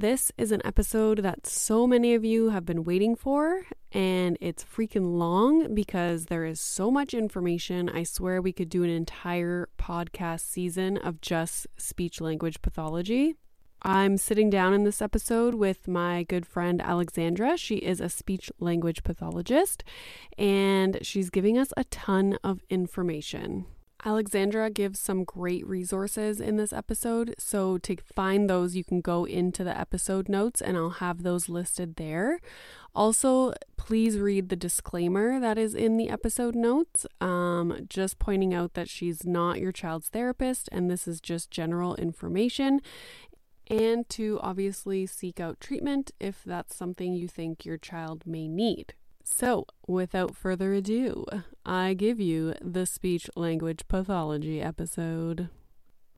This 0.00 0.30
is 0.38 0.52
an 0.52 0.62
episode 0.64 1.24
that 1.24 1.44
so 1.44 1.84
many 1.84 2.14
of 2.14 2.24
you 2.24 2.50
have 2.50 2.64
been 2.64 2.84
waiting 2.84 3.16
for, 3.16 3.66
and 3.90 4.38
it's 4.40 4.62
freaking 4.62 5.18
long 5.18 5.74
because 5.74 6.26
there 6.26 6.44
is 6.44 6.60
so 6.60 6.88
much 6.88 7.14
information. 7.14 7.88
I 7.88 8.04
swear 8.04 8.40
we 8.40 8.52
could 8.52 8.68
do 8.68 8.84
an 8.84 8.90
entire 8.90 9.68
podcast 9.76 10.42
season 10.42 10.98
of 10.98 11.20
just 11.20 11.66
speech 11.76 12.20
language 12.20 12.62
pathology. 12.62 13.34
I'm 13.82 14.18
sitting 14.18 14.50
down 14.50 14.72
in 14.72 14.84
this 14.84 15.02
episode 15.02 15.56
with 15.56 15.88
my 15.88 16.22
good 16.22 16.46
friend 16.46 16.80
Alexandra. 16.80 17.56
She 17.56 17.78
is 17.78 18.00
a 18.00 18.08
speech 18.08 18.52
language 18.60 19.02
pathologist 19.02 19.82
and 20.36 21.00
she's 21.02 21.28
giving 21.28 21.58
us 21.58 21.72
a 21.76 21.82
ton 21.82 22.38
of 22.44 22.60
information. 22.70 23.66
Alexandra 24.04 24.70
gives 24.70 25.00
some 25.00 25.24
great 25.24 25.66
resources 25.66 26.40
in 26.40 26.56
this 26.56 26.72
episode. 26.72 27.34
So, 27.38 27.78
to 27.78 27.96
find 28.14 28.48
those, 28.48 28.76
you 28.76 28.84
can 28.84 29.00
go 29.00 29.24
into 29.24 29.64
the 29.64 29.76
episode 29.76 30.28
notes 30.28 30.60
and 30.60 30.76
I'll 30.76 30.90
have 30.90 31.22
those 31.22 31.48
listed 31.48 31.96
there. 31.96 32.40
Also, 32.94 33.52
please 33.76 34.18
read 34.18 34.48
the 34.48 34.56
disclaimer 34.56 35.40
that 35.40 35.58
is 35.58 35.74
in 35.74 35.96
the 35.96 36.08
episode 36.08 36.54
notes, 36.54 37.06
um, 37.20 37.86
just 37.88 38.18
pointing 38.18 38.54
out 38.54 38.74
that 38.74 38.88
she's 38.88 39.24
not 39.24 39.60
your 39.60 39.72
child's 39.72 40.08
therapist 40.08 40.68
and 40.72 40.90
this 40.90 41.06
is 41.06 41.20
just 41.20 41.50
general 41.50 41.94
information 41.96 42.80
and 43.68 44.08
to 44.08 44.38
obviously 44.42 45.06
seek 45.06 45.40
out 45.40 45.60
treatment 45.60 46.10
if 46.18 46.42
that's 46.44 46.74
something 46.74 47.14
you 47.14 47.28
think 47.28 47.64
your 47.64 47.76
child 47.76 48.26
may 48.26 48.48
need. 48.48 48.94
So, 49.30 49.66
without 49.86 50.34
further 50.34 50.72
ado, 50.72 51.24
I 51.64 51.94
give 51.94 52.18
you 52.18 52.54
the 52.60 52.86
speech 52.86 53.30
language 53.36 53.86
pathology 53.86 54.60
episode. 54.60 55.48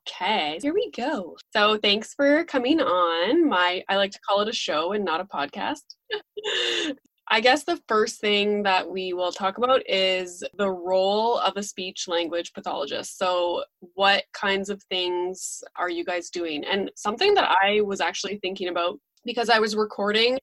Okay, 0.08 0.58
here 0.62 0.72
we 0.72 0.90
go. 0.90 1.36
So, 1.52 1.76
thanks 1.76 2.14
for 2.14 2.44
coming 2.44 2.80
on. 2.80 3.48
My 3.48 3.84
I 3.88 3.96
like 3.96 4.12
to 4.12 4.20
call 4.20 4.40
it 4.40 4.48
a 4.48 4.54
show 4.54 4.92
and 4.92 5.04
not 5.04 5.20
a 5.20 5.24
podcast. 5.24 5.82
I 7.32 7.40
guess 7.40 7.64
the 7.64 7.80
first 7.86 8.20
thing 8.20 8.62
that 8.64 8.88
we 8.88 9.12
will 9.12 9.32
talk 9.32 9.58
about 9.58 9.88
is 9.88 10.42
the 10.56 10.70
role 10.70 11.38
of 11.38 11.56
a 11.56 11.62
speech 11.62 12.08
language 12.08 12.52
pathologist. 12.52 13.18
So, 13.18 13.64
what 13.94 14.24
kinds 14.32 14.70
of 14.70 14.82
things 14.84 15.62
are 15.76 15.90
you 15.90 16.04
guys 16.04 16.30
doing? 16.30 16.64
And 16.64 16.90
something 16.96 17.34
that 17.34 17.50
I 17.62 17.82
was 17.82 18.00
actually 18.00 18.38
thinking 18.38 18.68
about 18.68 18.98
because 19.24 19.50
I 19.50 19.58
was 19.58 19.76
recording 19.76 20.38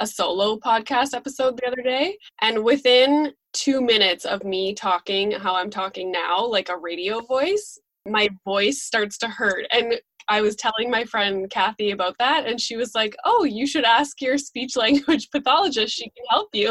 a 0.00 0.06
solo 0.06 0.58
podcast 0.58 1.14
episode 1.14 1.56
the 1.56 1.66
other 1.66 1.82
day, 1.82 2.16
and 2.40 2.62
within 2.62 3.32
two 3.52 3.80
minutes 3.80 4.24
of 4.24 4.44
me 4.44 4.74
talking 4.74 5.32
how 5.32 5.56
I'm 5.56 5.70
talking 5.70 6.12
now, 6.12 6.44
like 6.46 6.68
a 6.68 6.76
radio 6.76 7.20
voice, 7.20 7.78
my 8.06 8.28
voice 8.44 8.82
starts 8.82 9.18
to 9.18 9.28
hurt. 9.28 9.66
And 9.72 10.00
I 10.28 10.42
was 10.42 10.56
telling 10.56 10.90
my 10.90 11.04
friend 11.04 11.48
Kathy 11.50 11.90
about 11.90 12.16
that, 12.18 12.46
and 12.46 12.60
she 12.60 12.76
was 12.76 12.94
like, 12.94 13.16
"Oh, 13.24 13.44
you 13.44 13.66
should 13.66 13.84
ask 13.84 14.20
your 14.20 14.38
speech 14.38 14.76
language 14.84 15.28
pathologist. 15.30 15.94
She 15.94 16.04
can 16.04 16.24
help 16.30 16.48
you." 16.52 16.68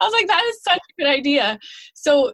I 0.00 0.04
was 0.04 0.12
like, 0.12 0.28
"That 0.28 0.44
is 0.44 0.62
such 0.62 0.78
a 0.78 1.02
good 1.02 1.08
idea." 1.08 1.58
So 1.94 2.32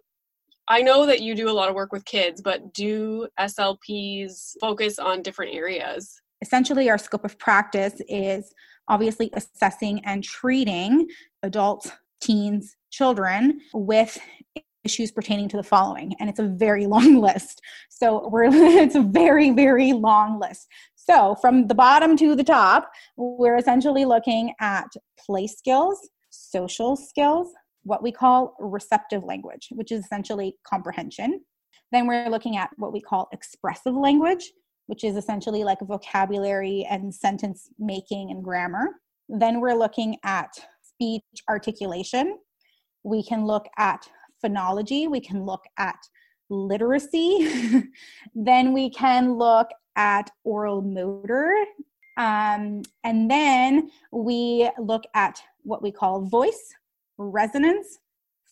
I 0.68 0.80
know 0.80 1.06
that 1.06 1.20
you 1.20 1.34
do 1.34 1.50
a 1.50 1.52
lot 1.52 1.68
of 1.68 1.74
work 1.74 1.92
with 1.92 2.04
kids, 2.04 2.40
but 2.40 2.72
do 2.72 3.28
SLPs 3.38 4.54
focus 4.60 4.98
on 4.98 5.22
different 5.22 5.54
areas? 5.54 6.20
Essentially, 6.40 6.88
our 6.88 6.98
scope 6.98 7.24
of 7.24 7.38
practice 7.38 8.00
is 8.08 8.52
obviously 8.92 9.30
assessing 9.32 10.04
and 10.04 10.22
treating 10.22 11.08
adults, 11.42 11.90
teens, 12.20 12.76
children 12.90 13.58
with 13.72 14.18
issues 14.84 15.10
pertaining 15.10 15.48
to 15.48 15.56
the 15.56 15.62
following 15.62 16.12
and 16.20 16.28
it's 16.28 16.38
a 16.38 16.46
very 16.46 16.86
long 16.94 17.16
list. 17.16 17.62
So 17.88 18.28
we're 18.28 18.44
it's 18.52 18.94
a 18.94 19.00
very 19.00 19.50
very 19.50 19.94
long 19.94 20.38
list. 20.38 20.68
So 20.94 21.36
from 21.40 21.68
the 21.68 21.74
bottom 21.74 22.16
to 22.18 22.36
the 22.36 22.44
top 22.44 22.90
we're 23.16 23.56
essentially 23.56 24.04
looking 24.04 24.52
at 24.60 24.88
play 25.18 25.46
skills 25.46 25.98
social 26.28 26.96
skills 26.96 27.48
what 27.84 28.02
we 28.02 28.12
call 28.12 28.54
receptive 28.60 29.24
language 29.24 29.68
which 29.72 29.90
is 29.90 30.04
essentially 30.04 30.54
comprehension. 30.66 31.40
Then 31.92 32.06
we're 32.06 32.28
looking 32.28 32.58
at 32.58 32.70
what 32.76 32.92
we 32.92 33.00
call 33.00 33.28
expressive 33.32 33.94
language 33.94 34.52
which 34.86 35.04
is 35.04 35.16
essentially 35.16 35.64
like 35.64 35.78
vocabulary 35.80 36.86
and 36.90 37.14
sentence 37.14 37.68
making 37.78 38.30
and 38.30 38.42
grammar. 38.42 38.88
Then 39.28 39.60
we're 39.60 39.74
looking 39.74 40.16
at 40.24 40.50
speech 40.82 41.22
articulation. 41.48 42.38
We 43.04 43.24
can 43.24 43.46
look 43.46 43.66
at 43.78 44.08
phonology, 44.44 45.10
we 45.10 45.20
can 45.20 45.44
look 45.44 45.64
at 45.78 45.96
literacy, 46.50 47.84
then 48.34 48.72
we 48.72 48.90
can 48.90 49.34
look 49.34 49.68
at 49.96 50.30
oral 50.44 50.82
motor, 50.82 51.52
um, 52.16 52.82
and 53.04 53.30
then 53.30 53.90
we 54.12 54.70
look 54.78 55.04
at 55.14 55.40
what 55.62 55.82
we 55.82 55.90
call 55.90 56.22
voice, 56.26 56.74
resonance, 57.18 57.98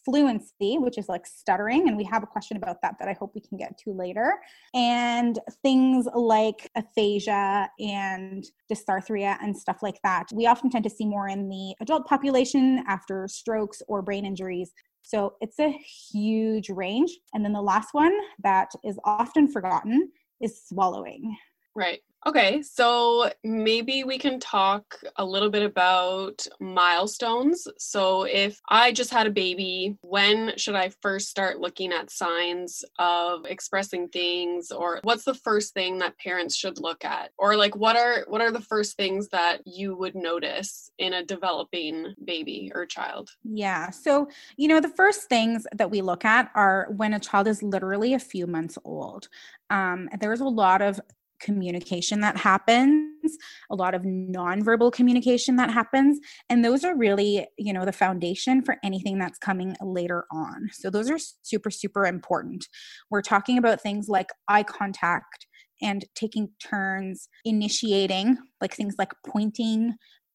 fluency, 0.05 0.79
which 0.79 0.99
is 0.99 1.09
like 1.09 1.27
stuttering, 1.27 1.89
and 1.89 1.97
we 1.97 2.05
have 2.05 2.23
a 2.23 2.27
question 2.27 2.57
about 2.57 2.81
that 2.83 2.97
that 2.99 3.09
I 3.09 3.13
hope 3.13 3.33
we 3.35 3.41
can 3.41 3.59
get 3.59 3.79
to 3.79 3.93
later, 3.93 4.35
and 4.75 5.39
things 5.63 6.07
like 6.15 6.71
aphasia 6.77 7.69
and 7.79 8.45
dysarthria 8.71 9.37
and 9.43 9.57
stuff 9.57 9.79
like 9.83 10.01
that. 10.03 10.27
We 10.33 10.47
often 10.47 10.71
tend 10.71 10.85
to 10.85 10.91
see 10.91 11.07
more 11.07 11.29
in 11.29 11.49
the 11.49 11.75
adult 11.81 12.07
population 12.07 12.85
after 12.87 13.29
strokes 13.29 13.83
or 13.89 14.03
brain 14.03 14.25
injuries. 14.25 14.73
So 15.03 15.35
it's 15.41 15.59
a 15.59 15.71
huge 16.13 16.71
range. 16.71 17.11
And 17.33 17.45
then 17.45 17.53
the 17.53 17.63
last 17.63 17.89
one 17.93 18.17
that 18.43 18.71
is 18.85 18.99
often 19.05 19.49
forgotten 19.51 20.11
is 20.41 20.63
swallowing. 20.67 21.37
Right. 21.75 22.01
Okay, 22.27 22.61
so 22.61 23.31
maybe 23.43 24.05
we 24.05 24.19
can 24.19 24.39
talk 24.41 24.95
a 25.17 25.25
little 25.25 25.49
bit 25.49 25.63
about 25.63 26.47
milestones. 26.61 27.67
So, 27.79 28.25
if 28.25 28.61
I 28.69 28.93
just 28.93 29.11
had 29.11 29.27
a 29.27 29.31
baby, 29.31 29.97
when 30.03 30.53
should 30.59 30.75
I 30.75 30.91
first 31.01 31.31
start 31.31 31.61
looking 31.61 31.93
at 31.93 32.11
signs 32.11 32.85
of 32.99 33.47
expressing 33.47 34.09
things 34.09 34.71
or 34.71 35.01
what's 35.03 35.25
the 35.25 35.35
first 35.35 35.73
thing 35.73 35.99
that 36.01 36.19
parents 36.19 36.55
should 36.57 36.79
look 36.79 37.07
at? 37.07 37.31
Or 37.39 37.57
like 37.57 37.75
what 37.75 37.97
are 37.97 38.27
what 38.29 38.43
are 38.43 38.53
the 38.53 38.61
first 38.61 38.99
things 38.99 39.29
that 39.29 39.63
you 39.65 39.97
would 39.97 40.15
notice 40.15 40.91
in 40.99 41.15
a 41.15 41.25
developing 41.25 42.15
baby 42.23 42.71
or 42.75 42.85
child? 42.85 43.31
Yeah. 43.45 43.89
So, 43.91 44.29
you 44.59 44.69
know, 44.69 44.81
the 44.81 44.89
first 44.89 45.29
things 45.31 45.67
that 45.73 45.91
we 45.91 46.03
look 46.03 46.27
at 46.27 46.51
are 46.55 46.89
when 46.97 47.15
a 47.15 47.21
child 47.21 47.49
is 47.49 47.63
literally 47.63 48.13
a 48.13 48.19
few 48.19 48.47
months 48.47 48.77
old. 48.85 49.29
Um, 49.71 50.11
there's 50.21 50.41
a 50.41 50.45
lot 50.45 50.83
of 50.83 51.01
communication 51.41 52.21
that 52.21 52.37
happens, 52.37 53.37
a 53.71 53.75
lot 53.75 53.95
of 53.95 54.03
nonverbal 54.03 54.93
communication 54.93 55.57
that 55.57 55.71
happens. 55.71 56.19
And 56.49 56.65
those 56.65 56.85
are 56.85 56.97
really, 56.97 57.47
you 57.59 57.73
know, 57.73 57.85
the 57.85 57.93
foundation 57.93 58.63
for 58.63 58.77
anything 58.85 59.19
that's 59.19 59.39
coming 59.39 59.77
later 59.81 60.25
on. 60.33 60.69
So 60.73 60.91
those 60.91 61.11
are 61.11 61.19
super, 61.43 61.71
super 61.71 62.07
important. 62.07 62.67
We're 63.11 63.23
talking 63.23 63.59
about 63.59 63.81
things 63.81 64.09
like 64.09 64.29
eye 64.49 64.63
contact 64.63 65.47
and 65.83 66.05
taking 66.15 66.51
turns, 66.63 67.29
initiating, 67.45 68.37
like 68.61 68.75
things 68.75 68.97
like 68.99 69.13
pointing, 69.27 69.95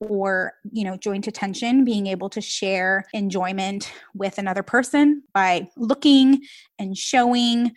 or 0.10 0.54
you 0.72 0.84
know 0.84 0.98
joint 0.98 1.28
attention 1.28 1.84
being 1.84 2.08
able 2.08 2.30
to 2.30 2.42
share 2.42 3.06
enjoyment 3.14 3.92
with 4.14 4.38
another 4.38 4.64
person 4.64 5.24
by 5.34 5.68
looking 5.78 6.42
and 6.80 6.98
showing 6.98 7.72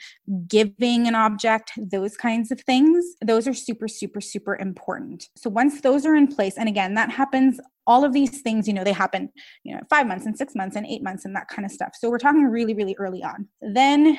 giving 0.47 1.07
an 1.07 1.15
object 1.15 1.73
those 1.77 2.17
kinds 2.17 2.51
of 2.51 2.61
things 2.61 3.05
those 3.25 3.47
are 3.47 3.55
super 3.55 3.89
super 3.89 4.21
super 4.21 4.57
important. 4.57 5.29
So 5.37 5.51
once 5.51 5.81
those 5.81 6.05
are 6.07 6.15
in 6.15 6.29
place 6.29 6.57
and 6.57 6.69
again 6.69 6.95
that 6.95 7.11
happens 7.11 7.61
all 7.87 8.05
of 8.05 8.13
these 8.13 8.43
things 8.43 8.69
you 8.69 8.75
know 8.75 8.85
they 8.85 8.93
happen 8.93 9.31
you 9.65 9.75
know 9.75 9.81
5 9.89 10.07
months 10.07 10.27
and 10.27 10.37
6 10.37 10.55
months 10.55 10.77
and 10.77 10.87
8 10.87 11.03
months 11.03 11.25
and 11.25 11.35
that 11.37 11.49
kind 11.49 11.65
of 11.65 11.73
stuff. 11.73 11.93
So 11.99 12.11
we're 12.11 12.19
talking 12.19 12.45
really 12.45 12.75
really 12.75 12.97
early 12.99 13.23
on. 13.23 13.49
Then 13.61 14.19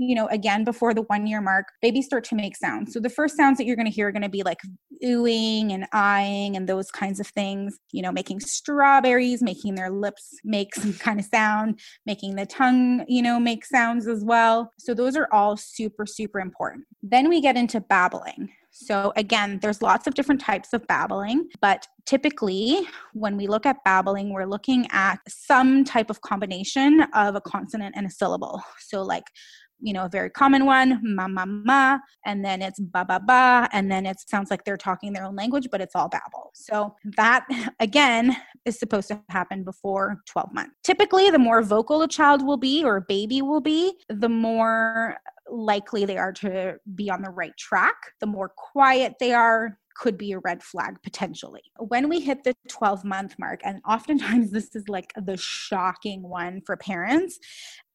you 0.00 0.14
know, 0.14 0.26
again, 0.28 0.64
before 0.64 0.94
the 0.94 1.02
one 1.02 1.26
year 1.26 1.40
mark, 1.40 1.66
babies 1.82 2.06
start 2.06 2.24
to 2.24 2.34
make 2.34 2.56
sounds. 2.56 2.92
So 2.92 3.00
the 3.00 3.10
first 3.10 3.36
sounds 3.36 3.58
that 3.58 3.66
you're 3.66 3.76
going 3.76 3.86
to 3.86 3.92
hear 3.92 4.08
are 4.08 4.12
going 4.12 4.22
to 4.22 4.28
be 4.28 4.42
like 4.42 4.60
oohing 5.04 5.72
and 5.72 5.86
eyeing 5.92 6.56
and 6.56 6.68
those 6.68 6.90
kinds 6.90 7.20
of 7.20 7.26
things, 7.28 7.78
you 7.92 8.02
know, 8.02 8.10
making 8.12 8.40
strawberries, 8.40 9.42
making 9.42 9.74
their 9.74 9.90
lips 9.90 10.38
make 10.44 10.74
some 10.74 10.94
kind 10.94 11.20
of 11.20 11.26
sound, 11.26 11.78
making 12.06 12.36
the 12.36 12.46
tongue, 12.46 13.04
you 13.08 13.22
know, 13.22 13.38
make 13.38 13.64
sounds 13.64 14.08
as 14.08 14.24
well. 14.24 14.70
So 14.78 14.94
those 14.94 15.16
are 15.16 15.28
all 15.32 15.56
super, 15.56 16.06
super 16.06 16.40
important. 16.40 16.84
Then 17.02 17.28
we 17.28 17.40
get 17.40 17.56
into 17.56 17.80
babbling. 17.80 18.50
So, 18.72 19.12
again, 19.16 19.58
there's 19.60 19.82
lots 19.82 20.06
of 20.06 20.14
different 20.14 20.40
types 20.40 20.72
of 20.72 20.86
babbling, 20.86 21.48
but 21.60 21.88
typically 22.06 22.86
when 23.14 23.36
we 23.36 23.48
look 23.48 23.66
at 23.66 23.82
babbling, 23.84 24.32
we're 24.32 24.46
looking 24.46 24.86
at 24.92 25.18
some 25.28 25.84
type 25.84 26.08
of 26.08 26.20
combination 26.20 27.02
of 27.12 27.34
a 27.34 27.40
consonant 27.40 27.94
and 27.96 28.06
a 28.06 28.10
syllable. 28.10 28.62
So, 28.78 29.02
like 29.02 29.24
you 29.80 29.92
know, 29.92 30.04
a 30.04 30.08
very 30.08 30.30
common 30.30 30.64
one, 30.64 31.00
ma 31.02 31.28
ma 31.28 31.44
ma, 31.46 31.98
and 32.24 32.44
then 32.44 32.62
it's 32.62 32.80
ba 32.80 33.04
ba 33.04 33.20
ba, 33.24 33.68
and 33.72 33.90
then 33.90 34.06
it 34.06 34.16
sounds 34.26 34.50
like 34.50 34.64
they're 34.64 34.76
talking 34.76 35.12
their 35.12 35.24
own 35.24 35.36
language, 35.36 35.68
but 35.70 35.80
it's 35.80 35.94
all 35.94 36.08
babble. 36.08 36.50
So 36.54 36.94
that 37.16 37.46
again 37.80 38.36
is 38.64 38.78
supposed 38.78 39.08
to 39.08 39.20
happen 39.30 39.64
before 39.64 40.20
12 40.26 40.52
months. 40.52 40.72
Typically, 40.84 41.30
the 41.30 41.38
more 41.38 41.62
vocal 41.62 42.02
a 42.02 42.08
child 42.08 42.44
will 42.44 42.56
be 42.56 42.84
or 42.84 42.96
a 42.96 43.02
baby 43.02 43.42
will 43.42 43.60
be, 43.60 43.94
the 44.08 44.28
more 44.28 45.16
likely 45.50 46.04
they 46.04 46.16
are 46.16 46.32
to 46.32 46.76
be 46.94 47.10
on 47.10 47.22
the 47.22 47.30
right 47.30 47.56
track. 47.56 47.96
The 48.20 48.26
more 48.26 48.52
quiet 48.56 49.14
they 49.18 49.32
are, 49.32 49.78
could 49.96 50.16
be 50.16 50.32
a 50.32 50.38
red 50.38 50.62
flag 50.62 50.96
potentially. 51.02 51.62
When 51.78 52.08
we 52.08 52.20
hit 52.20 52.42
the 52.44 52.54
12 52.68 53.04
month 53.04 53.34
mark, 53.38 53.60
and 53.64 53.80
oftentimes 53.86 54.50
this 54.52 54.74
is 54.74 54.88
like 54.88 55.12
the 55.16 55.36
shocking 55.36 56.22
one 56.22 56.62
for 56.64 56.76
parents, 56.76 57.38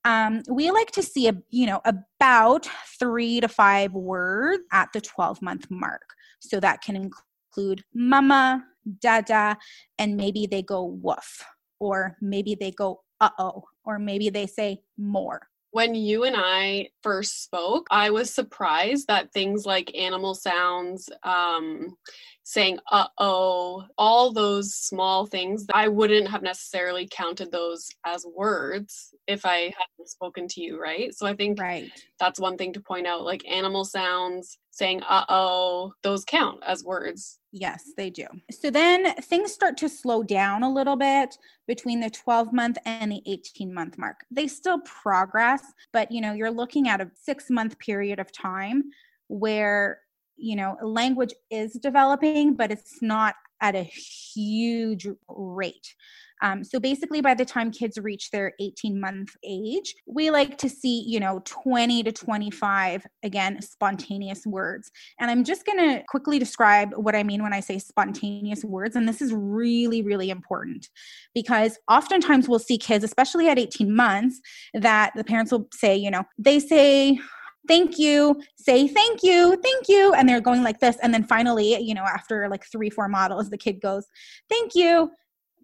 um, 0.05 0.43
we 0.47 0.69
like 0.71 0.91
to 0.91 1.03
see 1.03 1.27
a 1.27 1.33
you 1.49 1.65
know 1.65 1.81
about 1.83 2.69
three 2.99 3.41
to 3.41 3.47
five 3.47 3.91
words 3.93 4.63
at 4.71 4.93
the 4.93 5.01
12 5.01 5.41
month 5.41 5.65
mark. 5.69 6.13
So 6.39 6.59
that 6.59 6.81
can 6.81 6.95
include 6.95 7.83
mama 7.93 8.63
dada 8.99 9.57
and 9.97 10.15
maybe 10.15 10.45
they 10.45 10.61
go 10.61 10.83
woof 10.83 11.43
or 11.79 12.15
maybe 12.21 12.55
they 12.55 12.71
go 12.71 13.01
uh-oh 13.19 13.63
or 13.83 13.97
maybe 13.97 14.29
they 14.29 14.45
say 14.45 14.81
more 14.97 15.47
when 15.75 15.93
you 15.93 16.23
and 16.23 16.37
I 16.39 16.87
first 17.03 17.43
spoke, 17.43 17.85
I 17.91 18.09
was 18.09 18.33
surprised 18.33 19.07
that 19.07 19.33
things 19.33 19.65
like 19.65 19.93
animal 19.93 20.33
sounds, 20.33 21.09
um, 21.21 21.97
saying 22.43 22.79
uh 22.93 23.07
oh, 23.17 23.83
all 23.97 24.31
those 24.31 24.73
small 24.73 25.25
things, 25.25 25.65
I 25.73 25.89
wouldn't 25.89 26.29
have 26.29 26.43
necessarily 26.43 27.09
counted 27.11 27.51
those 27.51 27.89
as 28.05 28.25
words 28.25 29.13
if 29.27 29.45
I 29.45 29.63
hadn't 29.63 30.07
spoken 30.07 30.47
to 30.47 30.61
you, 30.61 30.81
right? 30.81 31.13
So 31.13 31.27
I 31.27 31.35
think 31.35 31.59
right. 31.59 31.91
that's 32.21 32.39
one 32.39 32.55
thing 32.55 32.71
to 32.71 32.79
point 32.79 33.05
out 33.05 33.25
like 33.25 33.45
animal 33.45 33.83
sounds, 33.83 34.57
saying 34.71 35.01
uh 35.03 35.25
oh, 35.27 35.91
those 36.03 36.23
count 36.23 36.61
as 36.65 36.85
words. 36.85 37.37
Yes, 37.57 37.93
they 37.95 38.09
do. 38.09 38.25
So 38.51 38.69
then 38.69 39.15
things 39.15 39.53
start 39.53 39.77
to 39.77 39.87
slow 39.87 40.23
down 40.23 40.61
a 40.61 40.69
little 40.69 40.97
bit 40.97 41.37
between 41.67 42.01
the 42.01 42.09
12 42.09 42.51
month 42.51 42.77
and 42.85 43.13
the 43.13 43.21
18 43.25 43.73
month 43.73 43.97
mark. 43.97 44.25
They 44.29 44.47
still 44.47 44.79
progress, 44.79 45.63
but 45.93 46.11
you 46.11 46.19
know, 46.19 46.33
you're 46.33 46.51
looking 46.51 46.89
at 46.89 46.99
a 46.99 47.09
6 47.15 47.49
month 47.49 47.79
period 47.79 48.19
of 48.19 48.29
time 48.33 48.83
where 49.27 50.01
you 50.37 50.57
know, 50.57 50.75
language 50.81 51.33
is 51.49 51.73
developing, 51.73 52.55
but 52.55 52.69
it's 52.69 53.01
not 53.01 53.35
at 53.61 53.73
a 53.73 53.83
huge 53.83 55.07
rate. 55.29 55.95
Um, 56.45 56.63
so 56.63 56.79
basically, 56.79 57.21
by 57.21 57.33
the 57.33 57.43
time 57.43 57.71
kids 57.71 57.97
reach 57.97 58.29
their 58.29 58.53
18 58.59 58.99
month 58.99 59.35
age, 59.43 59.95
we 60.05 60.29
like 60.29 60.59
to 60.59 60.69
see, 60.69 61.03
you 61.07 61.19
know, 61.19 61.41
20 61.43 62.03
to 62.03 62.11
25, 62.11 63.07
again, 63.23 63.59
spontaneous 63.63 64.45
words. 64.45 64.91
And 65.19 65.31
I'm 65.31 65.43
just 65.43 65.65
going 65.65 65.79
to 65.79 66.03
quickly 66.07 66.37
describe 66.37 66.93
what 66.95 67.15
I 67.15 67.23
mean 67.23 67.41
when 67.41 67.51
I 67.51 67.61
say 67.61 67.79
spontaneous 67.79 68.63
words. 68.63 68.95
And 68.95 69.09
this 69.09 69.23
is 69.23 69.33
really, 69.33 70.03
really 70.03 70.29
important 70.29 70.87
because 71.33 71.79
oftentimes 71.89 72.47
we'll 72.47 72.59
see 72.59 72.77
kids, 72.77 73.03
especially 73.03 73.49
at 73.49 73.57
18 73.57 73.95
months, 73.95 74.39
that 74.75 75.13
the 75.15 75.23
parents 75.23 75.51
will 75.51 75.67
say, 75.73 75.95
you 75.95 76.11
know, 76.11 76.25
they 76.37 76.59
say, 76.59 77.19
thank 77.67 77.97
you 77.97 78.39
say 78.57 78.87
thank 78.87 79.23
you 79.23 79.59
thank 79.63 79.89
you 79.89 80.13
and 80.13 80.29
they're 80.29 80.39
going 80.39 80.61
like 80.61 80.79
this 80.79 80.97
and 81.01 81.11
then 81.11 81.23
finally 81.23 81.81
you 81.81 81.95
know 81.95 82.03
after 82.03 82.47
like 82.47 82.63
three 82.63 82.91
four 82.91 83.07
models 83.07 83.49
the 83.49 83.57
kid 83.57 83.81
goes 83.81 84.05
thank 84.51 84.75
you 84.75 85.09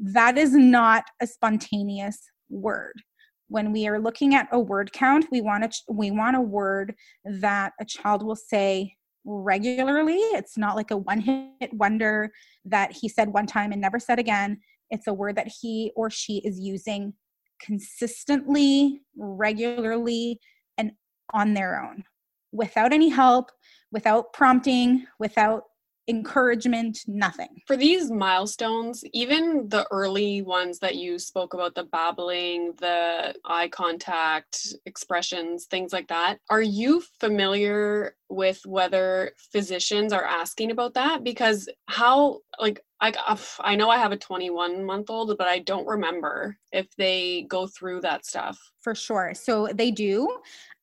that 0.01 0.38
is 0.38 0.53
not 0.53 1.03
a 1.21 1.27
spontaneous 1.27 2.19
word. 2.50 2.94
When 3.48 3.71
we 3.71 3.88
are 3.88 4.00
looking 4.00 4.33
at 4.33 4.48
a 4.51 4.59
word 4.59 4.92
count 4.94 5.25
we 5.31 5.42
want 5.42 5.71
to 5.71 5.80
we 5.89 6.09
want 6.09 6.36
a 6.36 6.42
word 6.42 6.95
that 7.25 7.74
a 7.80 7.86
child 7.86 8.24
will 8.24 8.36
say 8.36 8.95
regularly. 9.24 10.18
It's 10.18 10.57
not 10.57 10.75
like 10.75 10.89
a 10.92 10.98
one 10.98 11.19
hit 11.19 11.74
wonder 11.74 12.31
that 12.65 12.92
he 12.92 13.07
said 13.07 13.30
one 13.30 13.45
time 13.45 13.71
and 13.71 13.81
never 13.81 14.00
said 14.00 14.19
again. 14.19 14.59
It's 14.89 15.07
a 15.07 15.13
word 15.13 15.36
that 15.36 15.51
he 15.62 15.92
or 15.95 16.09
she 16.09 16.39
is 16.39 16.59
using 16.59 17.13
consistently 17.62 19.01
regularly 19.15 20.39
and 20.77 20.94
on 21.33 21.54
their 21.54 21.83
own. 21.83 22.04
Without 22.51 22.92
any 22.92 23.09
help 23.09 23.51
without 23.92 24.33
prompting 24.33 25.06
without 25.19 25.63
encouragement, 26.07 27.00
nothing. 27.07 27.62
For 27.68 27.77
these 27.77 28.12
milestones, 28.12 29.03
even 29.13 29.69
the 29.69 29.88
early 29.92 30.42
ones 30.42 30.80
that 30.80 30.95
you 30.95 31.19
spoke 31.19 31.53
about, 31.53 31.75
the 31.75 31.83
babbling, 31.83 32.74
the 32.80 33.36
eye 33.45 33.68
contact, 33.69 34.75
expressions, 34.86 35.65
things 35.65 35.94
like 35.94 36.07
that, 36.07 36.38
are 36.50 36.62
you 36.62 37.01
familiar 37.19 38.15
with 38.30 38.62
whether 38.65 39.31
physicians 39.51 40.13
are 40.13 40.25
asking 40.25 40.71
about 40.71 40.95
that? 40.95 41.24
Because 41.24 41.69
how, 41.88 42.39
like, 42.59 42.81
I, 43.01 43.13
I 43.62 43.75
know 43.75 43.89
I 43.89 43.98
have 43.98 44.12
a 44.12 44.18
21 44.18 44.83
month 44.86 45.09
old, 45.09 45.36
but 45.38 45.48
I 45.48 45.59
don't 45.59 45.88
remember 45.88 46.57
if 46.71 46.88
they 46.98 47.45
go 47.50 47.65
through 47.65 48.01
that 48.01 48.25
stuff. 48.25 48.59
For 48.81 48.94
sure. 48.94 49.33
So 49.33 49.68
they 49.74 49.89
do 49.89 50.30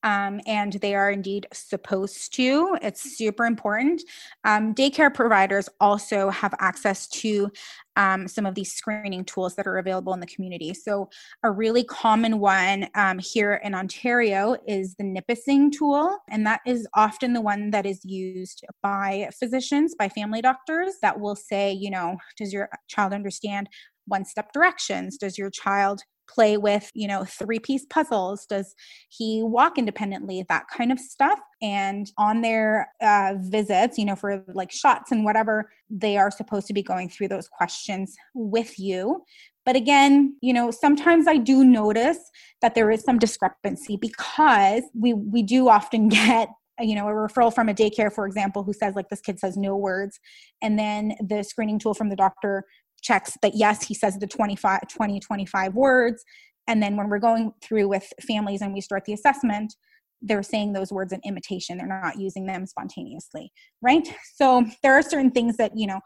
um, 0.03 0.39
and 0.45 0.73
they 0.73 0.95
are 0.95 1.11
indeed 1.11 1.47
supposed 1.53 2.33
to. 2.35 2.77
It's 2.81 3.17
super 3.17 3.45
important. 3.45 4.01
Um, 4.43 4.73
daycare 4.73 5.13
providers 5.13 5.69
also 5.79 6.29
have 6.29 6.53
access 6.59 7.07
to 7.07 7.51
um, 7.99 8.29
some 8.29 8.45
of 8.45 8.55
these 8.55 8.73
screening 8.73 9.25
tools 9.25 9.55
that 9.55 9.67
are 9.67 9.77
available 9.77 10.13
in 10.13 10.21
the 10.21 10.25
community. 10.25 10.73
So, 10.73 11.09
a 11.43 11.51
really 11.51 11.83
common 11.83 12.39
one 12.39 12.87
um, 12.95 13.19
here 13.19 13.61
in 13.63 13.75
Ontario 13.75 14.55
is 14.65 14.95
the 14.95 15.03
Nipissing 15.03 15.69
tool, 15.69 16.17
and 16.31 16.47
that 16.47 16.61
is 16.65 16.87
often 16.95 17.33
the 17.33 17.41
one 17.41 17.71
that 17.71 17.85
is 17.85 17.99
used 18.05 18.63
by 18.81 19.29
physicians, 19.37 19.95
by 19.99 20.07
family 20.07 20.41
doctors, 20.41 20.93
that 21.01 21.19
will 21.19 21.35
say, 21.35 21.73
you 21.73 21.91
know, 21.91 22.17
does 22.37 22.53
your 22.53 22.69
child 22.87 23.11
understand 23.11 23.67
one 24.05 24.23
step 24.23 24.53
directions? 24.53 25.17
Does 25.17 25.37
your 25.37 25.49
child 25.49 26.01
play 26.33 26.57
with, 26.57 26.91
you 26.93 27.07
know, 27.07 27.25
three 27.25 27.59
piece 27.59 27.85
puzzles? 27.89 28.45
Does 28.45 28.75
he 29.09 29.41
walk 29.43 29.77
independently? 29.77 30.45
That 30.47 30.65
kind 30.75 30.91
of 30.91 30.99
stuff. 30.99 31.39
And 31.61 32.11
on 32.17 32.41
their 32.41 32.89
uh, 33.01 33.35
visits, 33.39 33.97
you 33.97 34.05
know, 34.05 34.15
for 34.15 34.43
like 34.53 34.71
shots 34.71 35.11
and 35.11 35.25
whatever, 35.25 35.71
they 35.89 36.17
are 36.17 36.31
supposed 36.31 36.67
to 36.67 36.73
be 36.73 36.83
going 36.83 37.09
through 37.09 37.29
those 37.29 37.47
questions 37.47 38.15
with 38.33 38.79
you. 38.79 39.23
But 39.65 39.75
again, 39.75 40.35
you 40.41 40.53
know, 40.53 40.71
sometimes 40.71 41.27
I 41.27 41.37
do 41.37 41.63
notice 41.63 42.19
that 42.61 42.75
there 42.75 42.89
is 42.89 43.03
some 43.03 43.19
discrepancy 43.19 43.97
because 43.97 44.83
we 44.95 45.13
we 45.13 45.43
do 45.43 45.69
often 45.69 46.07
get 46.09 46.49
you 46.81 46.95
know 46.95 47.07
a 47.07 47.11
referral 47.11 47.53
from 47.53 47.69
a 47.69 47.73
daycare 47.73 48.11
for 48.11 48.25
example 48.25 48.63
who 48.63 48.73
says 48.73 48.95
like 48.95 49.09
this 49.09 49.19
kid 49.19 49.37
says 49.37 49.57
no 49.57 49.75
words 49.75 50.19
and 50.61 50.79
then 50.79 51.13
the 51.27 51.43
screening 51.43 51.77
tool 51.77 51.93
from 51.93 52.09
the 52.09 52.15
doctor 52.15 52.63
checks 53.01 53.37
that 53.41 53.55
yes 53.55 53.85
he 53.85 53.93
says 53.93 54.17
the 54.17 54.27
25 54.27 54.81
20 54.87 55.19
25 55.19 55.73
words. 55.75 56.23
And 56.67 56.83
then 56.83 56.95
when 56.97 57.09
we're 57.09 57.19
going 57.19 57.51
through 57.63 57.87
with 57.87 58.07
families 58.25 58.61
and 58.61 58.73
we 58.73 58.81
start 58.81 59.05
the 59.05 59.13
assessment 59.13 59.73
they're 60.21 60.43
saying 60.43 60.73
those 60.73 60.91
words 60.91 61.13
in 61.13 61.21
imitation. 61.23 61.77
They're 61.77 61.87
not 61.87 62.19
using 62.19 62.45
them 62.45 62.65
spontaneously 62.65 63.51
right? 63.81 64.07
So 64.35 64.65
there 64.83 64.93
are 64.93 65.01
certain 65.01 65.31
things 65.31 65.57
that 65.57 65.71
you 65.75 65.87
know 65.87 66.01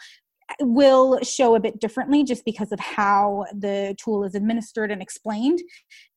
will 0.59 1.19
show 1.23 1.55
a 1.55 1.59
bit 1.59 1.79
differently 1.79 2.23
just 2.23 2.45
because 2.45 2.71
of 2.71 2.79
how 2.79 3.45
the 3.53 3.95
tool 3.97 4.23
is 4.23 4.35
administered 4.35 4.91
and 4.91 5.01
explained. 5.01 5.59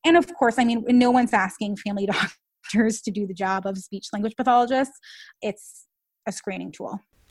And 0.04 0.16
of 0.16 0.32
course 0.34 0.58
i 0.58 0.64
mean 0.64 0.84
no 0.88 1.10
one's 1.10 1.32
asking 1.32 1.76
family 1.76 2.06
doctors 2.66 3.00
to 3.02 3.10
do 3.10 3.26
the 3.26 3.34
job 3.34 3.66
of 3.66 3.78
speech 3.78 4.08
language 4.12 4.34
pathologists. 4.36 4.98
It's 5.42 5.86
a 6.26 6.32
screening 6.32 6.72
tool 6.72 7.00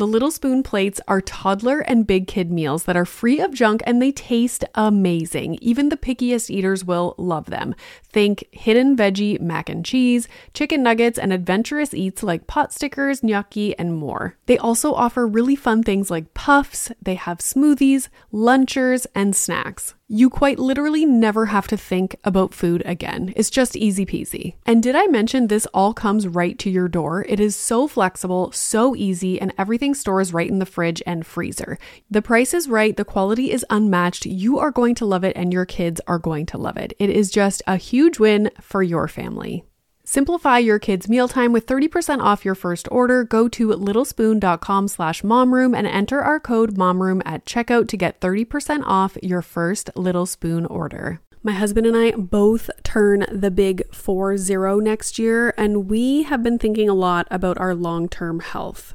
The 0.00 0.06
Little 0.06 0.30
Spoon 0.30 0.62
plates 0.62 0.98
are 1.08 1.20
toddler 1.20 1.80
and 1.80 2.06
big 2.06 2.26
kid 2.26 2.50
meals 2.50 2.84
that 2.84 2.96
are 2.96 3.04
free 3.04 3.38
of 3.38 3.52
junk 3.52 3.82
and 3.84 4.00
they 4.00 4.12
taste 4.12 4.64
amazing. 4.74 5.58
Even 5.60 5.90
the 5.90 5.96
pickiest 5.98 6.48
eaters 6.48 6.86
will 6.86 7.14
love 7.18 7.50
them. 7.50 7.74
Think 8.12 8.44
hidden 8.50 8.96
veggie 8.96 9.40
mac 9.40 9.68
and 9.68 9.84
cheese, 9.84 10.28
chicken 10.52 10.82
nuggets, 10.82 11.18
and 11.18 11.32
adventurous 11.32 11.94
eats 11.94 12.22
like 12.22 12.46
pot 12.46 12.72
stickers, 12.72 13.22
gnocchi, 13.22 13.78
and 13.78 13.94
more. 13.94 14.36
They 14.46 14.58
also 14.58 14.92
offer 14.94 15.26
really 15.26 15.56
fun 15.56 15.82
things 15.82 16.10
like 16.10 16.34
puffs, 16.34 16.90
they 17.00 17.14
have 17.14 17.38
smoothies, 17.38 18.08
lunchers, 18.32 19.06
and 19.14 19.36
snacks. 19.36 19.94
You 20.12 20.28
quite 20.28 20.58
literally 20.58 21.04
never 21.06 21.46
have 21.46 21.68
to 21.68 21.76
think 21.76 22.16
about 22.24 22.52
food 22.52 22.82
again. 22.84 23.32
It's 23.36 23.48
just 23.48 23.76
easy 23.76 24.04
peasy. 24.04 24.54
And 24.66 24.82
did 24.82 24.96
I 24.96 25.06
mention 25.06 25.46
this 25.46 25.66
all 25.66 25.94
comes 25.94 26.26
right 26.26 26.58
to 26.58 26.68
your 26.68 26.88
door? 26.88 27.24
It 27.28 27.38
is 27.38 27.54
so 27.54 27.86
flexible, 27.86 28.50
so 28.50 28.96
easy, 28.96 29.40
and 29.40 29.54
everything 29.56 29.94
stores 29.94 30.32
right 30.32 30.50
in 30.50 30.58
the 30.58 30.66
fridge 30.66 31.00
and 31.06 31.24
freezer. 31.24 31.78
The 32.10 32.22
price 32.22 32.52
is 32.52 32.68
right, 32.68 32.96
the 32.96 33.04
quality 33.04 33.52
is 33.52 33.64
unmatched. 33.70 34.26
You 34.26 34.58
are 34.58 34.72
going 34.72 34.96
to 34.96 35.06
love 35.06 35.22
it, 35.22 35.36
and 35.36 35.52
your 35.52 35.64
kids 35.64 36.00
are 36.08 36.18
going 36.18 36.44
to 36.46 36.58
love 36.58 36.76
it. 36.76 36.92
It 36.98 37.10
is 37.10 37.30
just 37.30 37.62
a 37.68 37.76
huge 37.76 37.99
win 38.20 38.50
for 38.60 38.82
your 38.82 39.08
family. 39.08 39.64
Simplify 40.04 40.58
your 40.58 40.78
kids' 40.78 41.08
mealtime 41.08 41.52
with 41.52 41.66
30% 41.66 42.20
off 42.20 42.44
your 42.44 42.54
first 42.54 42.88
order. 42.90 43.22
Go 43.22 43.48
to 43.48 43.68
littlespoon.com 43.68 44.88
slash 44.88 45.22
momroom 45.22 45.76
and 45.76 45.86
enter 45.86 46.20
our 46.20 46.40
code 46.40 46.74
momroom 46.74 47.22
at 47.24 47.44
checkout 47.44 47.86
to 47.88 47.96
get 47.96 48.20
30% 48.20 48.82
off 48.84 49.16
your 49.22 49.42
first 49.42 49.90
Little 49.94 50.26
Spoon 50.26 50.66
order. 50.66 51.20
My 51.42 51.52
husband 51.52 51.86
and 51.86 51.96
I 51.96 52.10
both 52.10 52.70
turn 52.82 53.24
the 53.30 53.50
big 53.50 53.94
4 53.94 54.36
0 54.36 54.80
next 54.80 55.18
year, 55.18 55.54
and 55.56 55.88
we 55.88 56.24
have 56.24 56.42
been 56.42 56.58
thinking 56.58 56.88
a 56.88 56.94
lot 56.94 57.28
about 57.30 57.58
our 57.58 57.74
long 57.74 58.08
term 58.08 58.40
health. 58.40 58.94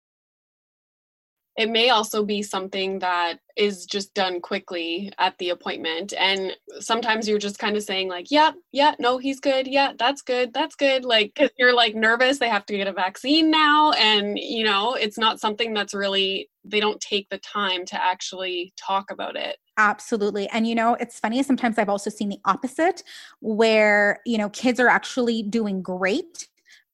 it 1.57 1.69
may 1.69 1.89
also 1.89 2.23
be 2.23 2.41
something 2.41 2.99
that 2.99 3.39
is 3.57 3.85
just 3.85 4.13
done 4.13 4.39
quickly 4.39 5.11
at 5.17 5.37
the 5.37 5.49
appointment. 5.49 6.13
And 6.17 6.53
sometimes 6.79 7.27
you're 7.27 7.39
just 7.39 7.59
kind 7.59 7.75
of 7.75 7.83
saying 7.83 8.07
like 8.07 8.27
yeah 8.31 8.51
yeah 8.71 8.95
no 8.99 9.17
he's 9.17 9.39
good. 9.39 9.67
Yeah 9.67 9.93
that's 9.99 10.21
good 10.21 10.53
that's 10.53 10.75
good. 10.75 11.03
Like 11.03 11.37
you're 11.57 11.75
like 11.75 11.93
nervous 11.93 12.39
they 12.39 12.49
have 12.49 12.65
to 12.67 12.77
get 12.77 12.87
a 12.87 12.93
vaccine 12.93 13.51
now. 13.51 13.91
And 13.91 14.37
you 14.39 14.63
know 14.63 14.93
it's 14.93 15.17
not 15.17 15.39
something 15.39 15.73
that's 15.73 15.93
really 15.93 16.49
they 16.63 16.79
don't 16.79 17.01
take 17.01 17.27
the 17.29 17.39
time 17.39 17.85
to 17.85 18.01
actually 18.01 18.73
talk 18.77 19.11
about 19.11 19.35
it. 19.35 19.57
Absolutely. 19.77 20.47
And 20.49 20.67
you 20.67 20.75
know 20.75 20.95
it's 20.95 21.19
funny 21.19 21.43
sometimes 21.43 21.77
i've 21.77 21.89
also 21.89 22.09
seen 22.09 22.29
the 22.29 22.39
opposite 22.45 23.03
where 23.41 24.19
you 24.25 24.37
know 24.37 24.49
kids 24.49 24.79
are 24.79 24.87
actually 24.87 25.43
doing 25.43 25.81
great 25.81 26.47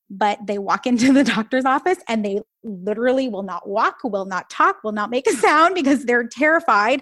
but 0.09 0.39
they 0.45 0.57
walk 0.57 0.87
into 0.87 1.13
the 1.13 1.23
doctor's 1.35 1.65
office 1.65 1.99
and 2.07 2.23
they 2.23 2.39
literally 2.67 3.27
will 3.27 3.43
not 3.43 3.67
walk, 3.67 3.97
will 4.03 4.25
not 4.25 4.49
talk, 4.49 4.77
will 4.83 4.91
not 4.91 5.09
make 5.09 5.27
a 5.27 5.33
sound 5.37 5.75
because 5.75 6.05
they're 6.05 6.27
terrified. 6.27 7.01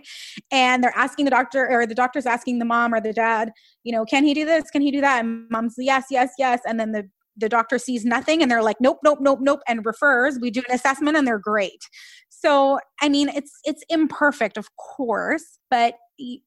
And 0.51 0.83
they're 0.83 0.95
asking 0.95 1.25
the 1.25 1.31
doctor, 1.31 1.67
or 1.69 1.85
the 1.85 1.95
doctor's 1.95 2.25
asking 2.25 2.59
the 2.59 2.65
mom 2.65 2.93
or 2.93 3.01
the 3.01 3.13
dad, 3.13 3.51
you 3.83 3.91
know, 3.91 4.05
can 4.05 4.23
he 4.23 4.33
do 4.33 4.45
this? 4.45 4.69
Can 4.71 4.81
he 4.81 4.91
do 4.91 5.01
that? 5.01 5.23
And 5.23 5.49
mom's, 5.49 5.75
yes, 5.77 6.05
yes, 6.09 6.31
yes. 6.37 6.61
And 6.65 6.79
then 6.79 6.91
the 6.91 7.09
the 7.37 7.49
doctor 7.49 7.77
sees 7.77 8.05
nothing 8.05 8.41
and 8.41 8.49
they're 8.49 8.63
like 8.63 8.77
nope 8.79 8.99
nope 9.03 9.19
nope 9.21 9.39
nope 9.41 9.59
and 9.67 9.85
refers 9.85 10.39
we 10.39 10.49
do 10.49 10.61
an 10.69 10.73
assessment 10.73 11.17
and 11.17 11.27
they're 11.27 11.37
great 11.37 11.89
so 12.29 12.79
i 13.01 13.09
mean 13.09 13.29
it's 13.29 13.51
it's 13.65 13.83
imperfect 13.89 14.57
of 14.57 14.69
course 14.77 15.59
but 15.69 15.95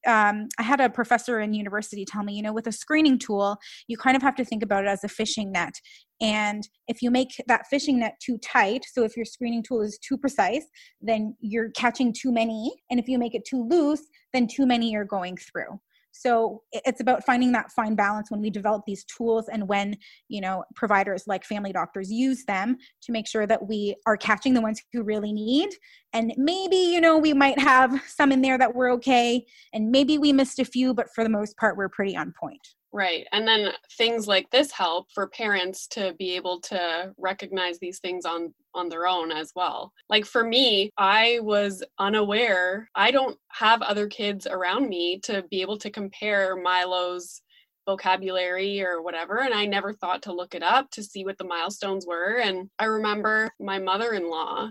um, 0.07 0.47
I 0.57 0.63
had 0.63 0.79
a 0.79 0.89
professor 0.89 1.39
in 1.39 1.53
university 1.53 2.05
tell 2.05 2.23
me, 2.23 2.33
you 2.33 2.41
know, 2.41 2.53
with 2.53 2.67
a 2.67 2.71
screening 2.71 3.19
tool, 3.19 3.57
you 3.87 3.97
kind 3.97 4.15
of 4.15 4.21
have 4.21 4.35
to 4.35 4.45
think 4.45 4.63
about 4.63 4.85
it 4.85 4.87
as 4.87 5.03
a 5.03 5.07
fishing 5.07 5.51
net. 5.51 5.73
And 6.21 6.67
if 6.87 7.01
you 7.01 7.11
make 7.11 7.41
that 7.47 7.67
fishing 7.67 7.99
net 7.99 8.15
too 8.21 8.37
tight, 8.39 8.85
so 8.91 9.03
if 9.03 9.15
your 9.15 9.25
screening 9.25 9.63
tool 9.63 9.81
is 9.81 9.97
too 9.97 10.17
precise, 10.17 10.65
then 11.01 11.35
you're 11.39 11.71
catching 11.71 12.13
too 12.13 12.31
many. 12.31 12.71
And 12.89 12.99
if 12.99 13.07
you 13.07 13.17
make 13.17 13.35
it 13.35 13.45
too 13.45 13.65
loose, 13.69 14.01
then 14.33 14.47
too 14.47 14.65
many 14.65 14.95
are 14.95 15.05
going 15.05 15.37
through 15.37 15.79
so 16.11 16.63
it's 16.71 17.01
about 17.01 17.25
finding 17.25 17.51
that 17.53 17.71
fine 17.71 17.95
balance 17.95 18.31
when 18.31 18.41
we 18.41 18.49
develop 18.49 18.83
these 18.85 19.03
tools 19.05 19.47
and 19.47 19.67
when 19.67 19.95
you 20.27 20.41
know 20.41 20.63
providers 20.75 21.23
like 21.27 21.43
family 21.43 21.71
doctors 21.71 22.11
use 22.11 22.45
them 22.45 22.77
to 23.01 23.11
make 23.11 23.27
sure 23.27 23.45
that 23.45 23.67
we 23.67 23.95
are 24.05 24.17
catching 24.17 24.53
the 24.53 24.61
ones 24.61 24.81
who 24.91 25.03
really 25.03 25.31
need. 25.31 25.69
And 26.13 26.33
maybe 26.37 26.75
you 26.75 26.99
know 26.99 27.17
we 27.17 27.33
might 27.33 27.59
have 27.59 28.01
some 28.07 28.31
in 28.31 28.41
there 28.41 28.57
that 28.57 28.75
were 28.75 28.89
okay 28.91 29.45
and 29.73 29.91
maybe 29.91 30.17
we 30.17 30.33
missed 30.33 30.59
a 30.59 30.65
few 30.65 30.93
but 30.93 31.07
for 31.13 31.23
the 31.23 31.29
most 31.29 31.55
part 31.57 31.77
we're 31.77 31.89
pretty 31.89 32.15
on 32.15 32.33
point 32.39 32.61
Right. 32.91 33.27
And 33.31 33.47
then 33.47 33.71
things 33.97 34.27
like 34.27 34.49
this 34.49 34.71
help 34.71 35.11
for 35.13 35.27
parents 35.27 35.85
to 35.89 36.15
be 36.17 36.35
able 36.35 36.59
to 36.61 37.13
recognize 37.17 37.77
these 37.77 37.99
things 37.99 38.25
on 38.25 38.53
on 38.73 38.89
their 38.89 39.07
own 39.07 39.31
as 39.31 39.51
well. 39.55 39.93
Like 40.09 40.25
for 40.25 40.43
me, 40.43 40.91
I 40.97 41.39
was 41.41 41.83
unaware. 41.99 42.89
I 42.95 43.11
don't 43.11 43.37
have 43.49 43.81
other 43.81 44.07
kids 44.07 44.47
around 44.47 44.89
me 44.89 45.19
to 45.21 45.43
be 45.49 45.61
able 45.61 45.77
to 45.79 45.89
compare 45.89 46.55
Milo's 46.55 47.41
vocabulary 47.85 48.83
or 48.83 49.01
whatever 49.01 49.39
and 49.39 49.51
I 49.51 49.65
never 49.65 49.93
thought 49.93 50.21
to 50.23 50.33
look 50.33 50.53
it 50.53 50.61
up 50.61 50.91
to 50.91 51.01
see 51.01 51.25
what 51.25 51.39
the 51.39 51.43
milestones 51.43 52.05
were 52.05 52.39
and 52.39 52.69
I 52.77 52.85
remember 52.85 53.49
my 53.59 53.79
mother-in-law 53.79 54.69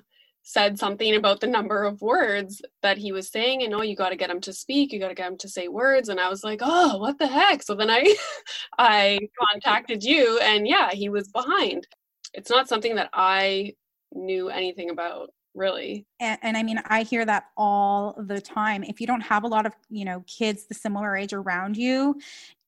said 0.49 0.79
something 0.79 1.15
about 1.15 1.41
the 1.41 1.47
number 1.47 1.85
of 1.85 2.01
words 2.01 2.63
that 2.81 2.97
he 2.97 3.13
was 3.13 3.29
saying 3.29 3.63
and 3.63 3.75
oh 3.75 3.83
you 3.83 3.95
got 3.95 4.09
to 4.09 4.17
get 4.17 4.31
him 4.31 4.41
to 4.41 4.51
speak 4.51 4.91
you 4.91 4.99
got 4.99 5.09
to 5.09 5.15
get 5.15 5.31
him 5.31 5.37
to 5.37 5.47
say 5.47 5.69
words 5.69 6.09
and 6.09 6.19
i 6.19 6.27
was 6.27 6.43
like 6.43 6.61
oh 6.63 6.97
what 6.97 7.19
the 7.19 7.27
heck? 7.27 7.63
So 7.63 7.75
then 7.75 7.91
i 7.91 8.17
i 8.79 9.19
contacted 9.53 10.03
you 10.03 10.39
and 10.39 10.67
yeah 10.67 10.91
he 10.91 11.11
was 11.11 11.29
behind. 11.29 11.87
It's 12.33 12.49
not 12.49 12.67
something 12.67 12.95
that 12.95 13.11
i 13.13 13.75
knew 14.15 14.49
anything 14.49 14.89
about 14.89 15.35
really. 15.55 16.07
And, 16.19 16.39
and, 16.41 16.57
i 16.57 16.63
mean 16.63 16.81
i 16.87 17.03
hear 17.03 17.27
that 17.27 17.49
all 17.55 18.15
the 18.19 18.41
time. 18.41 18.83
If 18.85 19.03
you 19.03 19.07
don't 19.07 19.21
have 19.21 19.45
a 19.45 19.49
lot 19.49 19.67
of 19.67 19.75
you 19.91 20.07
know 20.07 20.25
kids 20.27 20.65
the 20.65 20.75
similar 20.75 21.15
age 21.15 21.35
around 21.35 21.77
you 21.77 22.19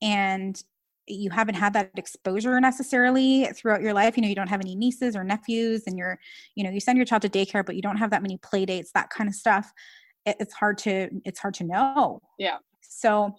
and 0.03 0.63
you 1.11 1.29
haven't 1.29 1.55
had 1.55 1.73
that 1.73 1.91
exposure 1.97 2.59
necessarily 2.59 3.45
throughout 3.55 3.81
your 3.81 3.93
life. 3.93 4.17
You 4.17 4.23
know 4.23 4.29
you 4.29 4.35
don't 4.35 4.49
have 4.49 4.61
any 4.61 4.75
nieces 4.75 5.15
or 5.15 5.23
nephews 5.23 5.83
and 5.87 5.97
you're 5.97 6.19
you 6.55 6.63
know 6.63 6.69
you 6.69 6.79
send 6.79 6.97
your 6.97 7.05
child 7.05 7.21
to 7.23 7.29
daycare 7.29 7.65
but 7.65 7.75
you 7.75 7.81
don't 7.81 7.97
have 7.97 8.11
that 8.11 8.21
many 8.21 8.37
play 8.37 8.65
dates 8.65 8.91
that 8.93 9.09
kind 9.09 9.27
of 9.27 9.35
stuff. 9.35 9.71
It, 10.25 10.37
it's 10.39 10.53
hard 10.53 10.77
to 10.79 11.09
it's 11.25 11.39
hard 11.39 11.53
to 11.55 11.63
know. 11.63 12.21
Yeah. 12.37 12.57
So 12.81 13.35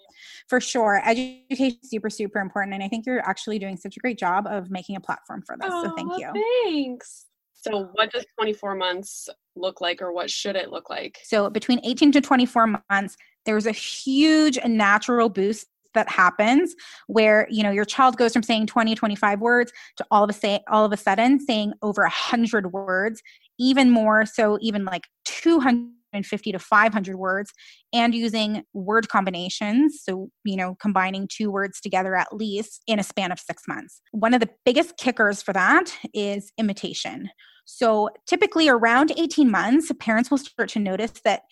for 0.48 0.60
sure 0.60 1.02
education 1.04 1.78
is 1.82 1.90
super 1.90 2.08
super 2.08 2.40
important 2.40 2.74
and 2.74 2.82
i 2.82 2.88
think 2.88 3.04
you're 3.04 3.20
actually 3.28 3.58
doing 3.58 3.76
such 3.76 3.96
a 3.96 4.00
great 4.00 4.18
job 4.18 4.46
of 4.46 4.70
making 4.70 4.96
a 4.96 5.00
platform 5.00 5.42
for 5.46 5.56
this 5.60 5.68
oh, 5.70 5.84
so 5.84 5.96
thank 5.96 6.12
you. 6.18 6.30
thanks. 6.64 7.26
So 7.54 7.90
what 7.92 8.10
does 8.10 8.24
24 8.40 8.74
months 8.74 9.28
look 9.54 9.80
like 9.80 10.02
or 10.02 10.12
what 10.12 10.28
should 10.28 10.56
it 10.56 10.70
look 10.70 10.90
like? 10.90 11.18
So 11.22 11.48
between 11.48 11.80
18 11.84 12.10
to 12.12 12.20
24 12.20 12.82
months 12.90 13.16
there's 13.44 13.66
a 13.66 13.72
huge 13.72 14.58
natural 14.64 15.28
boost 15.28 15.66
that 15.94 16.08
happens 16.08 16.74
where 17.06 17.46
you 17.50 17.62
know 17.62 17.70
your 17.70 17.84
child 17.84 18.16
goes 18.16 18.32
from 18.32 18.42
saying 18.42 18.66
20 18.66 18.94
25 18.94 19.40
words 19.40 19.72
to 19.96 20.06
all 20.10 20.24
of 20.24 20.30
a 20.30 20.32
say 20.32 20.60
all 20.70 20.84
of 20.84 20.92
a 20.92 20.96
sudden 20.96 21.40
saying 21.40 21.72
over 21.82 22.02
100 22.02 22.72
words 22.72 23.22
even 23.58 23.90
more 23.90 24.26
so 24.26 24.58
even 24.60 24.84
like 24.84 25.04
250 25.24 26.52
to 26.52 26.58
500 26.58 27.16
words 27.16 27.52
and 27.92 28.14
using 28.14 28.62
word 28.72 29.08
combinations 29.08 30.00
so 30.02 30.28
you 30.44 30.56
know 30.56 30.76
combining 30.80 31.28
two 31.28 31.50
words 31.50 31.80
together 31.80 32.14
at 32.14 32.34
least 32.34 32.82
in 32.86 32.98
a 32.98 33.02
span 33.02 33.32
of 33.32 33.38
6 33.38 33.62
months. 33.68 34.00
One 34.12 34.34
of 34.34 34.40
the 34.40 34.50
biggest 34.64 34.96
kickers 34.96 35.42
for 35.42 35.52
that 35.52 35.96
is 36.14 36.52
imitation. 36.58 37.30
So 37.64 38.10
typically 38.26 38.68
around 38.68 39.12
18 39.16 39.50
months 39.50 39.90
parents 40.00 40.30
will 40.30 40.38
start 40.38 40.68
to 40.70 40.78
notice 40.78 41.12
that 41.24 41.42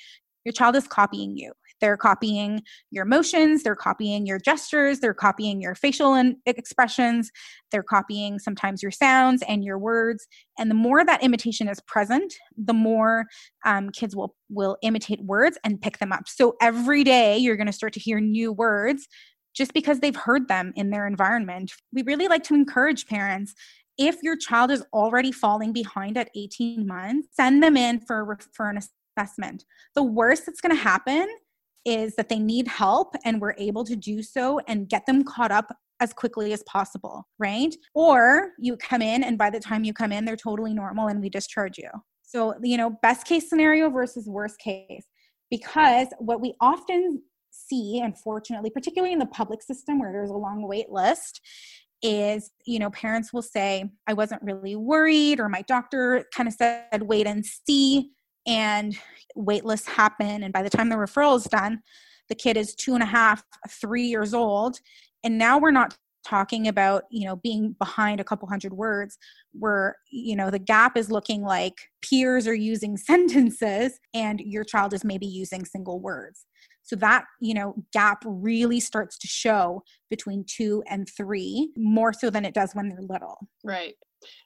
your 0.44 0.52
child 0.52 0.75
is 0.75 0.87
copying 0.87 1.37
you 1.37 1.52
they're 1.80 1.96
copying 1.96 2.62
your 2.90 3.04
motions, 3.04 3.62
they're 3.62 3.76
copying 3.76 4.26
your 4.26 4.38
gestures, 4.38 5.00
they're 5.00 5.14
copying 5.14 5.60
your 5.60 5.75
facial 5.75 6.14
and 6.14 6.37
expressions, 6.46 7.30
they're 7.70 7.82
copying 7.82 8.38
sometimes 8.38 8.82
your 8.82 8.92
sounds 8.92 9.42
and 9.49 9.64
your 9.64 9.78
words. 9.78 10.26
And 10.58 10.70
the 10.70 10.75
more 10.75 11.04
that 11.04 11.22
imitation 11.22 11.68
is 11.68 11.80
present, 11.80 12.34
the 12.56 12.75
more 12.75 13.26
um, 13.64 13.90
kids 13.90 14.14
will 14.14 14.34
will 14.49 14.76
imitate 14.82 15.22
words 15.22 15.58
and 15.64 15.80
pick 15.80 15.99
them 15.99 16.12
up. 16.12 16.28
So 16.28 16.56
every 16.60 17.04
day 17.04 17.38
you're 17.38 17.56
going 17.56 17.66
to 17.66 17.72
start 17.72 17.92
to 17.94 18.00
hear 18.00 18.20
new 18.20 18.52
words 18.52 19.06
just 19.54 19.72
because 19.72 20.00
they've 20.00 20.16
heard 20.16 20.49
them 20.49 20.72
in 20.76 20.90
their 20.90 21.06
environment. 21.06 21.72
We 21.92 22.02
really 22.02 22.28
like 22.28 22.44
to 22.44 22.54
encourage 22.54 23.06
parents 23.06 23.54
if 24.00 24.22
your 24.22 24.37
child 24.37 24.70
is 24.70 24.82
already 24.94 25.30
falling 25.30 25.75
behind 25.75 26.16
at 26.16 26.30
18 26.34 26.87
months, 26.87 27.28
send 27.32 27.62
them 27.62 27.76
in 27.76 28.00
for, 28.00 28.38
for 28.52 28.70
an 28.70 28.78
assessment. 28.78 29.64
The 29.94 30.02
worst 30.02 30.46
that's 30.46 30.62
going 30.62 30.75
to 30.75 30.82
happen 30.82 31.28
is 31.84 32.14
that 32.16 32.28
they 32.28 32.38
need 32.38 32.68
help 32.68 33.14
and 33.25 33.40
we're 33.40 33.54
able 33.58 33.84
to 33.84 33.96
do 33.96 34.22
so 34.22 34.60
and 34.68 34.88
get 34.88 35.06
them 35.06 35.25
caught 35.25 35.50
up 35.50 35.75
as 36.00 36.12
quickly 36.12 36.52
as 36.52 36.62
possible, 36.64 37.28
right? 37.38 37.75
Or 37.94 38.50
you 38.58 38.76
come 38.76 39.02
in 39.02 39.22
and 39.22 39.37
by 39.37 39.50
the 39.50 39.60
time 39.60 39.84
you 39.84 39.92
come 39.92 40.12
in, 40.12 40.25
they're 40.25 40.37
totally 40.37 40.75
normal 40.75 41.08
and 41.08 41.20
we 41.20 41.28
discharge 41.28 41.78
you. 41.78 41.90
So, 42.22 42.54
you 42.62 42.76
know, 42.76 42.96
best 43.02 43.26
case 43.26 43.49
scenario 43.49 43.90
versus 43.90 44.26
worst 44.26 44.58
case. 44.58 45.06
Because 45.50 46.08
what 46.18 46.40
we 46.40 46.54
often 46.60 47.22
see, 47.50 48.00
unfortunately, 48.00 48.70
particularly 48.70 49.12
in 49.12 49.18
the 49.18 49.26
public 49.26 49.62
system 49.62 49.99
where 49.99 50.12
there's 50.12 50.30
a 50.30 50.34
long 50.34 50.66
wait 50.66 50.90
list, 50.90 51.40
is 52.02 52.50
you 52.64 52.78
know 52.78 52.88
parents 52.90 53.30
will 53.30 53.42
say 53.42 53.84
i 54.06 54.14
wasn't 54.14 54.40
really 54.42 54.75
worried 54.75 55.38
or 55.38 55.50
my 55.50 55.60
doctor 55.68 56.25
kind 56.34 56.49
of 56.49 56.54
said 56.54 57.02
wait 57.02 57.26
and 57.26 57.44
see 57.44 58.10
and 58.46 58.96
wait 59.34 59.64
lists 59.64 59.88
happen 59.88 60.42
and 60.42 60.52
by 60.52 60.62
the 60.62 60.70
time 60.70 60.88
the 60.88 60.96
referral 60.96 61.37
is 61.37 61.44
done 61.44 61.82
the 62.30 62.34
kid 62.34 62.56
is 62.56 62.75
two 62.75 62.94
and 62.94 63.02
a 63.02 63.06
half 63.06 63.44
three 63.68 64.04
years 64.04 64.32
old. 64.32 64.78
And 65.22 65.37
now 65.37 65.58
we're 65.58 65.72
not 65.72 65.99
talking 66.25 66.68
about 66.68 67.04
you 67.10 67.26
know 67.26 67.37
being 67.37 67.75
behind 67.78 68.20
a 68.20 68.25
couple 68.25 68.49
hundred 68.49 68.72
words. 68.72 69.18
Where 69.52 69.96
you 70.10 70.37
know 70.37 70.50
the 70.50 70.58
gap 70.58 70.96
is 70.96 71.10
looking 71.10 71.42
like 71.42 71.75
peers 72.00 72.46
are 72.46 72.54
using 72.54 72.96
sentences 72.96 73.99
and 74.14 74.40
your 74.40 74.64
child 74.64 74.94
is 74.94 75.04
maybe 75.04 75.26
using 75.26 75.66
single 75.66 76.00
words. 76.00 76.46
So 76.82 76.96
that 76.96 77.25
you 77.40 77.52
know 77.52 77.75
gap 77.92 78.22
really 78.25 78.80
starts 78.80 79.18
to 79.18 79.26
show 79.26 79.82
between 80.08 80.44
2 80.46 80.84
and 80.88 81.08
3 81.08 81.72
more 81.76 82.12
so 82.12 82.30
than 82.30 82.44
it 82.44 82.54
does 82.54 82.75
when 82.75 82.88
they're 82.88 83.02
little. 83.02 83.49
Right 83.64 83.96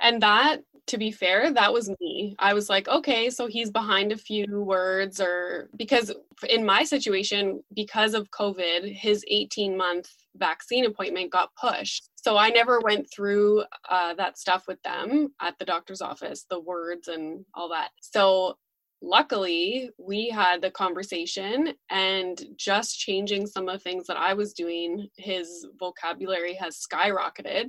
and 0.01 0.23
that 0.23 0.61
to 0.87 0.99
be 0.99 1.11
fair, 1.11 1.51
that 1.53 1.73
was 1.73 1.91
me. 2.01 2.37
I 2.39 2.53
was 2.53 2.69
like, 2.69 2.89
okay, 2.89 3.31
so 3.31 3.47
he's 3.47 3.71
behind 3.71 4.13
a 4.13 4.19
few 4.19 4.61
words, 4.61 5.19
or 5.21 5.71
because 5.77 6.13
in 6.49 6.65
my 6.65 6.85
situation, 6.85 7.63
because 7.75 8.13
of 8.13 8.31
COVID, 8.31 8.95
his 8.95 9.25
18 9.29 9.77
month 9.77 10.11
vaccine 10.37 10.85
appointment 10.85 11.33
got 11.33 11.55
pushed. 11.55 12.11
So 12.17 12.37
I 12.37 12.51
never 12.51 12.81
went 12.81 13.11
through 13.11 13.65
uh, 13.89 14.15
that 14.15 14.39
stuff 14.39 14.65
with 14.69 14.83
them 14.83 15.33
at 15.41 15.59
the 15.59 15.65
doctor's 15.65 16.03
office, 16.03 16.45
the 16.51 16.61
words 16.61 17.09
and 17.09 17.45
all 17.55 17.71
that. 17.71 17.91
So 18.01 18.57
luckily 19.05 19.91
we 19.99 20.31
had 20.31 20.63
the 20.63 20.71
conversation 20.71 21.75
and 21.91 22.43
just 22.57 22.99
changing 22.99 23.47
some 23.47 23.69
of 23.69 23.75
the 23.75 23.79
things 23.79 24.07
that 24.07 24.17
i 24.17 24.33
was 24.33 24.55
doing 24.55 25.07
his 25.19 25.67
vocabulary 25.79 26.55
has 26.55 26.81
skyrocketed 26.91 27.69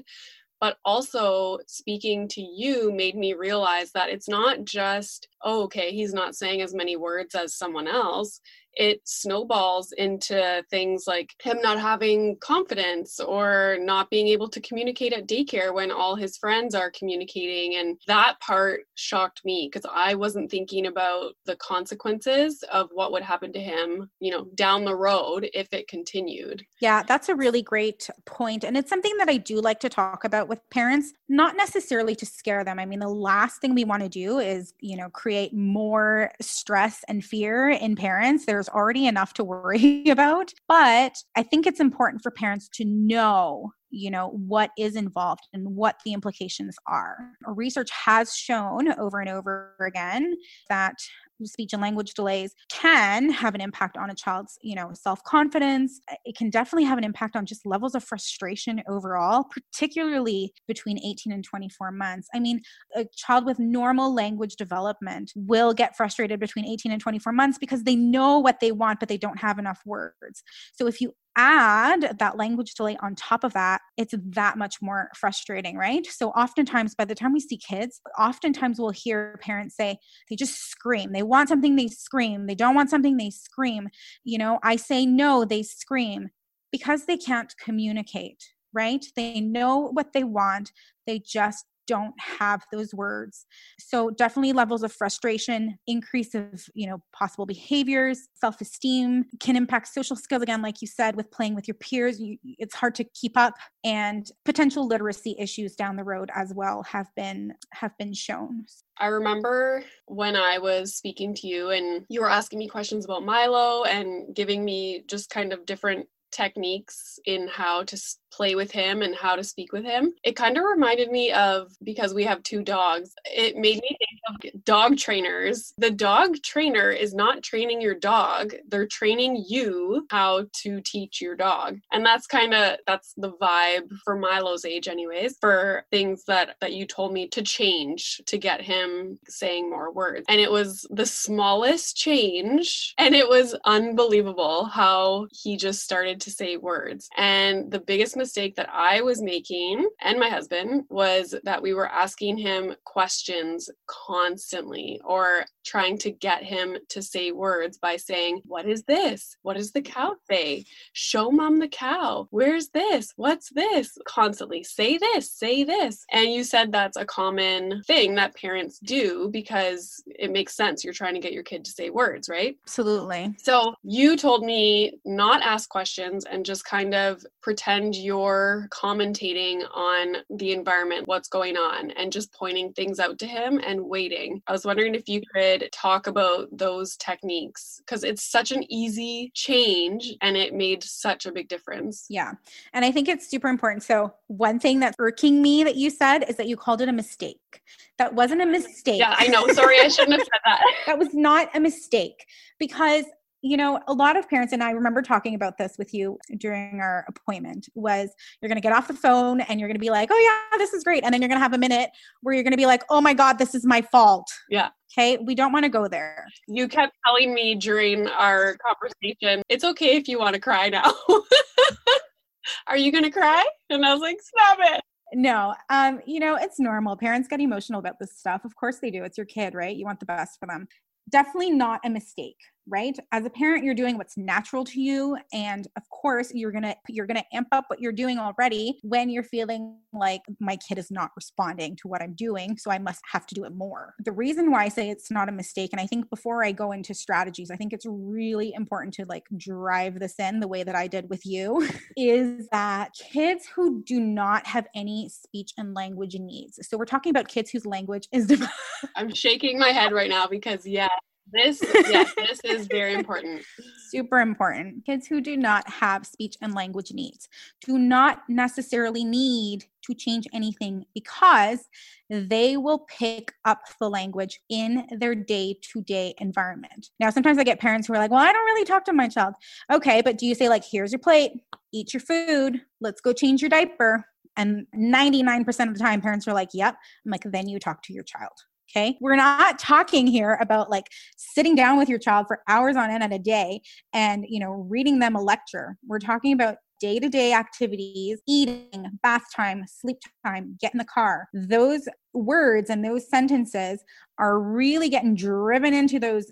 but 0.66 0.80
also 0.84 1.60
speaking 1.68 2.28
to 2.28 2.42
you 2.42 2.92
made 2.92 3.16
me 3.16 3.34
realize 3.34 3.92
that 3.92 4.10
it's 4.10 4.28
not 4.28 4.66
just 4.66 5.28
oh, 5.44 5.62
okay 5.62 5.92
he's 5.92 6.12
not 6.12 6.36
saying 6.36 6.60
as 6.60 6.74
many 6.74 6.96
words 6.96 7.36
as 7.36 7.54
someone 7.54 7.88
else 7.88 8.42
it 8.76 9.02
snowballs 9.06 9.92
into 9.94 10.64
things 10.70 11.06
like 11.08 11.34
him 11.42 11.62
not 11.62 11.80
having 11.80 12.38
confidence 12.40 13.20
or 13.20 13.78
not 13.80 14.10
being 14.10 14.28
able 14.28 14.50
to 14.50 14.62
communicate 14.62 15.14
at 15.14 15.28
daycare 15.28 15.74
when 15.74 15.92
all 15.92 16.16
his 16.16 16.38
friends 16.38 16.76
are 16.76 16.92
communicating. 16.92 17.78
And 17.78 17.98
that 18.08 18.40
part 18.40 18.82
shocked 18.96 19.42
me 19.46 19.70
because 19.72 19.90
I 19.92 20.16
wasn't 20.16 20.52
thinking 20.52 20.88
about 20.88 21.34
the 21.46 21.56
consequences 21.56 22.64
of 22.72 22.90
what 22.94 23.12
would 23.12 23.24
happen 23.24 23.54
to 23.54 23.60
him, 23.60 24.10
you 24.20 24.32
know, 24.32 24.46
down 24.56 24.86
the 24.86 24.96
road 24.96 25.50
if 25.54 25.68
it 25.72 25.88
continued. 25.88 26.66
Yeah, 26.80 27.04
that's 27.04 27.30
a 27.30 27.36
really 27.36 27.62
great 27.62 28.10
point. 28.26 28.64
And 28.64 28.78
it's 28.78 28.90
something 28.90 29.16
that 29.18 29.30
I 29.30 29.38
do 29.38 29.62
like 29.62 29.80
to 29.82 29.90
talk 29.90 30.24
about 30.24 30.48
with 30.48 30.68
parents, 30.70 31.14
not 31.30 31.56
necessarily 31.56 32.16
to 32.16 32.26
scare 32.26 32.64
them. 32.64 32.80
I 32.80 32.86
mean, 32.86 33.00
the 33.00 33.08
last 33.08 33.62
thing 33.62 33.74
we 33.74 33.84
want 33.84 34.04
to 34.04 34.10
do 34.10 34.40
is, 34.40 34.74
you 34.80 34.98
know, 34.98 35.10
create 35.10 35.54
more 35.54 36.32
stress 36.42 37.04
and 37.08 37.24
fear 37.24 37.70
in 37.70 37.96
parents. 37.96 38.46
There's 38.46 38.65
there's 38.66 38.76
already 38.76 39.08
enough 39.08 39.34
to 39.34 39.44
worry 39.44 40.04
about. 40.10 40.52
But 40.68 41.16
I 41.36 41.44
think 41.44 41.68
it's 41.68 41.80
important 41.80 42.22
for 42.24 42.32
parents 42.32 42.70
to 42.76 42.86
know 42.86 43.72
you 43.90 44.12
know 44.12 44.30
what 44.30 44.72
is 44.78 44.96
involved 44.96 45.44
and 45.54 45.76
what 45.76 45.96
the 46.06 46.14
implications 46.14 46.76
are. 46.88 47.18
Research 47.46 47.90
has 47.92 48.36
shown 48.36 48.92
over 49.00 49.20
and 49.20 49.30
over 49.30 49.76
again 49.80 50.36
that 50.70 50.96
speech 51.44 51.74
and 51.74 51.82
language 51.82 52.14
delays 52.14 52.54
can 52.72 53.30
have 53.30 53.56
an 53.56 53.62
impact 53.62 53.98
on 53.98 54.10
a 54.10 54.16
child's 54.16 54.58
you 54.62 54.76
know 54.76 54.92
self-confidence. 54.94 56.00
It 56.24 56.36
can 56.36 56.50
definitely 56.50 56.86
have 56.86 56.98
an 56.98 57.04
impact 57.04 57.36
on 57.36 57.46
just 57.46 57.66
levels 57.66 57.96
of 57.96 58.04
frustration 58.04 58.82
overall 58.88 59.46
particularly 59.50 60.54
between 60.68 60.98
18 61.00 61.34
and 61.34 61.44
24 61.44 61.92
months. 61.92 62.28
I 62.34 62.40
mean 62.40 62.62
a 62.96 63.06
child 63.16 63.46
with 63.46 63.60
normal 63.60 64.14
language 64.14 64.56
development 64.56 65.32
will 65.36 65.74
get 65.74 65.96
frustrated 65.98 66.40
between 66.40 66.66
18 66.66 66.92
and 66.92 67.02
24 67.02 67.34
months 67.34 67.58
because 67.58 67.84
they 67.84 67.96
know 67.96 68.40
what 68.40 68.60
they 68.60 68.72
want 68.72 69.00
but 69.00 69.10
they 69.10 69.18
don't 69.18 69.40
have 69.40 69.60
enough 69.60 69.82
words. 69.86 70.44
So 70.74 70.88
if 70.88 71.02
you 71.02 71.14
add 71.36 72.18
that 72.20 72.38
language 72.38 72.74
delay 72.76 72.98
on 73.02 73.16
top 73.16 73.44
of 73.44 73.54
that, 73.54 73.82
it's 73.98 74.14
that 74.18 74.58
much 74.58 74.82
more 74.82 75.10
frustrating, 75.16 75.78
right? 75.78 76.06
So, 76.06 76.30
oftentimes, 76.30 76.96
by 76.96 77.06
the 77.06 77.16
time 77.16 77.34
we 77.34 77.40
see 77.40 77.58
kids, 77.58 78.02
oftentimes 78.18 78.80
we'll 78.80 78.92
hear 78.92 79.38
parents 79.42 79.76
say, 79.76 79.98
they 80.30 80.36
just 80.36 80.70
scream. 80.70 81.12
They 81.12 81.24
want 81.24 81.50
something, 81.50 81.76
they 81.76 81.88
scream. 81.88 82.48
They 82.48 82.56
don't 82.56 82.76
want 82.76 82.90
something, 82.90 83.18
they 83.18 83.30
scream. 83.30 83.90
You 84.24 84.38
know, 84.38 84.60
I 84.64 84.76
say 84.76 85.06
no, 85.06 85.46
they 85.46 85.64
scream 85.64 86.30
because 86.72 87.06
they 87.06 87.18
can't 87.18 87.54
communicate, 87.64 88.44
right? 88.74 89.06
They 89.16 89.42
know 89.42 89.90
what 89.94 90.14
they 90.14 90.24
want, 90.24 90.72
they 91.08 91.20
just 91.20 91.66
don't 91.88 92.14
have 92.20 92.64
those 92.72 92.94
words. 92.94 93.46
So 93.80 94.10
definitely 94.10 94.54
levels 94.54 94.84
of 94.84 94.92
frustration 94.92 95.78
increase 95.88 96.36
of 96.36 96.66
you 96.74 96.88
know 96.88 97.02
possible 97.14 97.46
behaviors 97.46 98.28
self-esteem 98.36 99.26
can 99.40 99.56
impact 99.56 99.88
social 99.88 100.16
skills. 100.16 100.42
Again 100.42 100.62
like 100.62 100.82
you 100.82 100.88
said 100.88 101.16
with 101.16 101.32
playing 101.32 101.56
with 101.56 101.68
your 101.68 101.76
peers 101.76 102.20
you, 102.20 102.38
it's 102.44 102.76
hard 102.76 102.96
to 102.96 103.04
keep 103.04 103.38
up 103.38 103.54
and 103.84 104.30
potential 104.44 104.88
literacy 104.88 105.36
issues 105.40 105.76
down 105.76 105.96
the 105.96 106.04
road 106.04 106.30
as 106.36 106.54
well 106.54 106.84
have 106.84 107.08
been 107.16 107.54
have 107.74 107.98
been 107.98 108.14
shown. 108.14 108.66
I 108.98 109.08
remember 109.08 109.84
when 110.06 110.36
I 110.36 110.58
was 110.58 110.96
speaking 110.96 111.34
to 111.36 111.48
you 111.48 111.72
and 111.72 112.06
you 112.10 112.22
were 112.22 112.30
asking 112.30 112.60
me 112.60 112.68
questions 112.68 113.04
about 113.04 113.26
Milo 113.26 113.84
and 113.84 114.34
giving 114.34 114.64
me 114.64 115.04
just 115.08 115.30
kind 115.30 115.52
of 115.52 115.66
different 115.66 116.08
techniques 116.36 117.18
in 117.26 117.48
how 117.48 117.84
to 117.84 117.98
play 118.36 118.56
with 118.56 118.72
him 118.72 119.02
and 119.02 119.16
how 119.16 119.36
to 119.36 119.44
speak 119.44 119.72
with 119.72 119.86
him. 119.86 120.14
It 120.24 120.36
kind 120.36 120.58
of 120.58 120.64
reminded 120.66 121.10
me 121.10 121.32
of 121.32 121.72
because 121.84 122.14
we 122.14 122.26
have 122.26 122.44
two 122.44 122.64
dogs, 122.64 123.14
it 123.26 123.56
made 123.56 123.82
me 123.82 123.98
think 123.98 124.54
of 124.54 124.66
dog 124.66 124.98
trainers. 124.98 125.74
The 125.78 125.92
dog 125.92 126.36
trainer 126.44 126.92
is 126.92 127.14
not 127.14 127.44
training 127.44 127.80
your 127.80 127.96
dog, 127.96 128.54
they're 128.68 128.88
training 128.88 129.46
you 129.48 130.06
how 130.10 130.48
to 130.64 130.82
teach 130.82 131.22
your 131.22 131.36
dog. 131.36 131.80
And 131.94 132.06
that's 132.06 132.28
kind 132.28 132.54
of 132.54 132.78
that's 132.86 133.14
the 133.16 133.32
vibe 133.34 133.90
for 134.04 134.18
Milo's 134.18 134.66
age 134.66 134.88
anyways, 134.88 135.38
for 135.40 135.86
things 135.92 136.26
that 136.26 136.58
that 136.60 136.74
you 136.74 136.86
told 136.86 137.14
me 137.14 137.28
to 137.30 137.42
change 137.42 138.22
to 138.26 138.38
get 138.38 138.62
him 138.62 139.18
saying 139.28 139.70
more 139.70 139.94
words. 139.94 140.26
And 140.28 140.42
it 140.42 140.52
was 140.52 140.86
the 140.90 141.06
smallest 141.06 141.96
change 141.96 142.94
and 142.98 143.16
it 143.16 143.30
was 143.30 143.56
unbelievable 143.64 144.66
how 144.66 145.28
he 145.32 145.56
just 145.56 145.84
started 145.84 146.20
to 146.26 146.32
say 146.32 146.58
words. 146.58 147.08
And 147.16 147.72
the 147.72 147.80
biggest 147.80 148.18
mistake 148.18 148.56
that 148.56 148.70
I 148.72 149.02
was 149.02 149.22
making 149.22 149.88
and 150.02 150.20
my 150.20 150.30
husband 150.30 150.84
was 150.90 151.34
that 151.44 151.62
we 151.62 151.74
were 151.74 151.88
asking 151.88 152.38
him 152.38 152.76
questions 152.84 153.70
constantly 153.88 155.00
or 155.06 155.46
trying 155.66 155.98
to 155.98 156.12
get 156.12 156.44
him 156.44 156.78
to 156.90 157.02
say 157.02 157.32
words 157.32 157.78
by 157.78 157.98
saying, 157.98 158.42
What 158.46 158.68
is 158.68 158.84
this? 158.84 159.38
What 159.42 159.58
does 159.58 159.72
the 159.72 159.82
cow 159.82 160.16
say? 160.30 160.66
Show 160.94 161.32
mom 161.32 161.60
the 161.60 161.68
cow. 161.68 162.28
Where's 162.32 162.70
this? 162.70 163.14
What's 163.16 163.50
this? 163.50 163.98
Constantly 164.06 164.64
say 164.64 164.98
this, 164.98 165.32
say 165.32 165.64
this. 165.64 166.06
And 166.12 166.32
you 166.32 166.44
said 166.44 166.72
that's 166.72 166.98
a 166.98 167.06
common 167.06 167.84
thing 167.88 168.16
that 168.16 168.36
parents 168.36 168.80
do 168.80 169.30
because 169.32 170.04
it 170.08 170.32
makes 170.32 170.56
sense. 170.56 170.84
You're 170.84 170.94
trying 170.94 171.16
to 171.16 171.20
get 171.20 171.34
your 171.34 171.44
kid 171.44 171.66
to 171.66 171.72
say 171.72 171.90
words, 171.90 172.30
right? 172.30 172.56
Absolutely. 172.64 173.36
So 173.38 173.76
you 173.84 174.18
told 174.18 174.44
me 174.44 175.00
not 175.06 175.42
ask 175.42 175.70
questions 175.70 176.26
and 176.26 176.46
just 176.46 176.66
kind 176.66 176.94
of 176.94 177.24
pretend 177.42 177.96
you're 177.96 178.68
commentating 178.72 179.64
on 179.74 180.18
the 180.30 180.52
environment, 180.52 181.08
what's 181.08 181.30
going 181.30 181.58
on, 181.58 181.92
and 181.92 182.12
just 182.12 182.34
pointing 182.34 182.74
things 182.74 183.00
out 183.00 183.20
to 183.20 183.28
him 183.28 183.60
and 183.66 183.82
waiting. 183.82 184.42
I 184.48 184.52
was 184.52 184.66
wondering 184.66 184.96
if 184.96 185.08
you 185.08 185.22
could 185.34 185.55
talk 185.72 186.08
about 186.08 186.48
those 186.52 186.96
techniques 186.98 187.82
because 187.86 188.04
it's 188.04 188.24
such 188.24 188.52
an 188.52 188.64
easy 188.72 189.32
change 189.34 190.14
and 190.22 190.38
it 190.38 190.54
made 190.54 190.84
such 190.84 191.26
a 191.26 191.32
big 191.32 191.48
difference. 191.48 192.06
Yeah. 192.10 192.34
And 192.74 192.86
I 192.86 192.92
think 192.92 193.08
it's 193.08 193.30
super 193.30 193.48
important. 193.48 193.84
So, 193.84 194.14
one 194.28 194.60
thing 194.60 194.80
that's 194.80 194.96
irking 195.00 195.42
me 195.42 195.64
that 195.64 195.76
you 195.76 195.90
said 195.90 196.30
is 196.30 196.38
that 196.38 196.48
you 196.48 196.58
called 196.58 196.82
it 196.82 196.90
a 196.90 196.94
mistake. 196.94 197.62
That 197.98 198.14
wasn't 198.14 198.42
a 198.42 198.46
mistake. 198.46 199.00
Yeah, 199.00 199.16
I 199.18 199.28
know. 199.28 199.48
Sorry, 199.48 199.80
I 199.80 199.88
shouldn't 199.88 200.14
have 200.14 200.22
said 200.22 200.42
that. 200.46 200.62
that 200.86 201.00
was 201.00 201.14
not 201.14 201.50
a 201.56 201.60
mistake 201.60 202.26
because 202.60 203.06
you 203.46 203.58
know 203.58 203.80
a 203.88 203.94
lot 203.94 204.18
of 204.18 204.28
parents 204.28 204.54
and 204.54 204.64
i 204.64 204.72
remember 204.72 205.04
talking 205.04 205.36
about 205.36 205.58
this 205.60 205.76
with 205.78 205.94
you 205.94 206.18
during 206.38 206.80
our 206.80 207.06
appointment 207.08 207.70
was 207.76 208.10
you're 208.42 208.50
going 208.50 208.58
to 208.58 208.62
get 208.62 208.74
off 208.74 208.88
the 208.88 208.94
phone 208.94 209.42
and 209.42 209.60
you're 209.60 209.70
going 209.70 209.76
to 209.76 209.80
be 209.80 209.92
like 209.92 210.10
oh 210.12 210.50
yeah 210.52 210.58
this 210.58 210.74
is 210.74 210.84
great 210.84 211.04
and 211.04 211.14
then 211.14 211.22
you're 211.22 211.30
going 211.30 211.38
to 211.38 211.44
have 211.44 211.54
a 211.54 211.58
minute 211.58 211.92
where 212.22 212.34
you're 212.34 212.44
going 212.44 212.52
to 212.52 212.58
be 212.58 212.66
like 212.66 212.84
oh 212.90 213.00
my 213.00 213.14
god 213.14 213.38
this 213.38 213.54
is 213.54 213.66
my 213.66 213.82
fault. 213.82 214.32
Yeah. 214.50 214.70
Okay? 214.98 215.18
We 215.18 215.36
don't 215.36 215.52
want 215.52 215.64
to 215.64 215.70
go 215.70 215.88
there. 215.88 216.26
You 216.48 216.68
kept 216.68 216.94
telling 217.06 217.34
me 217.34 217.56
during 217.56 218.08
our 218.08 218.58
conversation 218.66 219.44
it's 219.50 219.64
okay 219.64 219.96
if 219.96 220.08
you 220.08 220.20
want 220.20 220.34
to 220.34 220.42
cry 220.42 220.70
now. 220.70 220.92
Are 222.68 222.78
you 222.78 222.92
going 222.92 223.04
to 223.04 223.12
cry? 223.12 223.44
And 223.70 223.86
i 223.86 223.94
was 223.94 224.02
like 224.02 224.18
stop 224.22 224.58
it. 224.62 224.82
No 225.14 225.54
um 225.70 226.02
you 226.08 226.20
know 226.20 226.36
it's 226.36 226.60
normal. 226.60 226.98
Parents 226.98 227.28
get 227.28 227.40
emotional 227.40 227.80
about 227.80 228.00
this 228.00 228.18
stuff. 228.18 228.44
Of 228.44 228.56
course 228.56 228.80
they 228.80 228.90
do. 228.90 229.04
It's 229.04 229.18
your 229.18 229.28
kid 229.28 229.54
right? 229.54 229.76
You 229.76 229.86
want 229.86 230.00
the 230.00 230.06
best 230.06 230.40
for 230.40 230.48
them. 230.48 230.68
Definitely 231.10 231.52
not 231.52 231.82
a 231.84 231.90
mistake 231.90 232.38
right? 232.68 232.98
As 233.12 233.26
a 233.26 233.30
parent 233.30 233.64
you're 233.64 233.76
doing 233.76 233.98
what's 233.98 234.18
natural 234.18 234.64
to 234.66 234.82
you 234.82 235.18
and 235.34 235.68
of 235.76 235.84
course 235.90 236.32
you're 236.34 236.52
going 236.52 236.64
to 236.64 236.76
you're 236.88 237.06
going 237.06 237.18
to 237.18 237.36
amp 237.36 237.48
up 237.52 237.66
what 237.68 237.80
you're 237.80 237.92
doing 237.92 238.18
already 238.18 238.80
when 238.84 239.10
you're 239.10 239.24
feeling 239.24 239.78
like 239.94 240.22
my 240.40 240.58
kid 240.58 240.78
is 240.78 240.92
not 240.92 241.12
responding 241.16 241.76
to 241.76 241.88
what 241.88 242.02
i'm 242.02 242.14
doing 242.14 242.58
so 242.58 242.72
i 242.72 242.78
must 242.78 243.02
have 243.12 243.26
to 243.26 243.36
do 243.36 243.44
it 243.44 243.54
more. 243.54 243.94
The 244.00 244.12
reason 244.12 244.52
why 244.52 244.66
i 244.66 244.70
say 244.70 244.90
it's 244.90 245.12
not 245.12 245.30
a 245.30 245.32
mistake 245.32 245.72
and 245.74 245.82
i 245.82 245.86
think 245.86 246.10
before 246.10 246.44
i 246.44 246.52
go 246.52 246.72
into 246.72 246.94
strategies 246.94 247.52
i 247.52 247.56
think 247.56 247.74
it's 247.74 247.86
really 247.88 248.54
important 248.54 248.94
to 248.96 249.06
like 249.06 249.24
drive 249.38 250.00
this 250.00 250.16
in 250.20 250.40
the 250.40 250.48
way 250.48 250.64
that 250.64 250.76
i 250.76 250.88
did 250.88 251.10
with 251.10 251.26
you 251.26 251.68
is 251.98 252.48
that 252.52 252.92
kids 252.94 253.46
who 253.56 253.84
do 253.84 254.00
not 254.00 254.46
have 254.46 254.68
any 254.76 255.10
speech 255.10 255.52
and 255.58 255.74
language 255.74 256.16
needs 256.16 256.60
so 256.62 256.78
we're 256.78 256.86
talking 256.86 257.10
about 257.10 257.28
kids 257.28 257.50
whose 257.50 257.66
language 257.66 258.08
is 258.12 258.46
i'm 258.96 259.14
shaking 259.14 259.58
my 259.58 259.70
head 259.70 259.92
right 259.92 260.10
now 260.10 260.28
because 260.28 260.66
yeah 260.66 260.88
this, 261.32 261.60
yes, 261.62 262.14
this 262.16 262.40
is 262.44 262.68
very 262.68 262.94
important. 262.94 263.44
Super 263.90 264.20
important. 264.20 264.86
Kids 264.86 265.08
who 265.08 265.22
do 265.22 265.36
not 265.36 265.68
have 265.70 266.06
speech 266.06 266.36
and 266.42 266.54
language 266.54 266.92
needs 266.94 267.28
do 267.66 267.78
not 267.78 268.22
necessarily 268.30 269.04
need 269.04 269.66
to 269.86 269.94
change 269.94 270.28
anything 270.34 270.86
because 270.94 271.68
they 272.10 272.58
will 272.58 272.80
pick 272.80 273.34
up 273.44 273.62
the 273.80 273.90
language 273.90 274.40
in 274.50 274.88
their 275.00 275.16
day 275.16 275.58
to 275.74 275.82
day 275.82 276.14
environment. 276.20 276.90
Now, 277.00 277.10
sometimes 277.10 277.38
I 277.38 277.44
get 277.44 277.60
parents 277.60 277.88
who 277.88 277.94
are 277.94 278.00
like, 278.00 278.12
well, 278.12 278.24
I 278.24 278.32
don't 278.32 278.46
really 278.46 278.66
talk 278.66 278.86
to 278.86 278.94
my 278.94 279.08
child. 279.08 279.34
Okay, 279.72 280.02
but 280.02 280.18
do 280.18 280.26
you 280.26 280.36
say, 280.36 280.50
like, 280.50 280.64
here's 280.64 280.92
your 280.92 281.00
plate, 281.00 281.32
eat 281.74 281.94
your 281.94 282.02
food, 282.02 282.62
let's 282.82 283.02
go 283.02 283.14
change 283.14 283.42
your 283.42 283.50
diaper? 283.50 284.06
And 284.38 284.68
99% 284.76 285.48
of 285.68 285.74
the 285.74 285.80
time, 285.80 286.02
parents 286.02 286.28
are 286.28 286.34
like, 286.34 286.50
yep. 286.54 286.76
I'm 287.06 287.12
like, 287.12 287.24
then 287.24 287.48
you 287.48 287.58
talk 287.58 287.82
to 287.84 287.94
your 287.94 288.04
child. 288.04 288.34
Okay. 288.70 288.98
We're 289.00 289.16
not 289.16 289.60
talking 289.60 290.08
here 290.08 290.38
about 290.42 290.70
like 290.70 290.88
sitting 291.18 291.56
down 291.56 291.78
with 291.78 291.88
your 291.88 292.00
child 292.00 292.26
for 292.28 292.42
hours 292.48 292.76
on 292.76 292.90
end 292.90 293.04
at 293.04 293.14
a 293.14 293.20
day 293.20 293.62
and, 293.94 294.26
you 294.28 294.40
know, 294.40 294.52
reading 294.52 295.00
them 295.00 295.16
a 295.16 295.22
lecture. 295.22 295.78
We're 295.88 296.00
talking 296.00 296.34
about 296.34 296.58
day 296.80 297.00
to 297.00 297.08
day 297.10 297.34
activities, 297.34 298.22
eating, 298.28 298.70
bath 299.02 299.24
time, 299.36 299.64
sleep 299.68 299.98
time, 300.26 300.58
get 300.60 300.74
in 300.74 300.78
the 300.78 300.86
car. 300.86 301.28
Those 301.34 301.88
words 302.14 302.70
and 302.70 302.84
those 302.84 303.10
sentences 303.10 303.84
are 304.18 304.40
really 304.40 304.90
getting 304.90 305.16
driven 305.16 305.74
into 305.74 306.00
those 306.00 306.32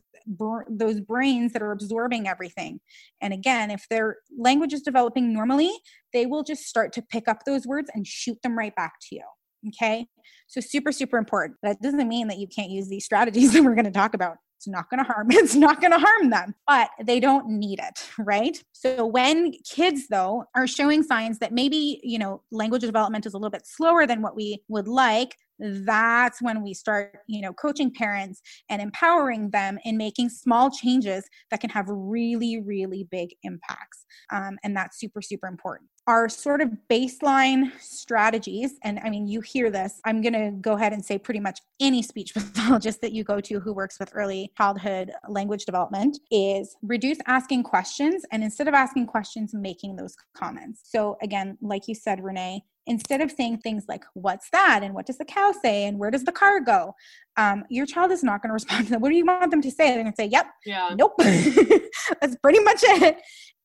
those 0.69 1.02
brains 1.02 1.52
that 1.52 1.62
are 1.62 1.74
absorbing 1.74 2.30
everything. 2.30 2.80
And 3.22 3.34
again, 3.34 3.69
if 3.69 3.86
their 3.89 4.17
language 4.38 4.74
is 4.74 4.82
developing 4.82 5.34
normally, 5.34 5.72
they 6.13 6.26
will 6.26 6.43
just 6.43 6.63
start 6.63 6.93
to 6.93 7.02
pick 7.02 7.28
up 7.28 7.39
those 7.46 7.67
words 7.67 7.89
and 7.93 8.08
shoot 8.08 8.41
them 8.41 8.58
right 8.58 8.74
back 8.74 8.93
to 9.10 9.15
you. 9.15 9.24
Okay. 9.69 10.08
So 10.47 10.62
super, 10.62 10.91
super 10.91 11.17
important. 11.17 11.58
That 11.63 11.82
doesn't 11.82 12.08
mean 12.08 12.28
that 12.28 12.38
you 12.38 12.47
can't 12.47 12.69
use 12.69 12.88
these 12.88 13.06
strategies 13.06 13.54
that 13.54 13.63
we're 13.63 13.76
going 13.76 13.86
to 13.86 13.91
talk 13.91 14.13
about. 14.13 14.38
It's 14.58 14.67
not 14.67 14.89
going 14.89 15.04
to 15.04 15.12
harm. 15.12 15.28
It's 15.32 15.56
not 15.56 15.82
going 15.82 15.91
to 15.91 15.99
harm 15.99 16.30
them, 16.30 16.56
but 16.67 16.89
they 17.04 17.19
don't 17.19 17.49
need 17.49 17.80
it, 17.80 18.10
right? 18.17 18.62
So 18.71 19.06
when 19.06 19.54
kids 19.69 20.08
though 20.10 20.45
are 20.56 20.67
showing 20.67 21.04
signs 21.04 21.39
that 21.39 21.52
maybe, 21.52 21.99
you 22.04 22.17
know, 22.17 22.41
language 22.52 22.82
development 22.82 23.26
is 23.26 23.34
a 23.34 23.38
little 23.38 23.49
bit 23.52 23.67
slower 23.67 24.08
than 24.08 24.21
what 24.21 24.36
we 24.36 24.63
would 24.69 24.88
like, 24.88 25.36
that's 25.60 26.41
when 26.41 26.63
we 26.63 26.73
start 26.73 27.15
you 27.28 27.41
know 27.41 27.54
coaching 27.54 27.91
parents 27.93 28.41
and 28.69 28.82
empowering 28.82 29.49
them 29.52 29.78
in 29.86 29.97
making 29.97 30.30
small 30.30 30.69
changes 30.69 31.23
that 31.52 31.62
can 31.62 31.69
have 31.69 31.86
really 31.88 32.60
really 32.62 33.08
big 33.10 33.30
impacts 33.43 34.06
um, 34.32 34.58
and 34.63 34.76
that's 34.76 34.99
super 34.99 35.21
super 35.21 35.47
important 35.47 35.89
our 36.08 36.28
sort 36.28 36.62
of 36.62 36.70
baseline 36.89 37.72
strategies 37.80 38.74
and 38.84 39.00
i 39.04 39.10
mean 39.10 39.28
you 39.28 39.39
hear 39.42 39.70
this 39.72 40.02
i'm 40.06 40.22
going 40.22 40.34
to 40.34 40.52
go 40.60 40.74
ahead 40.74 40.94
and 40.94 41.04
say 41.04 41.18
pretty 41.18 41.39
much 41.39 41.60
any 41.80 42.02
speech 42.02 42.34
pathologist 42.63 43.02
that 43.02 43.13
you 43.13 43.24
go 43.24 43.39
to 43.39 43.60
who 43.60 43.74
works 43.74 44.00
with 44.00 44.10
early 44.13 44.52
childhood 44.58 45.12
language 45.30 45.66
development 45.66 46.20
is 46.32 46.76
reduce 46.82 47.18
asking 47.28 47.63
questions 47.63 48.24
and 48.32 48.44
instead 48.44 48.68
of 48.68 48.74
asking 48.74 49.06
questions 49.06 49.54
making 49.54 49.96
those 49.96 50.16
comments. 50.36 50.82
So 50.86 51.18
again 51.22 51.58
like 51.62 51.88
you 51.88 51.96
said 51.96 52.24
renee 52.24 52.63
instead 52.88 53.22
of 53.22 53.32
saying 53.32 53.60
things 53.60 53.86
like 53.88 54.04
what's 54.13 54.50
that? 54.52 54.82
And 54.84 54.93
what 54.93 55.06
does 55.06 55.17
the 55.17 55.26
cow 55.26 55.52
say? 55.52 55.86
And 55.86 56.00
where 56.00 56.12
does 56.12 56.24
the 56.24 56.32
car 56.32 56.60
go? 56.60 56.93
Um, 57.38 57.63
your 57.69 57.86
child 57.86 58.12
is 58.12 58.24
not 58.24 58.41
going 58.41 58.50
to 58.52 58.54
respond 58.54 58.86
to 58.86 58.91
that. 58.91 59.02
What 59.02 59.10
do 59.10 59.15
you 59.15 59.26
want 59.26 59.52
them 59.52 59.62
to 59.62 59.72
say? 59.72 59.89
They're 59.89 60.04
going 60.04 60.13
to 60.13 60.15
say 60.15 60.28
yep 60.28 60.48
yeah. 60.65 60.89
nope. 60.96 61.13
That's 62.22 62.36
pretty 62.41 62.60
much 62.60 62.80
it. 62.84 63.17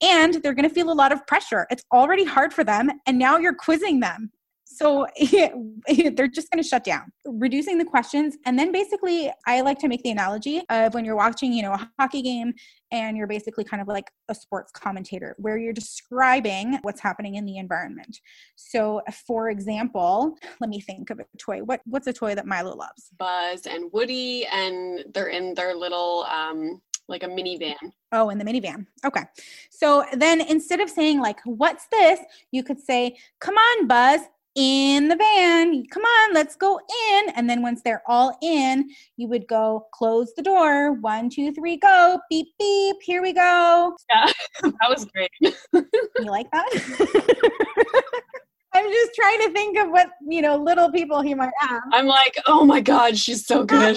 And 0.02 0.34
they're 0.34 0.54
going 0.54 0.68
to 0.68 0.74
feel 0.74 0.90
a 0.90 0.94
lot 0.94 1.12
of 1.12 1.26
pressure. 1.26 1.66
It's 1.70 1.84
already 1.92 2.24
hard 2.24 2.52
for 2.52 2.64
them 2.64 2.90
and 3.06 3.18
now 3.18 3.38
you're 3.38 3.54
quizzing 3.54 4.00
them. 4.00 4.30
So 4.64 5.06
they're 5.32 6.28
just 6.28 6.50
going 6.50 6.62
to 6.62 6.68
shut 6.68 6.84
down. 6.84 7.10
Reducing 7.26 7.78
the 7.78 7.84
questions 7.84 8.36
and 8.46 8.58
then 8.58 8.72
basically 8.72 9.30
i 9.46 9.60
like 9.60 9.78
to 9.78 9.88
make 9.88 10.02
the 10.02 10.10
analogy 10.10 10.62
of 10.70 10.94
when 10.94 11.04
you're 11.04 11.16
watching 11.16 11.52
you 11.52 11.62
know 11.62 11.72
a 11.72 11.90
hockey 11.98 12.22
game 12.22 12.52
and 12.90 13.16
you're 13.16 13.26
basically 13.26 13.64
kind 13.64 13.80
of 13.80 13.88
like 13.88 14.10
a 14.28 14.34
sports 14.34 14.72
commentator 14.72 15.34
where 15.38 15.58
you're 15.58 15.72
describing 15.72 16.78
what's 16.82 17.00
happening 17.00 17.36
in 17.36 17.44
the 17.44 17.58
environment 17.58 18.18
so 18.56 19.00
for 19.26 19.50
example 19.50 20.36
let 20.60 20.70
me 20.70 20.80
think 20.80 21.10
of 21.10 21.20
a 21.20 21.24
toy 21.38 21.60
what 21.60 21.80
what's 21.86 22.06
a 22.06 22.12
toy 22.12 22.34
that 22.34 22.46
milo 22.46 22.74
loves 22.74 23.10
buzz 23.18 23.66
and 23.66 23.90
woody 23.92 24.46
and 24.46 25.04
they're 25.14 25.28
in 25.28 25.54
their 25.54 25.74
little 25.74 26.24
um 26.30 26.80
like 27.08 27.22
a 27.22 27.26
minivan. 27.26 27.74
Oh, 28.12 28.30
in 28.30 28.38
the 28.38 28.44
minivan. 28.44 28.86
Okay. 29.04 29.22
So 29.70 30.04
then 30.12 30.40
instead 30.40 30.80
of 30.80 30.90
saying 30.90 31.20
like, 31.20 31.38
what's 31.44 31.86
this? 31.90 32.20
You 32.52 32.62
could 32.62 32.78
say, 32.78 33.16
come 33.40 33.54
on, 33.54 33.86
Buzz, 33.86 34.20
in 34.58 35.06
the 35.06 35.14
van. 35.14 35.86
Come 35.86 36.02
on, 36.02 36.34
let's 36.34 36.56
go 36.56 36.80
in. 37.12 37.30
And 37.36 37.48
then 37.48 37.62
once 37.62 37.80
they're 37.82 38.02
all 38.08 38.36
in, 38.42 38.90
you 39.16 39.28
would 39.28 39.46
go 39.46 39.86
close 39.94 40.34
the 40.34 40.42
door. 40.42 40.94
One, 40.94 41.30
two, 41.30 41.52
three, 41.52 41.76
go. 41.76 42.18
Beep, 42.28 42.48
beep. 42.58 42.96
Here 43.00 43.22
we 43.22 43.32
go. 43.32 43.96
Yeah, 44.10 44.30
that 44.62 44.90
was 44.90 45.04
great. 45.04 45.30
you 45.40 45.54
like 46.24 46.50
that? 46.50 46.68
I'm 48.74 48.90
just 48.92 49.14
trying 49.14 49.40
to 49.42 49.52
think 49.52 49.78
of 49.78 49.90
what, 49.90 50.08
you 50.28 50.42
know, 50.42 50.56
little 50.56 50.90
people 50.90 51.20
he 51.22 51.34
might 51.34 51.52
have. 51.60 51.82
I'm 51.92 52.06
like, 52.06 52.36
oh 52.46 52.64
my 52.64 52.80
God, 52.80 53.16
she's 53.16 53.46
so 53.46 53.64
good. 53.64 53.96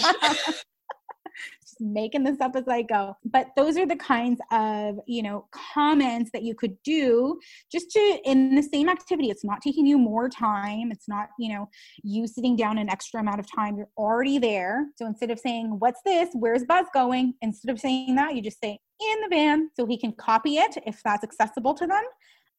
Making 1.82 2.24
this 2.24 2.40
up 2.40 2.56
as 2.56 2.68
I 2.68 2.84
go. 2.84 3.18
But 3.26 3.48
those 3.58 3.78
are 3.78 3.86
the 3.86 3.96
kinds 3.96 4.40
of, 4.52 5.00
you 5.08 5.24
know, 5.24 5.48
comments 5.52 6.30
that 6.34 6.44
you 6.44 6.56
could 6.56 6.78
do 6.84 7.40
just 7.72 7.90
to 7.92 8.20
in 8.24 8.56
the 8.56 8.64
same 8.64 8.88
activity. 8.88 9.30
It's 9.30 9.44
not 9.44 9.62
taking 9.62 9.86
you 9.86 9.98
more 9.98 10.30
time. 10.30 10.92
It's 10.92 11.08
not, 11.08 11.30
you 11.40 11.54
know, 11.54 11.70
you 12.04 12.28
sitting 12.28 12.56
down 12.56 12.78
an 12.78 12.90
extra 12.90 13.20
amount 13.20 13.40
of 13.40 13.48
time. 13.54 13.76
You're 13.78 13.90
already 13.98 14.38
there. 14.38 14.88
So 14.98 15.06
instead 15.06 15.32
of 15.32 15.40
saying, 15.40 15.76
What's 15.80 16.02
this? 16.06 16.30
Where's 16.34 16.64
Buzz 16.66 16.86
going? 16.94 17.34
Instead 17.42 17.72
of 17.72 17.80
saying 17.80 18.16
that, 18.16 18.36
you 18.36 18.42
just 18.42 18.60
say, 18.62 18.80
in 19.02 19.22
the 19.22 19.36
van 19.36 19.70
so 19.76 19.86
he 19.86 19.98
can 19.98 20.14
copy 20.14 20.58
it 20.58 20.78
if 20.86 21.02
that's 21.04 21.24
accessible 21.24 21.74
to 21.74 21.88
them 21.88 22.04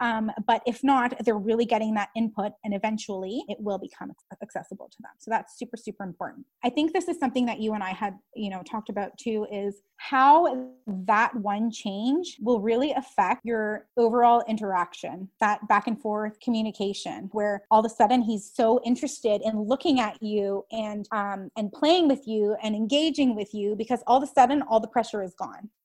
um, 0.02 0.32
but 0.48 0.62
if 0.66 0.82
not, 0.82 1.14
they're 1.24 1.38
really 1.38 1.64
getting 1.64 1.94
that 1.94 2.08
input 2.16 2.50
and 2.64 2.74
eventually 2.74 3.44
it 3.46 3.56
will 3.60 3.78
become 3.78 4.10
accessible 4.42 4.88
to 4.90 4.96
them. 5.00 5.12
So 5.18 5.30
that's 5.30 5.56
super, 5.56 5.76
super 5.76 6.02
important. 6.02 6.44
I 6.64 6.70
think 6.70 6.92
this 6.92 7.06
is 7.06 7.20
something 7.20 7.46
that 7.46 7.60
you 7.60 7.74
and 7.74 7.84
I 7.84 7.90
had, 7.90 8.18
you 8.34 8.50
know, 8.50 8.64
talked 8.68 8.88
about 8.88 9.16
too 9.16 9.46
is 9.52 9.80
how 9.98 10.72
that 10.86 11.32
one 11.36 11.70
change 11.70 12.36
will 12.40 12.60
really 12.60 12.90
affect 12.94 13.42
your 13.44 13.86
overall 13.96 14.42
interaction, 14.48 15.28
that 15.38 15.68
back 15.68 15.86
and 15.86 16.00
forth 16.00 16.36
communication, 16.40 17.28
where 17.30 17.62
all 17.70 17.78
of 17.78 17.86
a 17.86 17.94
sudden 17.94 18.22
he's 18.22 18.50
so 18.52 18.80
interested 18.84 19.40
in 19.44 19.62
looking 19.62 20.00
at 20.00 20.20
you 20.20 20.64
and 20.72 21.06
um, 21.12 21.48
and 21.56 21.70
playing 21.70 22.08
with 22.08 22.26
you 22.26 22.56
and 22.60 22.74
engaging 22.74 23.36
with 23.36 23.54
you 23.54 23.76
because 23.76 24.02
all 24.08 24.20
of 24.20 24.28
a 24.28 24.32
sudden 24.32 24.62
all 24.62 24.80
the 24.80 24.88
pressure 24.88 25.22
is 25.22 25.34
gone. 25.34 25.70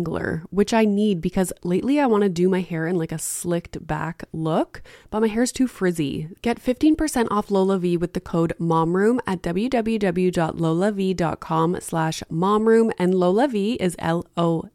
detangler, 0.00 0.44
which 0.50 0.72
I 0.72 0.84
need 0.84 1.20
because 1.20 1.52
lately 1.62 2.00
I 2.00 2.06
want 2.06 2.22
to 2.22 2.28
do 2.28 2.48
my 2.48 2.60
hair 2.60 2.86
in 2.86 2.94
like 2.96 3.10
a 3.12 3.18
slicked 3.18 3.84
back 3.86 4.24
look, 4.32 4.82
but 5.10 5.20
my 5.20 5.28
hair's 5.28 5.52
too 5.52 5.68
frizzy. 5.68 6.28
Get 6.42 6.62
15% 6.62 7.28
off 7.30 7.48
LolaVie 7.48 7.98
with 7.98 8.12
the 8.14 8.20
code 8.20 8.52
MOMROOM 8.58 9.20
at 9.26 9.42
www.lolavie.com 9.42 11.76
slash 11.80 12.22
momroom 12.30 12.92
and 12.98 13.14
LolaVie 13.14 13.76
is 13.76 13.96
L-O-L-A-V-I-E. 13.98 14.70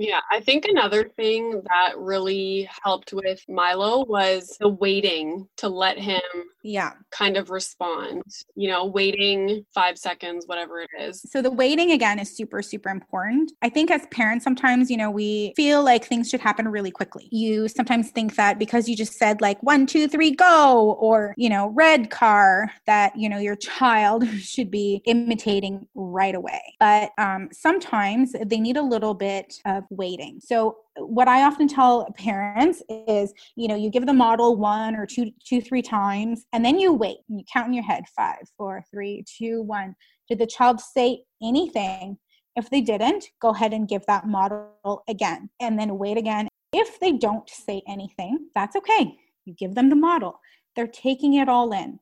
Yeah, 0.00 0.20
I 0.30 0.40
think 0.40 0.64
another 0.64 1.04
thing 1.04 1.62
that 1.68 1.92
really 1.98 2.66
helped 2.82 3.12
with 3.12 3.44
Milo 3.50 4.06
was 4.06 4.56
the 4.58 4.70
waiting 4.70 5.46
to 5.58 5.68
let 5.68 5.98
him 5.98 6.22
yeah. 6.62 6.92
kind 7.10 7.36
of 7.36 7.50
respond 7.50 8.22
you 8.54 8.68
know 8.68 8.84
waiting 8.84 9.64
five 9.74 9.98
seconds 9.98 10.46
whatever 10.46 10.80
it 10.80 10.88
is. 10.98 11.20
So 11.30 11.42
the 11.42 11.50
waiting 11.50 11.92
again 11.92 12.18
is 12.18 12.34
super 12.34 12.62
super 12.62 12.88
important. 12.88 13.52
I 13.60 13.68
think 13.68 13.90
as 13.90 14.06
parents 14.06 14.42
sometimes 14.42 14.90
you 14.90 14.96
know 14.96 15.10
we 15.10 15.52
feel 15.54 15.84
like 15.84 16.06
things 16.06 16.30
should 16.30 16.40
happen 16.40 16.68
really 16.68 16.90
quickly. 16.90 17.28
You 17.30 17.68
sometimes 17.68 18.10
think 18.10 18.36
that 18.36 18.58
because 18.58 18.88
you 18.88 18.96
just 18.96 19.18
said 19.18 19.42
like 19.42 19.62
one 19.62 19.84
two 19.84 20.08
three 20.08 20.30
go 20.30 20.96
or 20.98 21.34
you 21.36 21.50
know 21.50 21.68
red 21.68 22.08
car 22.08 22.72
that 22.86 23.14
you 23.16 23.28
know 23.28 23.38
your 23.38 23.56
child 23.56 24.26
should 24.38 24.70
be 24.70 25.02
imitating 25.04 25.86
right 25.94 26.34
away. 26.34 26.62
But 26.78 27.10
um, 27.18 27.50
sometimes 27.52 28.34
they 28.46 28.60
need 28.60 28.78
a 28.78 28.82
little 28.82 29.12
bit 29.12 29.60
of 29.66 29.84
waiting 29.90 30.40
so 30.40 30.76
what 31.06 31.28
I 31.28 31.42
often 31.42 31.68
tell 31.68 32.06
parents 32.16 32.82
is, 32.88 33.32
you 33.56 33.68
know, 33.68 33.74
you 33.74 33.90
give 33.90 34.06
the 34.06 34.12
model 34.12 34.56
one 34.56 34.96
or 34.96 35.06
two, 35.06 35.30
two, 35.44 35.60
three 35.60 35.82
times, 35.82 36.44
and 36.52 36.64
then 36.64 36.78
you 36.78 36.92
wait 36.92 37.18
and 37.28 37.38
you 37.38 37.44
count 37.52 37.68
in 37.68 37.74
your 37.74 37.84
head 37.84 38.04
five, 38.16 38.42
four, 38.56 38.84
three, 38.90 39.24
two, 39.26 39.62
one. 39.62 39.94
Did 40.28 40.38
the 40.38 40.46
child 40.46 40.80
say 40.80 41.22
anything? 41.42 42.18
If 42.56 42.70
they 42.70 42.80
didn't, 42.80 43.26
go 43.40 43.50
ahead 43.50 43.72
and 43.72 43.88
give 43.88 44.04
that 44.06 44.26
model 44.26 45.04
again 45.08 45.50
and 45.60 45.78
then 45.78 45.98
wait 45.98 46.16
again. 46.16 46.48
If 46.72 47.00
they 47.00 47.12
don't 47.12 47.48
say 47.48 47.82
anything, 47.88 48.48
that's 48.54 48.76
okay. 48.76 49.16
You 49.44 49.54
give 49.54 49.74
them 49.74 49.88
the 49.88 49.96
model. 49.96 50.40
They're 50.76 50.86
taking 50.86 51.34
it 51.34 51.48
all 51.48 51.72
in. 51.72 51.98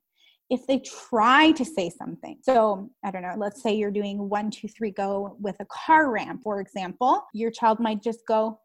If 0.51 0.67
they 0.67 0.79
try 0.79 1.53
to 1.53 1.65
say 1.65 1.91
something, 1.91 2.39
so 2.43 2.91
I 3.05 3.11
don't 3.11 3.23
know, 3.23 3.35
let's 3.37 3.63
say 3.63 3.75
you're 3.75 3.91
doing 3.91 4.29
one, 4.29 4.51
two, 4.51 4.69
three, 4.69 4.91
go 4.91 5.37
with 5.39 5.57
a 5.61 5.67
car 5.67 6.11
ramp, 6.11 6.43
for 6.43 6.61
example, 6.61 7.23
your 7.35 7.51
child 7.51 7.81
might 7.81 8.03
just 8.03 8.21
go, 8.27 8.59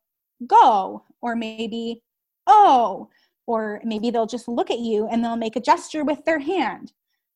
go, 0.48 1.04
or 1.22 1.36
maybe, 1.36 2.02
oh, 2.48 3.10
or 3.48 3.82
maybe 3.84 4.12
they'll 4.12 4.26
just 4.26 4.48
look 4.48 4.72
at 4.72 4.80
you 4.80 5.08
and 5.08 5.24
they'll 5.24 5.36
make 5.36 5.58
a 5.58 5.62
gesture 5.62 6.06
with 6.06 6.24
their 6.24 6.40
hand. 6.40 6.94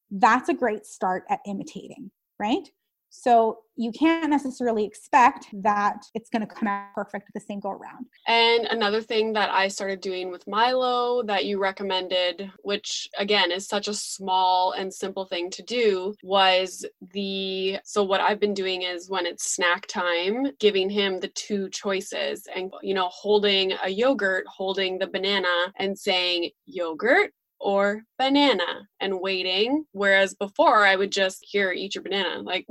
That's 0.10 0.48
a 0.48 0.54
great 0.54 0.86
start 0.86 1.26
at 1.30 1.42
imitating, 1.46 2.12
right? 2.40 2.70
So 3.10 3.60
you 3.76 3.91
can't 3.91 4.30
necessarily 4.30 4.84
expect 4.84 5.48
that 5.54 6.04
it's 6.13 6.30
going 6.30 6.41
to 6.41 6.54
come 6.54 6.67
out 6.67 6.93
perfect 6.93 7.30
the 7.34 7.39
same 7.39 7.60
go 7.60 7.70
around. 7.70 8.06
And 8.28 8.65
another 8.65 9.02
thing 9.02 9.34
that 9.34 9.50
I 9.50 9.67
started 9.67 10.02
doing 10.02 10.32
with 10.32 10.48
Milo 10.48 11.24
that 11.24 11.46
you 11.46 11.60
recommended, 11.60 12.52
which 12.63 13.08
again 13.17 13.52
is 13.52 13.67
such 13.67 13.88
a 13.88 13.93
small 13.93 14.72
and 14.72 14.93
simple 14.93 15.26
thing 15.26 15.50
to 15.52 15.63
do, 15.63 16.15
was 16.24 16.86
the 17.13 17.78
so 17.84 18.04
what 18.04 18.22
I've 18.22 18.39
been 18.39 18.54
doing 18.54 18.82
is 18.82 19.10
when 19.10 19.26
it's 19.26 19.54
snack 19.54 19.88
time, 19.88 20.48
giving 20.60 20.89
him 20.89 21.20
the 21.20 21.30
two 21.30 21.70
choices 21.70 22.48
and 22.54 22.74
you 22.82 22.93
know 22.93 23.10
holding 23.10 23.74
a 23.84 23.89
yogurt, 23.89 24.46
holding 24.48 24.98
the 24.98 25.08
banana 25.08 25.74
and 25.78 25.98
saying 25.98 26.50
yogurt 26.65 27.32
or 27.60 28.04
banana 28.17 28.88
and 29.00 29.20
waiting. 29.20 29.86
Whereas 29.91 30.36
before 30.36 30.86
I 30.86 30.96
would 30.96 31.12
just 31.12 31.46
here 31.48 31.72
eat 31.72 31.96
your 31.96 32.04
banana, 32.04 32.41
like 32.41 32.65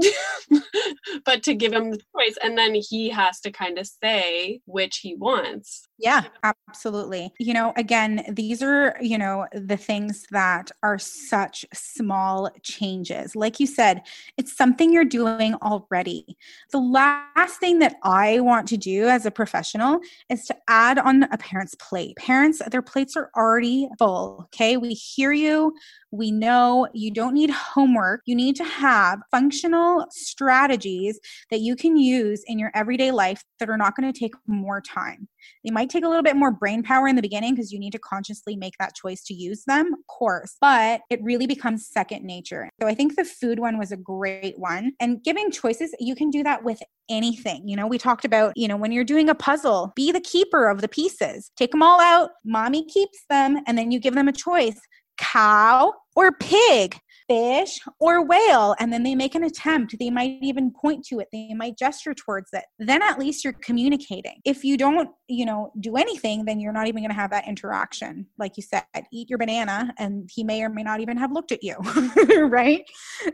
but 1.25 1.43
to 1.45 1.55
give 1.55 1.73
him 1.73 1.91
the 1.91 2.01
choice. 2.17 2.37
And 2.43 2.57
then 2.57 2.75
he 2.75 3.11
has 3.11 3.41
to 3.41 3.51
kind 3.51 3.79
of 3.79 3.87
say 3.87 4.61
which 4.67 4.99
he 4.99 5.15
wants. 5.15 5.86
Yeah, 5.99 6.25
absolutely. 6.43 7.33
You 7.39 7.55
know, 7.55 7.73
again, 7.79 8.23
these 8.31 8.63
are, 8.63 8.97
you 9.01 9.17
know, 9.17 9.47
the 9.55 9.79
things 9.79 10.27
that 10.31 10.71
are 10.83 10.99
such 10.99 11.65
small 11.73 12.51
changes. 12.63 13.35
Like 13.35 13.59
you 13.59 13.67
said, 13.67 14.03
it's 14.37 14.55
something 14.55 14.93
you're 14.93 15.07
doing 15.07 15.55
already. 15.55 16.37
The 16.71 16.81
last 16.81 17.61
thing 17.61 17.79
that 17.79 17.97
I 18.03 18.41
want 18.41 18.69
to 18.69 18.77
do 18.77 19.07
as 19.09 19.25
a 19.25 19.31
professional 19.31 20.01
is 20.29 20.45
to 20.47 20.57
add 20.69 20.99
on 20.99 21.23
a 21.25 21.39
parent's 21.39 21.75
plate. 21.77 22.17
Parents, 22.19 22.61
their 22.71 22.83
plates 22.83 23.17
are 23.17 23.31
already 23.35 23.89
full. 23.99 24.43
Okay. 24.55 24.77
We 24.77 24.91
hear 24.93 25.33
you. 25.33 25.73
We 26.11 26.31
know 26.31 26.89
you 26.95 27.11
don't 27.11 27.35
need 27.35 27.51
homework. 27.51 28.21
You 28.27 28.35
need 28.35 28.57
to 28.57 28.65
have 28.65 29.21
functional 29.31 30.07
strategies 30.11 31.19
that 31.51 31.61
you 31.61 31.77
can 31.77 31.97
use 31.97 32.43
in 32.47 32.59
your 32.59 32.71
everyday 32.75 33.11
life 33.11 33.43
that 33.59 33.69
are 33.69 33.77
not 33.77 33.97
going 33.97 34.13
to 34.13 34.19
take 34.19 34.35
more 34.47 34.81
time. 34.81 35.29
They 35.65 35.71
might 35.71 35.91
take 35.91 36.05
a 36.05 36.09
little 36.09 36.23
bit 36.23 36.37
more 36.37 36.51
brain 36.51 36.83
power 36.83 37.09
in 37.09 37.17
the 37.17 37.23
beginning 37.23 37.55
because 37.55 37.73
you 37.73 37.79
need 37.79 37.93
to 37.93 37.99
consciously 37.99 38.57
make 38.57 38.75
that 38.79 38.95
choice 38.95 39.23
to 39.25 39.35
use 39.35 39.65
them, 39.67 39.93
of 39.93 40.07
course, 40.09 40.57
but 40.61 41.03
it 41.11 41.23
really 41.23 41.47
becomes 41.47 41.89
second 41.89 42.25
nature. 42.25 42.69
So 42.81 42.89
I 42.89 42.95
think 42.95 43.17
the 43.17 43.25
food 43.25 43.59
one 43.59 43.79
was 43.79 43.93
a 43.93 43.97
great 43.97 44.59
one. 44.59 44.93
And 45.01 45.23
giving 45.23 45.51
choices, 45.51 45.95
you 46.01 46.15
can 46.15 46.31
do 46.31 46.43
that 46.43 46.65
with 46.65 46.83
anything. 47.09 47.69
You 47.69 47.77
know, 47.77 47.87
we 47.87 47.99
talked 47.99 48.25
about, 48.25 48.53
you 48.57 48.69
know, 48.69 48.77
when 48.77 48.93
you're 48.93 49.05
doing 49.05 49.29
a 49.29 49.35
puzzle, 49.35 49.93
be 49.95 50.11
the 50.13 50.21
keeper 50.21 50.69
of 50.69 50.81
the 50.81 50.89
pieces. 50.89 51.51
Take 51.57 51.71
them 51.71 51.83
all 51.83 52.01
out, 52.01 52.31
mommy 52.45 52.85
keeps 52.87 53.25
them, 53.29 53.59
and 53.67 53.79
then 53.79 53.91
you 53.91 54.01
give 54.01 54.15
them 54.15 54.29
a 54.29 54.33
choice 54.33 54.81
cow 55.17 55.93
or 56.15 56.33
pig 56.33 56.99
fish 57.29 57.81
or 57.99 58.25
whale 58.25 58.75
and 58.79 58.93
then 58.93 59.03
they 59.03 59.15
make 59.15 59.35
an 59.35 59.45
attempt. 59.45 59.97
They 59.99 60.11
might 60.11 60.39
even 60.43 60.71
point 60.71 61.05
to 61.07 61.21
it. 61.21 61.29
They 61.33 61.55
might 61.55 61.77
gesture 61.77 62.15
towards 62.15 62.51
it. 62.53 62.65
Then 62.79 63.03
at 63.03 63.19
least 63.19 63.45
you're 63.45 63.53
communicating. 63.55 64.41
If 64.45 64.65
you 64.65 64.77
don't 64.77 65.09
you 65.29 65.45
know 65.45 65.73
do 65.81 65.97
anything 65.97 66.45
then 66.45 66.61
you're 66.61 66.73
not 66.73 66.87
even 66.87 67.03
going 67.03 67.11
to 67.11 67.17
have 67.17 67.31
that 67.31 67.49
interaction. 67.49 68.27
Like 68.39 68.57
you 68.57 68.63
said 68.63 68.85
eat 69.13 69.29
your 69.29 69.39
banana 69.39 69.93
and 69.99 70.29
he 70.33 70.45
may 70.45 70.63
or 70.63 70.69
may 70.69 70.83
not 70.83 71.01
even 71.01 71.17
have 71.17 71.33
looked 71.33 71.53
at 71.53 71.63
you 71.63 71.77
right? 72.47 72.83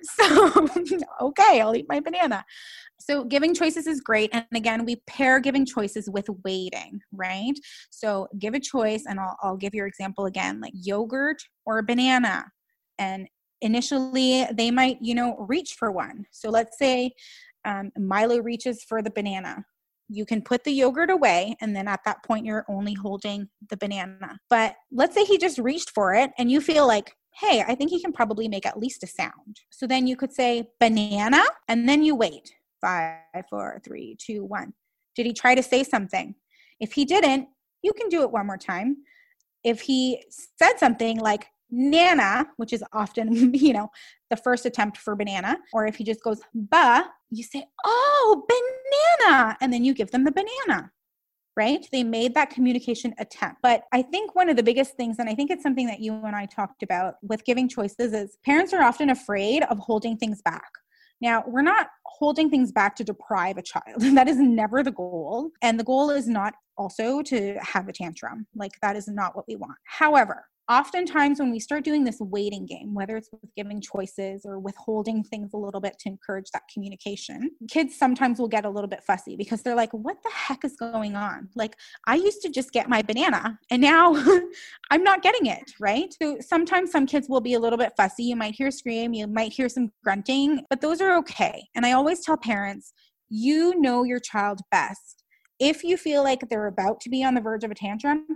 So 0.02 0.68
okay 1.20 1.60
i'll 1.60 1.74
eat 1.76 1.86
my 1.88 2.00
banana. 2.00 2.44
So 2.98 3.24
giving 3.24 3.52
choices 3.52 3.86
is 3.86 4.00
great. 4.00 4.30
And 4.32 4.46
again 4.54 4.84
we 4.84 4.96
pair 5.06 5.40
giving 5.40 5.66
choices 5.66 6.08
with 6.10 6.26
waiting 6.44 7.00
right? 7.12 7.54
So 7.90 8.28
give 8.38 8.54
a 8.54 8.60
choice 8.60 9.04
and 9.06 9.20
i'll, 9.20 9.36
I'll 9.42 9.56
give 9.56 9.74
your 9.74 9.86
example 9.86 10.26
again 10.26 10.60
like 10.60 10.72
yogurt 10.74 11.42
or 11.66 11.82
banana. 11.82 12.46
And 12.98 13.26
initially 13.62 14.46
they 14.52 14.70
might 14.70 14.98
you 15.00 15.14
know 15.14 15.36
reach 15.38 15.74
for 15.74 15.90
one. 15.90 16.26
So 16.30 16.50
let's 16.50 16.78
say 16.78 17.12
um, 17.64 17.90
milo 17.96 18.38
reaches 18.38 18.84
for 18.84 19.02
the 19.02 19.10
banana. 19.10 19.64
You 20.08 20.26
can 20.26 20.42
put 20.42 20.64
the 20.64 20.72
yogurt 20.72 21.10
away 21.10 21.56
and 21.60 21.74
then 21.74 21.88
at 21.88 22.00
that 22.04 22.22
point 22.24 22.44
you're 22.44 22.66
only 22.68 22.92
holding 22.92 23.48
the 23.70 23.76
banana. 23.76 24.38
But 24.50 24.74
let's 24.90 25.14
say 25.14 25.24
he 25.24 25.38
just 25.38 25.58
reached 25.58 25.90
for 25.90 26.14
it 26.14 26.30
and 26.38 26.50
you 26.50 26.60
feel 26.60 26.86
like 26.86 27.14
hey 27.40 27.64
i 27.66 27.74
think 27.74 27.88
he 27.88 27.98
can 27.98 28.12
probably 28.12 28.46
make 28.46 28.66
at 28.66 28.78
least 28.78 29.02
a 29.02 29.06
sound. 29.06 29.60
So 29.70 29.86
then 29.86 30.06
you 30.06 30.16
could 30.16 30.32
say 30.32 30.68
banana? 30.80 31.42
And 31.68 31.88
then 31.88 32.02
you 32.02 32.14
wait. 32.14 32.54
Five 32.80 33.44
four 33.48 33.80
three 33.84 34.16
two 34.18 34.44
one. 34.44 34.74
Did 35.14 35.26
he 35.26 35.32
try 35.32 35.54
to 35.54 35.62
say 35.62 35.84
something? 35.84 36.34
If 36.80 36.92
he 36.92 37.04
didn't 37.04 37.48
you 37.82 37.92
can 37.92 38.08
do 38.08 38.22
it 38.22 38.30
one 38.30 38.46
more 38.46 38.56
time. 38.56 38.98
If 39.64 39.80
he 39.82 40.24
said 40.30 40.78
something 40.78 41.18
like 41.18 41.46
nana, 41.72 42.46
which 42.58 42.72
is 42.72 42.84
often, 42.92 43.54
you 43.54 43.72
know, 43.72 43.88
the 44.30 44.36
first 44.36 44.66
attempt 44.66 44.98
for 44.98 45.16
banana, 45.16 45.58
or 45.72 45.86
if 45.86 45.96
he 45.96 46.04
just 46.04 46.22
goes 46.22 46.40
ba, 46.54 47.06
you 47.30 47.42
say, 47.42 47.64
oh, 47.84 48.46
banana, 48.48 49.56
and 49.60 49.72
then 49.72 49.84
you 49.84 49.94
give 49.94 50.10
them 50.10 50.24
the 50.24 50.32
banana. 50.32 50.92
Right? 51.54 51.86
They 51.92 52.02
made 52.02 52.34
that 52.34 52.48
communication 52.48 53.12
attempt. 53.18 53.58
But 53.62 53.82
I 53.92 54.00
think 54.00 54.34
one 54.34 54.48
of 54.48 54.56
the 54.56 54.62
biggest 54.62 54.96
things, 54.96 55.18
and 55.18 55.28
I 55.28 55.34
think 55.34 55.50
it's 55.50 55.62
something 55.62 55.86
that 55.86 56.00
you 56.00 56.14
and 56.24 56.34
I 56.34 56.46
talked 56.46 56.82
about 56.82 57.16
with 57.20 57.44
giving 57.44 57.68
choices, 57.68 58.14
is 58.14 58.38
parents 58.42 58.72
are 58.72 58.82
often 58.82 59.10
afraid 59.10 59.62
of 59.64 59.78
holding 59.78 60.16
things 60.16 60.40
back. 60.40 60.70
Now, 61.20 61.44
we're 61.46 61.60
not 61.60 61.88
holding 62.06 62.48
things 62.48 62.72
back 62.72 62.96
to 62.96 63.04
deprive 63.04 63.58
a 63.58 63.62
child. 63.62 64.00
that 64.00 64.28
is 64.28 64.38
never 64.38 64.82
the 64.82 64.92
goal. 64.92 65.50
And 65.60 65.78
the 65.78 65.84
goal 65.84 66.08
is 66.10 66.26
not 66.26 66.54
also 66.78 67.20
to 67.22 67.58
have 67.60 67.86
a 67.86 67.92
tantrum. 67.92 68.46
Like, 68.54 68.72
that 68.80 68.96
is 68.96 69.06
not 69.06 69.36
what 69.36 69.46
we 69.46 69.56
want. 69.56 69.76
However, 69.84 70.46
oftentimes 70.70 71.40
when 71.40 71.50
we 71.50 71.58
start 71.58 71.84
doing 71.84 72.04
this 72.04 72.18
waiting 72.20 72.66
game 72.66 72.94
whether 72.94 73.16
it's 73.16 73.30
with 73.32 73.54
giving 73.56 73.80
choices 73.80 74.42
or 74.44 74.58
withholding 74.58 75.22
things 75.24 75.52
a 75.54 75.56
little 75.56 75.80
bit 75.80 75.98
to 75.98 76.08
encourage 76.08 76.50
that 76.52 76.62
communication 76.72 77.50
kids 77.68 77.96
sometimes 77.96 78.38
will 78.38 78.48
get 78.48 78.64
a 78.64 78.70
little 78.70 78.88
bit 78.88 79.02
fussy 79.02 79.36
because 79.36 79.62
they're 79.62 79.74
like 79.74 79.92
what 79.92 80.22
the 80.22 80.30
heck 80.30 80.64
is 80.64 80.76
going 80.76 81.14
on? 81.16 81.48
Like 81.54 81.76
i 82.06 82.14
used 82.14 82.42
to 82.42 82.48
just 82.48 82.72
get 82.72 82.88
my 82.88 83.02
banana 83.02 83.58
and 83.70 83.82
now 83.82 84.14
i'm 84.90 85.02
not 85.02 85.22
getting 85.22 85.46
it 85.46 85.72
right? 85.80 86.14
So 86.20 86.38
sometimes 86.40 86.90
some 86.90 87.06
kids 87.06 87.28
will 87.28 87.40
be 87.40 87.54
a 87.54 87.60
little 87.60 87.78
bit 87.78 87.92
fussy. 87.96 88.24
You 88.24 88.36
might 88.36 88.54
hear 88.54 88.70
scream 88.70 89.12
you 89.14 89.26
might 89.26 89.52
hear 89.52 89.68
some 89.68 89.90
grunting 90.04 90.64
but 90.70 90.80
those 90.80 91.00
are 91.00 91.16
okay. 91.18 91.64
And 91.74 91.84
i 91.84 91.92
always 91.92 92.24
tell 92.24 92.36
parents 92.36 92.92
you 93.34 93.80
know 93.80 94.04
your 94.04 94.20
child 94.20 94.60
best. 94.70 95.24
If 95.58 95.82
you 95.82 95.96
feel 95.96 96.22
like 96.22 96.48
they're 96.50 96.66
about 96.66 97.00
to 97.00 97.08
be 97.08 97.24
on 97.24 97.32
the 97.34 97.40
verge 97.40 97.64
of 97.64 97.70
a 97.70 97.74
tantrum 97.74 98.26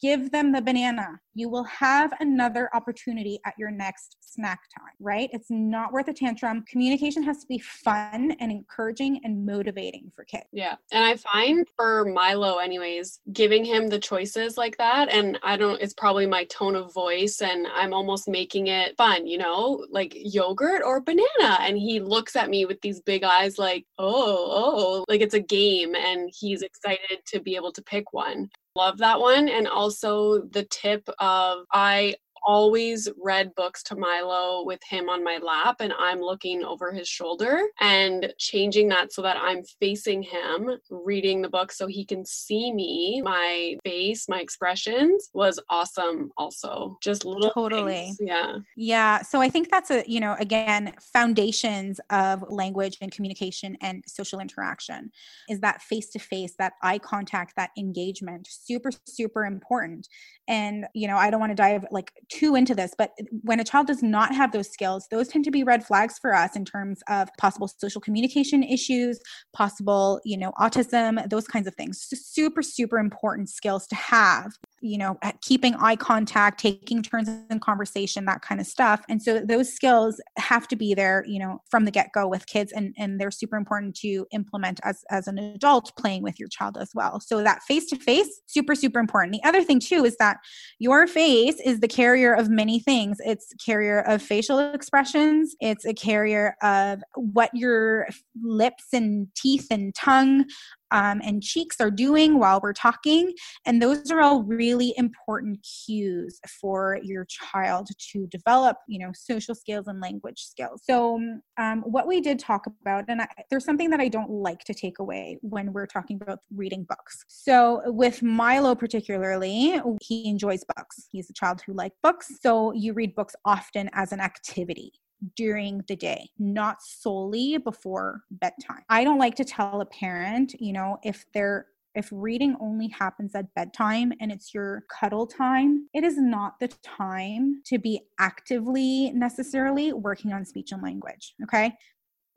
give 0.00 0.30
them 0.30 0.52
the 0.52 0.62
banana. 0.62 1.20
You 1.34 1.48
will 1.48 1.64
have 1.64 2.12
another 2.18 2.68
opportunity 2.74 3.38
at 3.46 3.54
your 3.58 3.70
next 3.70 4.16
snack 4.20 4.60
time, 4.76 4.94
right? 4.98 5.30
It's 5.32 5.50
not 5.50 5.92
worth 5.92 6.08
a 6.08 6.12
tantrum. 6.12 6.64
Communication 6.68 7.22
has 7.22 7.38
to 7.38 7.46
be 7.46 7.58
fun 7.58 8.32
and 8.40 8.50
encouraging 8.50 9.20
and 9.22 9.46
motivating 9.46 10.10
for 10.16 10.24
kids. 10.24 10.46
Yeah. 10.52 10.74
And 10.90 11.04
I 11.04 11.16
find 11.16 11.66
for 11.76 12.04
Milo, 12.06 12.58
anyways, 12.58 13.20
giving 13.32 13.64
him 13.64 13.88
the 13.88 14.00
choices 14.00 14.56
like 14.56 14.76
that, 14.78 15.12
and 15.12 15.38
I 15.42 15.56
don't, 15.56 15.80
it's 15.80 15.94
probably 15.94 16.26
my 16.26 16.44
tone 16.44 16.74
of 16.74 16.92
voice, 16.92 17.40
and 17.40 17.66
I'm 17.72 17.94
almost 17.94 18.28
making 18.28 18.66
it 18.66 18.96
fun, 18.96 19.26
you 19.26 19.38
know, 19.38 19.86
like 19.90 20.12
yogurt 20.16 20.82
or 20.84 21.00
banana. 21.00 21.58
And 21.60 21.78
he 21.78 22.00
looks 22.00 22.34
at 22.34 22.50
me 22.50 22.64
with 22.64 22.80
these 22.80 23.00
big 23.00 23.22
eyes, 23.22 23.58
like, 23.58 23.86
oh, 23.98 24.14
oh, 24.50 25.04
like 25.08 25.20
it's 25.20 25.34
a 25.34 25.40
game, 25.40 25.94
and 25.94 26.30
he's 26.36 26.62
excited 26.62 27.20
to 27.28 27.40
be 27.40 27.54
able 27.54 27.72
to 27.72 27.82
pick 27.82 28.12
one 28.12 28.50
love 28.78 28.98
that 28.98 29.20
one. 29.20 29.48
And 29.48 29.66
also 29.66 30.42
the 30.42 30.62
tip 30.64 31.08
of 31.18 31.66
I 31.72 32.14
always 32.46 33.08
read 33.20 33.54
books 33.54 33.82
to 33.84 33.96
Milo 33.96 34.64
with 34.64 34.80
him 34.88 35.08
on 35.08 35.24
my 35.24 35.38
lap 35.42 35.76
and 35.80 35.92
I'm 35.98 36.20
looking 36.20 36.64
over 36.64 36.92
his 36.92 37.08
shoulder 37.08 37.62
and 37.80 38.32
changing 38.38 38.88
that 38.88 39.12
so 39.12 39.22
that 39.22 39.36
I'm 39.40 39.62
facing 39.80 40.22
him 40.22 40.70
reading 40.90 41.42
the 41.42 41.48
book 41.48 41.72
so 41.72 41.86
he 41.86 42.04
can 42.04 42.24
see 42.24 42.72
me, 42.72 43.22
my 43.24 43.76
face, 43.84 44.28
my 44.28 44.40
expressions 44.40 45.30
was 45.34 45.60
awesome 45.70 46.30
also. 46.36 46.98
Just 47.02 47.24
little 47.24 47.50
totally. 47.50 47.92
Things. 47.92 48.18
Yeah. 48.20 48.56
Yeah. 48.76 49.22
So 49.22 49.40
I 49.40 49.48
think 49.48 49.70
that's 49.70 49.90
a, 49.90 50.04
you 50.06 50.20
know, 50.20 50.36
again, 50.38 50.92
foundations 51.12 52.00
of 52.10 52.44
language 52.48 52.98
and 53.00 53.10
communication 53.12 53.76
and 53.80 54.04
social 54.06 54.40
interaction 54.40 55.10
is 55.48 55.60
that 55.60 55.82
face 55.82 56.08
to 56.10 56.18
face, 56.18 56.54
that 56.58 56.74
eye 56.82 56.98
contact, 56.98 57.54
that 57.56 57.70
engagement. 57.76 58.48
Super, 58.50 58.90
super 59.04 59.44
important. 59.44 60.08
And, 60.46 60.86
you 60.94 61.06
know, 61.08 61.16
I 61.16 61.30
don't 61.30 61.40
want 61.40 61.50
to 61.50 61.56
dive 61.56 61.84
like 61.90 62.12
too 62.28 62.54
into 62.54 62.74
this, 62.74 62.92
but 62.96 63.12
when 63.42 63.60
a 63.60 63.64
child 63.64 63.86
does 63.86 64.02
not 64.02 64.34
have 64.34 64.52
those 64.52 64.68
skills, 64.70 65.06
those 65.10 65.28
tend 65.28 65.44
to 65.44 65.50
be 65.50 65.62
red 65.62 65.84
flags 65.84 66.18
for 66.18 66.34
us 66.34 66.56
in 66.56 66.64
terms 66.64 67.00
of 67.08 67.28
possible 67.38 67.68
social 67.68 68.00
communication 68.00 68.62
issues, 68.62 69.20
possible, 69.52 70.20
you 70.24 70.36
know, 70.36 70.52
autism, 70.60 71.28
those 71.28 71.46
kinds 71.46 71.66
of 71.66 71.74
things. 71.74 72.06
Super, 72.12 72.62
super 72.62 72.98
important 72.98 73.48
skills 73.48 73.86
to 73.86 73.94
have 73.94 74.52
you 74.80 74.98
know 74.98 75.18
keeping 75.42 75.74
eye 75.74 75.96
contact 75.96 76.60
taking 76.60 77.02
turns 77.02 77.28
in 77.50 77.60
conversation 77.60 78.24
that 78.24 78.42
kind 78.42 78.60
of 78.60 78.66
stuff. 78.66 79.04
And 79.08 79.22
so 79.22 79.40
those 79.40 79.72
skills 79.72 80.20
have 80.36 80.68
to 80.68 80.76
be 80.76 80.94
there 80.94 81.24
you 81.26 81.38
know 81.38 81.62
from 81.70 81.84
the 81.84 81.90
get-go 81.90 82.28
with 82.28 82.46
kids 82.46 82.72
and 82.72 82.94
and 82.98 83.20
they're 83.20 83.30
super 83.30 83.56
important 83.56 83.96
to 83.96 84.26
implement 84.32 84.80
as 84.84 85.04
as 85.10 85.26
an 85.26 85.38
adult 85.38 85.92
playing 85.96 86.22
with 86.22 86.38
your 86.38 86.48
child 86.48 86.78
as 86.78 86.90
well. 86.94 87.20
So 87.20 87.42
that 87.42 87.62
face 87.62 87.86
to 87.86 87.96
face 87.96 88.42
super 88.46 88.74
super 88.74 88.98
important. 88.98 89.32
The 89.32 89.48
other 89.48 89.62
thing 89.62 89.80
too 89.80 90.04
is 90.04 90.16
that 90.18 90.38
your 90.78 91.06
face 91.06 91.60
is 91.64 91.80
the 91.80 91.88
carrier 91.88 92.32
of 92.32 92.48
many 92.48 92.80
things. 92.80 93.18
It's 93.24 93.52
carrier 93.64 94.00
of 94.00 94.22
facial 94.22 94.58
expressions. 94.58 95.54
It's 95.60 95.84
a 95.84 95.94
carrier 95.94 96.56
of 96.62 97.02
what 97.14 97.50
your 97.54 98.08
lips 98.42 98.86
and 98.92 99.28
teeth 99.34 99.66
and 99.70 99.94
tongue 99.94 100.44
um, 100.90 101.20
and 101.24 101.42
cheeks 101.42 101.80
are 101.80 101.90
doing 101.90 102.38
while 102.38 102.60
we're 102.62 102.72
talking. 102.72 103.32
And 103.66 103.80
those 103.80 104.10
are 104.10 104.20
all 104.20 104.42
really 104.42 104.94
important 104.96 105.66
cues 105.86 106.40
for 106.60 106.98
your 107.02 107.26
child 107.26 107.88
to 108.12 108.26
develop, 108.28 108.76
you 108.86 108.98
know, 108.98 109.12
social 109.14 109.54
skills 109.54 109.86
and 109.86 110.00
language 110.00 110.40
skills. 110.40 110.82
So, 110.84 111.20
um, 111.58 111.82
what 111.82 112.06
we 112.06 112.20
did 112.20 112.38
talk 112.38 112.66
about, 112.66 113.04
and 113.08 113.22
I, 113.22 113.28
there's 113.50 113.64
something 113.64 113.90
that 113.90 114.00
I 114.00 114.08
don't 114.08 114.30
like 114.30 114.60
to 114.64 114.74
take 114.74 114.98
away 114.98 115.38
when 115.42 115.72
we're 115.72 115.86
talking 115.86 116.18
about 116.20 116.40
reading 116.54 116.84
books. 116.88 117.24
So, 117.28 117.82
with 117.86 118.22
Milo 118.22 118.74
particularly, 118.74 119.80
he 120.02 120.28
enjoys 120.28 120.64
books. 120.76 121.08
He's 121.10 121.30
a 121.30 121.32
child 121.32 121.62
who 121.66 121.72
likes 121.72 121.96
books. 122.02 122.28
So, 122.40 122.72
you 122.72 122.92
read 122.92 123.14
books 123.14 123.34
often 123.44 123.90
as 123.92 124.12
an 124.12 124.20
activity 124.20 124.92
during 125.36 125.82
the 125.88 125.96
day, 125.96 126.30
not 126.38 126.82
solely 126.82 127.58
before 127.58 128.22
bedtime. 128.30 128.82
I 128.88 129.04
don't 129.04 129.18
like 129.18 129.34
to 129.36 129.44
tell 129.44 129.80
a 129.80 129.86
parent, 129.86 130.54
you 130.60 130.72
know, 130.72 130.98
if 131.02 131.24
they're 131.32 131.66
if 131.94 132.08
reading 132.12 132.56
only 132.60 132.86
happens 132.88 133.34
at 133.34 133.52
bedtime 133.54 134.12
and 134.20 134.30
it's 134.30 134.54
your 134.54 134.84
cuddle 134.88 135.26
time, 135.26 135.88
it 135.92 136.04
is 136.04 136.16
not 136.16 136.60
the 136.60 136.68
time 136.84 137.60
to 137.66 137.78
be 137.78 138.00
actively 138.20 139.10
necessarily 139.10 139.92
working 139.92 140.32
on 140.32 140.44
speech 140.44 140.70
and 140.70 140.82
language. 140.82 141.34
Okay. 141.42 141.74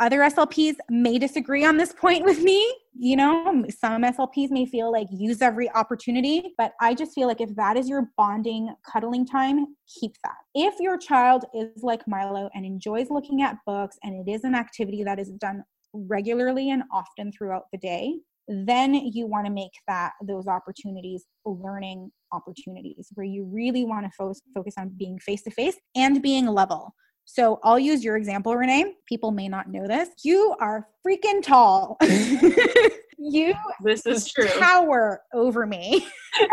Other 0.01 0.21
SLPs 0.21 0.77
may 0.89 1.19
disagree 1.19 1.63
on 1.63 1.77
this 1.77 1.93
point 1.93 2.25
with 2.25 2.41
me. 2.41 2.75
You 2.97 3.15
know, 3.15 3.63
some 3.69 4.01
SLPs 4.01 4.49
may 4.49 4.65
feel 4.65 4.91
like 4.91 5.05
use 5.11 5.43
every 5.43 5.69
opportunity, 5.69 6.55
but 6.57 6.73
I 6.81 6.95
just 6.95 7.13
feel 7.13 7.27
like 7.27 7.39
if 7.39 7.55
that 7.55 7.77
is 7.77 7.87
your 7.87 8.09
bonding, 8.17 8.73
cuddling 8.91 9.27
time, 9.27 9.75
keep 9.99 10.13
that. 10.23 10.37
If 10.55 10.73
your 10.79 10.97
child 10.97 11.45
is 11.53 11.83
like 11.83 12.01
Milo 12.07 12.49
and 12.55 12.65
enjoys 12.65 13.11
looking 13.11 13.43
at 13.43 13.57
books 13.63 13.99
and 14.01 14.27
it 14.27 14.31
is 14.31 14.43
an 14.43 14.55
activity 14.55 15.03
that 15.03 15.19
is 15.19 15.29
done 15.33 15.63
regularly 15.93 16.71
and 16.71 16.81
often 16.91 17.31
throughout 17.31 17.65
the 17.71 17.77
day, 17.77 18.15
then 18.47 18.95
you 18.95 19.27
want 19.27 19.45
to 19.45 19.51
make 19.51 19.73
that 19.87 20.13
those 20.27 20.47
opportunities 20.47 21.25
learning 21.45 22.11
opportunities 22.33 23.09
where 23.13 23.27
you 23.27 23.47
really 23.53 23.85
want 23.85 24.03
to 24.05 24.11
fo- 24.17 24.33
focus 24.55 24.73
on 24.79 24.89
being 24.97 25.19
face 25.19 25.43
to 25.43 25.51
face 25.51 25.75
and 25.95 26.23
being 26.23 26.47
level 26.47 26.95
so 27.33 27.61
I'll 27.63 27.79
use 27.79 28.03
your 28.03 28.17
example, 28.17 28.57
Renee. 28.57 28.93
People 29.07 29.31
may 29.31 29.47
not 29.47 29.69
know 29.69 29.87
this. 29.87 30.09
You 30.21 30.53
are 30.59 30.89
freaking 31.07 31.41
tall. 31.41 31.97
you 33.17 33.53
this 33.81 34.05
is 34.05 34.29
true. 34.29 34.49
Tower 34.59 35.21
over 35.33 35.65
me. 35.65 36.05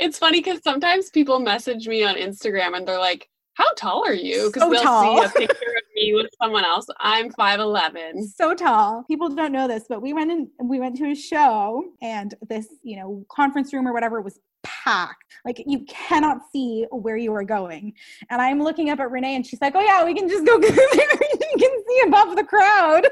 it's 0.00 0.18
funny 0.18 0.40
because 0.40 0.60
sometimes 0.64 1.08
people 1.10 1.38
message 1.38 1.86
me 1.86 2.02
on 2.02 2.16
Instagram 2.16 2.76
and 2.76 2.86
they're 2.86 2.98
like, 2.98 3.28
how 3.54 3.72
tall 3.74 4.04
are 4.04 4.12
you? 4.12 4.48
Because 4.48 4.62
so 4.62 4.70
they'll 4.70 4.82
tall. 4.82 5.18
see 5.28 5.44
a 5.44 5.46
picture 5.46 5.54
of 5.54 5.82
me 5.94 6.12
with 6.14 6.30
someone 6.42 6.64
else. 6.64 6.86
I'm 6.98 7.30
five 7.30 7.60
eleven. 7.60 8.28
So 8.36 8.54
tall. 8.54 9.04
People 9.06 9.28
don't 9.28 9.52
know 9.52 9.68
this, 9.68 9.84
but 9.88 10.02
we 10.02 10.12
went 10.14 10.32
in 10.32 10.50
we 10.60 10.80
went 10.80 10.96
to 10.96 11.10
a 11.12 11.14
show 11.14 11.84
and 12.00 12.34
this, 12.48 12.66
you 12.82 12.96
know, 12.96 13.24
conference 13.30 13.72
room 13.72 13.86
or 13.86 13.92
whatever 13.92 14.20
was 14.20 14.40
packed. 14.62 15.34
Like 15.44 15.62
you 15.66 15.84
cannot 15.86 16.38
see 16.52 16.86
where 16.90 17.16
you 17.16 17.34
are 17.34 17.44
going. 17.44 17.94
And 18.30 18.40
I'm 18.40 18.62
looking 18.62 18.90
up 18.90 19.00
at 19.00 19.10
Renee 19.10 19.36
and 19.36 19.46
she's 19.46 19.60
like, 19.60 19.74
Oh 19.74 19.80
yeah, 19.80 20.04
we 20.04 20.14
can 20.14 20.28
just 20.28 20.46
go 20.46 20.58
there. 20.60 20.70
you 20.70 21.56
can 21.58 21.84
see 21.88 22.02
above 22.06 22.36
the 22.36 22.44
crowd. 22.44 23.06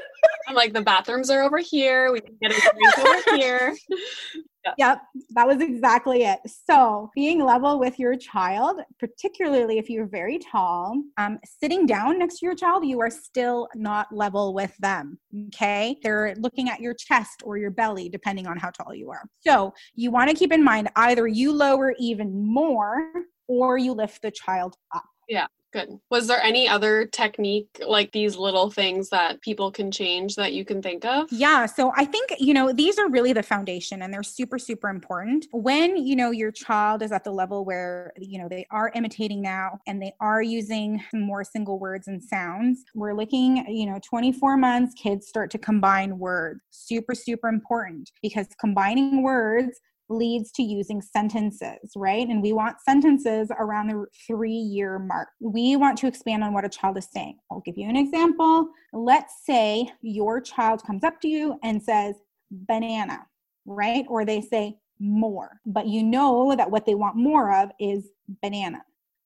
I'm 0.47 0.55
like, 0.55 0.73
the 0.73 0.81
bathrooms 0.81 1.29
are 1.29 1.41
over 1.43 1.57
here. 1.59 2.11
We 2.11 2.21
can 2.21 2.35
get 2.41 2.51
a 2.51 2.55
drink 2.55 2.99
over 2.99 3.37
here. 3.37 3.75
Yeah. 4.63 4.73
Yep, 4.77 5.01
that 5.31 5.47
was 5.47 5.59
exactly 5.61 6.23
it. 6.23 6.39
So, 6.45 7.09
being 7.15 7.43
level 7.43 7.79
with 7.79 7.97
your 7.97 8.15
child, 8.15 8.81
particularly 8.99 9.79
if 9.79 9.89
you're 9.89 10.05
very 10.05 10.37
tall, 10.37 11.01
um, 11.17 11.39
sitting 11.45 11.85
down 11.87 12.19
next 12.19 12.39
to 12.39 12.45
your 12.45 12.55
child, 12.55 12.85
you 12.85 12.99
are 13.01 13.09
still 13.09 13.67
not 13.73 14.07
level 14.11 14.53
with 14.53 14.75
them. 14.77 15.17
Okay, 15.47 15.97
they're 16.03 16.35
looking 16.37 16.69
at 16.69 16.79
your 16.79 16.93
chest 16.93 17.41
or 17.43 17.57
your 17.57 17.71
belly, 17.71 18.07
depending 18.07 18.45
on 18.45 18.57
how 18.57 18.69
tall 18.69 18.93
you 18.93 19.09
are. 19.09 19.23
So, 19.39 19.73
you 19.95 20.11
want 20.11 20.29
to 20.29 20.35
keep 20.35 20.53
in 20.53 20.63
mind 20.63 20.89
either 20.95 21.27
you 21.27 21.51
lower 21.51 21.95
even 21.99 22.45
more 22.45 23.11
or 23.47 23.77
you 23.77 23.93
lift 23.93 24.21
the 24.21 24.31
child 24.31 24.75
up. 24.93 25.03
Yeah. 25.27 25.47
Good. 25.71 25.99
Was 26.09 26.27
there 26.27 26.41
any 26.41 26.67
other 26.67 27.05
technique 27.05 27.81
like 27.87 28.11
these 28.11 28.35
little 28.35 28.69
things 28.69 29.09
that 29.09 29.41
people 29.41 29.71
can 29.71 29.89
change 29.89 30.35
that 30.35 30.51
you 30.51 30.65
can 30.65 30.81
think 30.81 31.05
of? 31.05 31.31
Yeah. 31.31 31.65
So 31.65 31.93
I 31.95 32.03
think, 32.03 32.33
you 32.39 32.53
know, 32.53 32.73
these 32.73 32.99
are 32.99 33.09
really 33.09 33.31
the 33.31 33.43
foundation 33.43 34.01
and 34.01 34.13
they're 34.13 34.21
super, 34.21 34.59
super 34.59 34.89
important. 34.89 35.45
When, 35.53 35.95
you 35.95 36.17
know, 36.17 36.31
your 36.31 36.51
child 36.51 37.01
is 37.01 37.13
at 37.13 37.23
the 37.23 37.31
level 37.31 37.63
where, 37.63 38.11
you 38.17 38.37
know, 38.37 38.49
they 38.49 38.65
are 38.69 38.91
imitating 38.95 39.41
now 39.41 39.79
and 39.87 40.01
they 40.01 40.13
are 40.19 40.41
using 40.41 41.01
more 41.13 41.45
single 41.45 41.79
words 41.79 42.09
and 42.09 42.21
sounds, 42.21 42.83
we're 42.93 43.13
looking, 43.13 43.65
you 43.67 43.85
know, 43.85 43.99
24 44.03 44.57
months, 44.57 44.93
kids 44.95 45.27
start 45.27 45.49
to 45.51 45.57
combine 45.57 46.19
words. 46.19 46.59
Super, 46.71 47.15
super 47.15 47.47
important 47.47 48.11
because 48.21 48.47
combining 48.59 49.23
words 49.23 49.79
leads 50.11 50.51
to 50.53 50.63
using 50.63 51.01
sentences, 51.01 51.91
right? 51.95 52.27
And 52.27 52.41
we 52.41 52.53
want 52.53 52.81
sentences 52.81 53.49
around 53.57 53.87
the 53.87 54.05
three 54.27 54.51
year 54.51 54.99
mark. 54.99 55.29
We 55.39 55.75
want 55.75 55.97
to 55.99 56.07
expand 56.07 56.43
on 56.43 56.53
what 56.53 56.65
a 56.65 56.69
child 56.69 56.97
is 56.97 57.07
saying. 57.11 57.37
I'll 57.49 57.61
give 57.65 57.77
you 57.77 57.89
an 57.89 57.95
example. 57.95 58.69
Let's 58.93 59.45
say 59.45 59.89
your 60.01 60.41
child 60.41 60.83
comes 60.85 61.03
up 61.03 61.21
to 61.21 61.27
you 61.27 61.57
and 61.63 61.81
says, 61.81 62.15
banana, 62.51 63.25
right? 63.65 64.05
Or 64.09 64.25
they 64.25 64.41
say 64.41 64.75
more, 64.99 65.59
but 65.65 65.87
you 65.87 66.03
know 66.03 66.55
that 66.55 66.69
what 66.69 66.85
they 66.85 66.95
want 66.95 67.15
more 67.15 67.53
of 67.53 67.69
is 67.79 68.09
banana. 68.41 68.81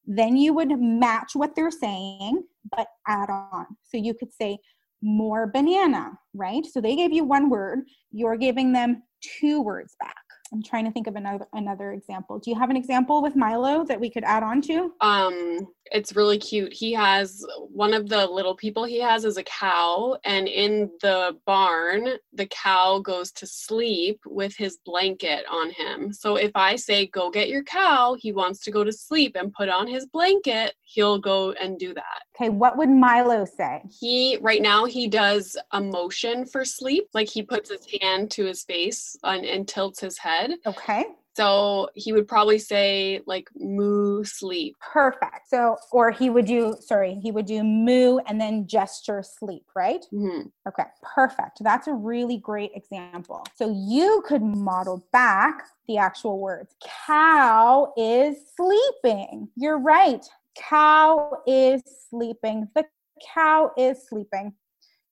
Then 0.05 0.38
you 0.38 0.53
would 0.53 0.79
match 0.79 1.31
what 1.33 1.55
they're 1.55 1.71
saying, 1.71 2.43
but 2.71 2.88
add 3.07 3.29
on. 3.29 3.65
So 3.83 3.97
you 3.97 4.13
could 4.13 4.31
say, 4.31 4.59
more 5.01 5.47
banana, 5.47 6.11
right? 6.33 6.65
So 6.65 6.81
they 6.81 6.95
gave 6.95 7.13
you 7.13 7.23
one 7.23 7.49
word, 7.49 7.81
you're 8.11 8.38
giving 8.38 8.73
them 8.73 9.03
two 9.21 9.61
words 9.61 9.95
back. 9.99 10.15
I'm 10.56 10.64
trying 10.64 10.86
to 10.86 10.91
think 10.91 11.08
of 11.08 11.18
another 11.18 11.45
another 11.51 11.91
example. 11.91 12.39
Do 12.39 12.49
you 12.49 12.58
have 12.58 12.70
an 12.70 12.78
example 12.78 13.22
with 13.22 13.36
Milo 13.36 13.84
that 13.86 13.99
we 13.99 14.10
could 14.10 14.24
add 14.24 14.41
on 14.41 14.62
to? 14.62 14.93
Um, 15.01 15.68
it's 15.91 16.16
really 16.16 16.38
cute. 16.38 16.72
He 16.74 16.93
has 16.93 17.45
one 17.70 17.93
of 17.93 18.08
the 18.08 18.26
little 18.26 18.56
people 18.56 18.86
he 18.86 18.99
has 19.01 19.26
is 19.26 19.36
a 19.36 19.43
cow, 19.43 20.18
and 20.24 20.47
in 20.47 20.89
the 21.01 21.38
barn, 21.45 22.08
the 22.34 22.47
cow 22.47 22.99
goes 22.99 23.34
to 23.34 23.45
sleep 23.45 24.22
with 24.26 24.56
his 24.56 24.78
blanket 24.86 25.45
on 25.51 25.72
him. 25.72 26.14
So 26.14 26.38
if 26.38 26.51
I 26.56 26.78
say, 26.78 27.08
Go 27.08 27.30
get 27.30 27.49
your 27.49 27.64
cow, 27.64 28.16
he 28.18 28.32
wants 28.32 28.60
to 28.62 28.72
go 28.72 28.84
to 28.84 28.91
sleep 28.91 29.36
and 29.36 29.53
put 29.53 29.70
on 29.70 29.88
his 29.88 30.06
blanket, 30.06 30.74
he'll 30.82 31.20
go 31.20 31.51
and 31.51 31.78
do 31.78 31.93
that. 31.93 32.22
Okay, 32.36 32.49
what 32.49 32.78
would 32.78 32.89
Milo 32.89 33.45
say? 33.45 33.84
He, 33.99 34.38
right 34.41 34.62
now, 34.62 34.86
he 34.86 35.08
does 35.08 35.56
a 35.72 35.82
motion 35.82 36.45
for 36.45 36.66
sleep. 36.66 37.08
Like 37.14 37.30
he 37.30 37.43
puts 37.43 37.70
his 37.70 37.86
hand 38.01 38.32
to 38.32 38.45
his 38.45 38.64
face 38.64 39.16
and, 39.24 39.45
and 39.45 39.68
tilts 39.68 39.99
his 39.99 40.18
head. 40.18 40.44
Okay. 40.65 41.05
So 41.35 41.89
he 41.95 42.13
would 42.13 42.29
probably 42.29 42.59
say 42.59 43.21
like 43.25 43.49
moo 43.55 44.23
sleep. 44.23 44.77
Perfect. 44.79 45.49
So, 45.49 45.75
or 45.91 46.09
he 46.09 46.29
would 46.29 46.45
do, 46.45 46.77
sorry, 46.79 47.15
he 47.15 47.31
would 47.31 47.45
do 47.45 47.61
moo 47.61 48.19
and 48.19 48.39
then 48.39 48.67
gesture 48.67 49.21
sleep, 49.21 49.65
right? 49.75 50.05
Mm-hmm. 50.13 50.47
Okay, 50.67 50.85
perfect. 51.03 51.57
That's 51.61 51.87
a 51.87 51.93
really 51.93 52.37
great 52.37 52.71
example. 52.73 53.45
So 53.55 53.73
you 53.75 54.23
could 54.25 54.41
model 54.41 55.05
back 55.11 55.63
the 55.89 55.97
actual 55.97 56.39
words. 56.39 56.73
Cow 57.05 57.93
is 57.97 58.37
sleeping. 58.55 59.49
You're 59.57 59.79
right. 59.79 60.25
Cow 60.57 61.41
is 61.45 61.81
sleeping. 62.09 62.69
The 62.75 62.85
cow 63.33 63.71
is 63.77 64.07
sleeping. 64.07 64.53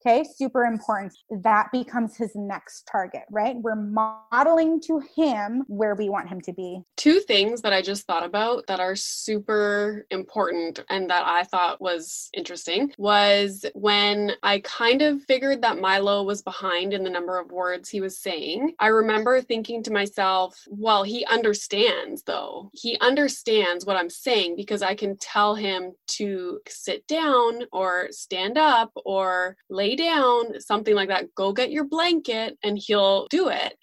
Okay, 0.06 0.26
super 0.36 0.66
important. 0.66 1.14
That 1.30 1.72
becomes 1.72 2.18
his 2.18 2.32
next 2.36 2.90
target, 2.92 3.22
right? 3.32 3.56
We're 3.56 3.76
modeling 3.76 4.82
to 4.82 5.02
him 5.16 5.64
where 5.68 5.96
we 5.96 6.10
want 6.10 6.28
him 6.28 6.42
to 6.42 6.52
be. 6.52 6.82
Two 6.98 7.22
things 7.22 7.62
that 7.62 7.72
I 7.72 7.82
just 7.82 8.06
thought 8.06 8.26
about 8.26 8.68
that 8.68 8.82
are 8.82 8.98
super 8.98 10.06
important 10.12 10.82
and 10.90 11.10
that 11.10 11.24
I 11.26 11.44
thought 11.46 11.80
was 11.80 12.30
interesting 12.34 12.92
was 12.98 13.66
when 13.76 14.34
I 14.44 14.60
kind 14.60 15.02
of 15.02 15.24
figured 15.24 15.62
that 15.62 15.80
Milo 15.80 16.24
was 16.24 16.42
behind 16.42 16.92
in 16.92 17.06
the 17.06 17.10
number 17.10 17.40
of 17.40 17.52
words 17.52 17.88
he 17.88 18.02
was 18.02 18.20
saying. 18.20 18.74
I 18.80 18.88
remember 18.88 19.40
thinking 19.40 19.84
to 19.84 19.94
myself, 19.94 20.62
well, 20.68 21.04
he 21.04 21.26
understands 21.28 22.24
though. 22.24 22.72
He 22.74 22.98
understands 23.00 23.86
what 23.86 23.96
I'm 23.96 24.10
saying 24.10 24.58
because 24.58 24.82
I 24.82 24.96
can 24.96 25.16
tell 25.18 25.56
him 25.56 25.94
to 26.08 26.60
sit 26.68 27.08
down 27.08 27.62
or 27.72 28.08
stand 28.12 28.58
up 28.58 28.92
or 29.06 29.56
lay 29.70 29.93
down, 29.96 30.60
something 30.60 30.96
like 30.96 31.10
that. 31.10 31.34
Go 31.36 31.54
get 31.54 31.72
your 31.72 31.86
blanket 31.86 32.58
and 32.64 32.78
he'll 32.78 33.28
do 33.28 33.50
it. 33.50 33.76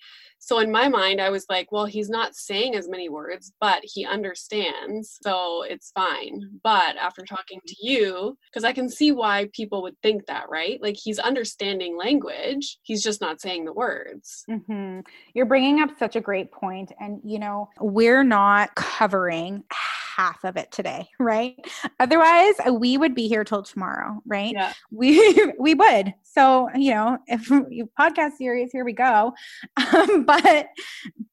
So 0.42 0.58
in 0.58 0.72
my 0.72 0.88
mind, 0.88 1.20
I 1.20 1.28
was 1.28 1.44
like, 1.50 1.70
well, 1.70 1.84
he's 1.84 2.08
not 2.08 2.34
saying 2.34 2.74
as 2.74 2.88
many 2.88 3.10
words, 3.10 3.52
but 3.60 3.82
he 3.84 4.06
understands. 4.06 5.18
So 5.22 5.62
it's 5.62 5.90
fine. 5.90 6.58
But 6.64 6.96
after 6.96 7.22
talking 7.26 7.60
to 7.66 7.76
you, 7.78 8.38
because 8.50 8.64
I 8.64 8.72
can 8.72 8.88
see 8.88 9.12
why 9.12 9.50
people 9.52 9.82
would 9.82 10.00
think 10.02 10.26
that, 10.26 10.46
right? 10.48 10.80
Like 10.82 10.96
he's 10.96 11.18
understanding 11.18 11.94
language, 11.94 12.78
he's 12.82 13.02
just 13.02 13.20
not 13.20 13.42
saying 13.42 13.66
the 13.66 13.74
words. 13.74 14.44
Mm-hmm. 14.50 15.00
You're 15.34 15.44
bringing 15.44 15.82
up 15.82 15.90
such 15.98 16.16
a 16.16 16.22
great 16.22 16.50
point. 16.50 16.90
And, 16.98 17.20
you 17.22 17.38
know, 17.38 17.68
we're 17.78 18.24
not 18.24 18.74
covering 18.74 19.64
half 20.20 20.44
of 20.44 20.56
it 20.58 20.70
today, 20.70 21.08
right? 21.18 21.56
Otherwise, 21.98 22.54
we 22.72 22.98
would 22.98 23.14
be 23.14 23.26
here 23.26 23.44
till 23.44 23.62
tomorrow, 23.62 24.20
right? 24.26 24.52
Yeah. 24.52 24.72
We 24.92 25.52
we 25.58 25.74
would. 25.74 26.12
So, 26.24 26.68
you 26.74 26.92
know, 26.92 27.18
if 27.26 27.48
you 27.48 27.88
podcast 27.98 28.32
series, 28.32 28.70
here 28.72 28.84
we 28.84 28.92
go. 28.92 29.32
Um, 29.76 30.24
but 30.24 30.66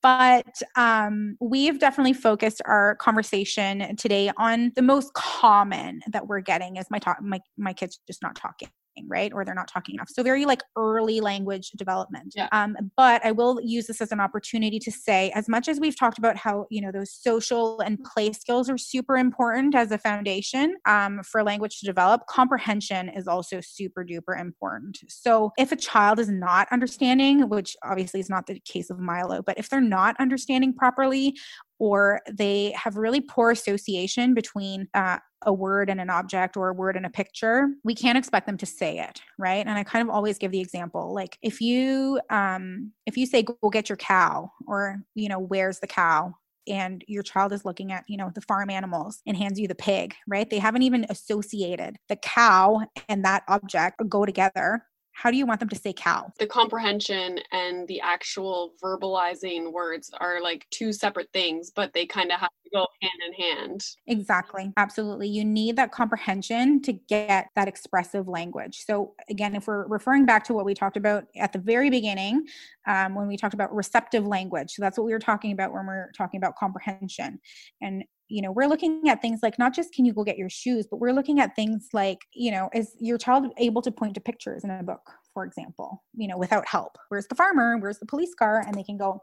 but 0.02 0.62
um, 0.76 1.38
we've 1.42 1.80
definitely 1.80 2.14
focused 2.14 2.62
our 2.66 2.96
conversation 2.96 3.96
today 3.98 4.32
on 4.38 4.72
the 4.76 4.82
most 4.82 5.14
common 5.14 6.02
that 6.08 6.28
we're 6.28 6.40
getting 6.40 6.78
is 6.78 6.86
my 6.90 7.00
talk 7.00 7.18
my 7.22 7.40
my 7.58 7.74
kids 7.74 8.00
just 8.08 8.22
not 8.22 8.36
talking 8.36 8.70
right? 9.08 9.32
Or 9.34 9.46
they're 9.46 9.54
not 9.54 9.68
talking 9.68 9.96
enough. 9.96 10.10
So 10.10 10.24
very 10.24 10.46
like 10.46 10.64
early 10.76 11.22
language 11.22 11.72
development. 11.72 12.34
Yeah. 12.36 12.48
Um, 12.52 12.76
but 12.96 13.26
I 13.26 13.32
will 13.32 13.60
use 13.62 13.88
this 13.88 14.02
as 14.02 14.12
an 14.12 14.20
opportunity 14.20 14.80
to 14.80 14.92
say, 14.92 15.32
as 15.36 15.48
much 15.48 15.68
as 15.68 15.80
we've 15.80 15.98
talked 15.98 16.18
about 16.18 16.38
how, 16.38 16.66
you 16.70 16.82
know, 16.82 16.92
those 16.92 17.12
social 17.12 17.80
and 17.82 18.04
play 18.04 18.34
skills 18.34 18.70
are 18.70 18.78
super 18.78 19.18
important 19.18 19.76
as 19.76 19.92
a 19.92 19.98
foundation 19.98 20.76
um, 20.86 21.22
for 21.24 21.44
language 21.44 21.80
to 21.80 21.86
develop, 21.86 22.26
comprehension 22.28 23.10
is 23.10 23.28
also 23.28 23.60
super 23.62 24.06
duper 24.06 24.40
important. 24.40 25.00
So 25.08 25.52
if 25.58 25.72
a 25.72 25.76
child 25.76 26.20
is 26.20 26.30
not 26.30 26.68
understanding, 26.72 27.50
which 27.50 27.76
obviously 27.84 28.20
is 28.20 28.30
not 28.30 28.48
the 28.48 28.60
case 28.62 28.90
of 28.90 29.00
Milo, 29.00 29.42
but 29.42 29.58
if 29.58 29.70
they're 29.70 29.82
not 29.82 30.16
understanding 30.20 30.74
properly 30.74 31.36
or 31.80 32.22
they 32.32 32.72
have 32.72 32.98
really 32.98 33.22
poor 33.22 33.52
association 33.52 34.34
between 34.34 34.88
uh, 34.94 35.18
a 35.44 35.54
word 35.54 35.90
and 35.90 36.02
an 36.02 36.10
object 36.10 36.58
or 36.58 36.70
a 36.70 36.74
word 36.74 36.96
and 36.96 37.06
a 37.06 37.10
picture 37.10 37.68
we 37.84 37.94
can't 37.94 38.18
expect 38.18 38.48
them 38.48 38.58
to 38.58 38.66
say 38.66 39.00
it 39.00 39.22
right? 39.38 39.66
And 39.66 39.78
i 39.78 39.84
kind 39.84 40.08
of 40.08 40.14
always 40.14 40.38
give 40.38 40.52
the 40.52 40.60
example 40.60 41.14
like 41.14 41.38
if 41.42 41.62
you 41.62 42.20
um 42.30 42.92
if 43.06 43.18
you 43.18 43.26
say 43.26 43.44
go 43.44 43.70
get 43.70 43.90
your 43.90 43.98
cow 43.98 44.52
or 44.68 44.98
you 45.16 45.30
know 45.30 45.40
where's 45.40 45.80
the 45.80 45.88
cow? 45.88 46.34
and 46.68 47.04
your 47.08 47.24
child 47.24 47.54
is 47.54 47.64
looking 47.64 47.92
at 47.92 48.04
you 48.08 48.18
know 48.18 48.32
the 48.36 48.42
farm 48.42 48.70
animals 48.70 49.22
and 49.26 49.38
hands 49.38 49.60
you 49.60 49.68
the 49.68 49.76
pig 49.76 50.16
right? 50.28 50.50
They 50.50 50.60
haven't 50.60 50.84
even 50.84 51.06
associated 51.10 51.98
the 52.10 52.18
cow 52.18 52.82
and 53.08 53.24
that 53.24 53.44
object 53.48 54.02
go 54.10 54.26
together 54.26 54.84
how 55.18 55.32
do 55.32 55.38
you 55.38 55.48
want 55.48 55.60
them 55.60 55.70
to 55.70 55.76
say 55.76 55.94
cow? 55.94 56.32
The 56.38 56.46
comprehension 56.46 57.40
and 57.52 57.88
the 57.88 58.00
actual 58.02 58.74
verbalizing 58.84 59.72
words 59.74 60.12
are 60.20 60.40
like 60.40 60.68
two 60.70 60.94
separate 60.94 61.32
things, 61.34 61.72
but 61.72 61.92
they 61.92 62.06
kind 62.06 62.32
of 62.32 62.40
have 62.40 62.52
to 62.64 62.70
go 62.72 62.86
hand 63.02 63.20
in 63.26 63.34
hand. 63.34 63.84
Exactly. 64.06 64.72
Absolutely. 64.78 65.28
You 65.28 65.44
need 65.44 65.76
that 65.78 65.92
comprehension 65.92 66.84
to 66.84 66.94
get 66.94 67.48
that 67.56 67.68
expressive 67.68 68.28
language. 68.28 68.84
So, 68.86 69.16
again, 69.28 69.56
if 69.56 69.66
we're 69.66 69.88
referring 69.88 70.28
back 70.28 70.44
to 70.46 70.54
what 70.54 70.66
we 70.66 70.76
talked 70.76 70.98
about 70.98 71.26
at 71.36 71.52
the 71.52 71.60
very 71.60 71.90
beginning, 71.90 72.46
um, 72.86 73.16
when 73.16 73.28
we 73.28 73.38
talked 73.38 73.56
about 73.56 73.74
receptive 73.76 74.28
language, 74.28 74.74
so 74.74 74.84
that's 74.84 75.00
what 75.00 75.06
we 75.06 75.14
were 75.14 75.20
talking 75.20 75.52
about 75.52 75.74
when 75.74 75.88
we're 75.88 76.12
talking 76.16 76.38
about 76.38 76.56
comprehension. 76.58 77.40
And 77.82 78.04
you 78.30 78.42
know 78.42 78.52
we're 78.52 78.68
looking 78.68 79.08
at 79.08 79.22
things 79.22 79.40
like 79.42 79.58
not 79.58 79.74
just 79.74 79.94
can 79.94 80.06
you 80.06 80.14
go 80.14 80.24
get 80.24 80.38
your 80.38 80.50
shoes 80.50 80.88
but 80.90 80.98
we're 80.98 81.14
looking 81.14 81.40
at 81.40 81.56
things 81.56 81.90
like 81.94 82.20
you 82.34 82.52
know 82.52 82.70
is 82.74 82.96
your 83.00 83.18
child 83.18 83.48
able 83.58 83.82
to 83.82 83.92
point 83.92 84.14
to 84.14 84.22
pictures 84.22 84.64
in 84.64 84.70
a 84.70 84.84
book 84.84 85.12
for 85.34 85.46
example 85.46 86.04
you 86.16 86.28
know 86.28 86.38
without 86.38 86.68
help? 86.68 86.98
Where's 87.10 87.28
the 87.28 87.36
farmer? 87.36 87.78
Where's 87.78 88.00
the 88.00 88.06
police 88.06 88.34
car? 88.34 88.64
And 88.66 88.76
they 88.76 88.84
can 88.84 88.98
go 88.98 89.20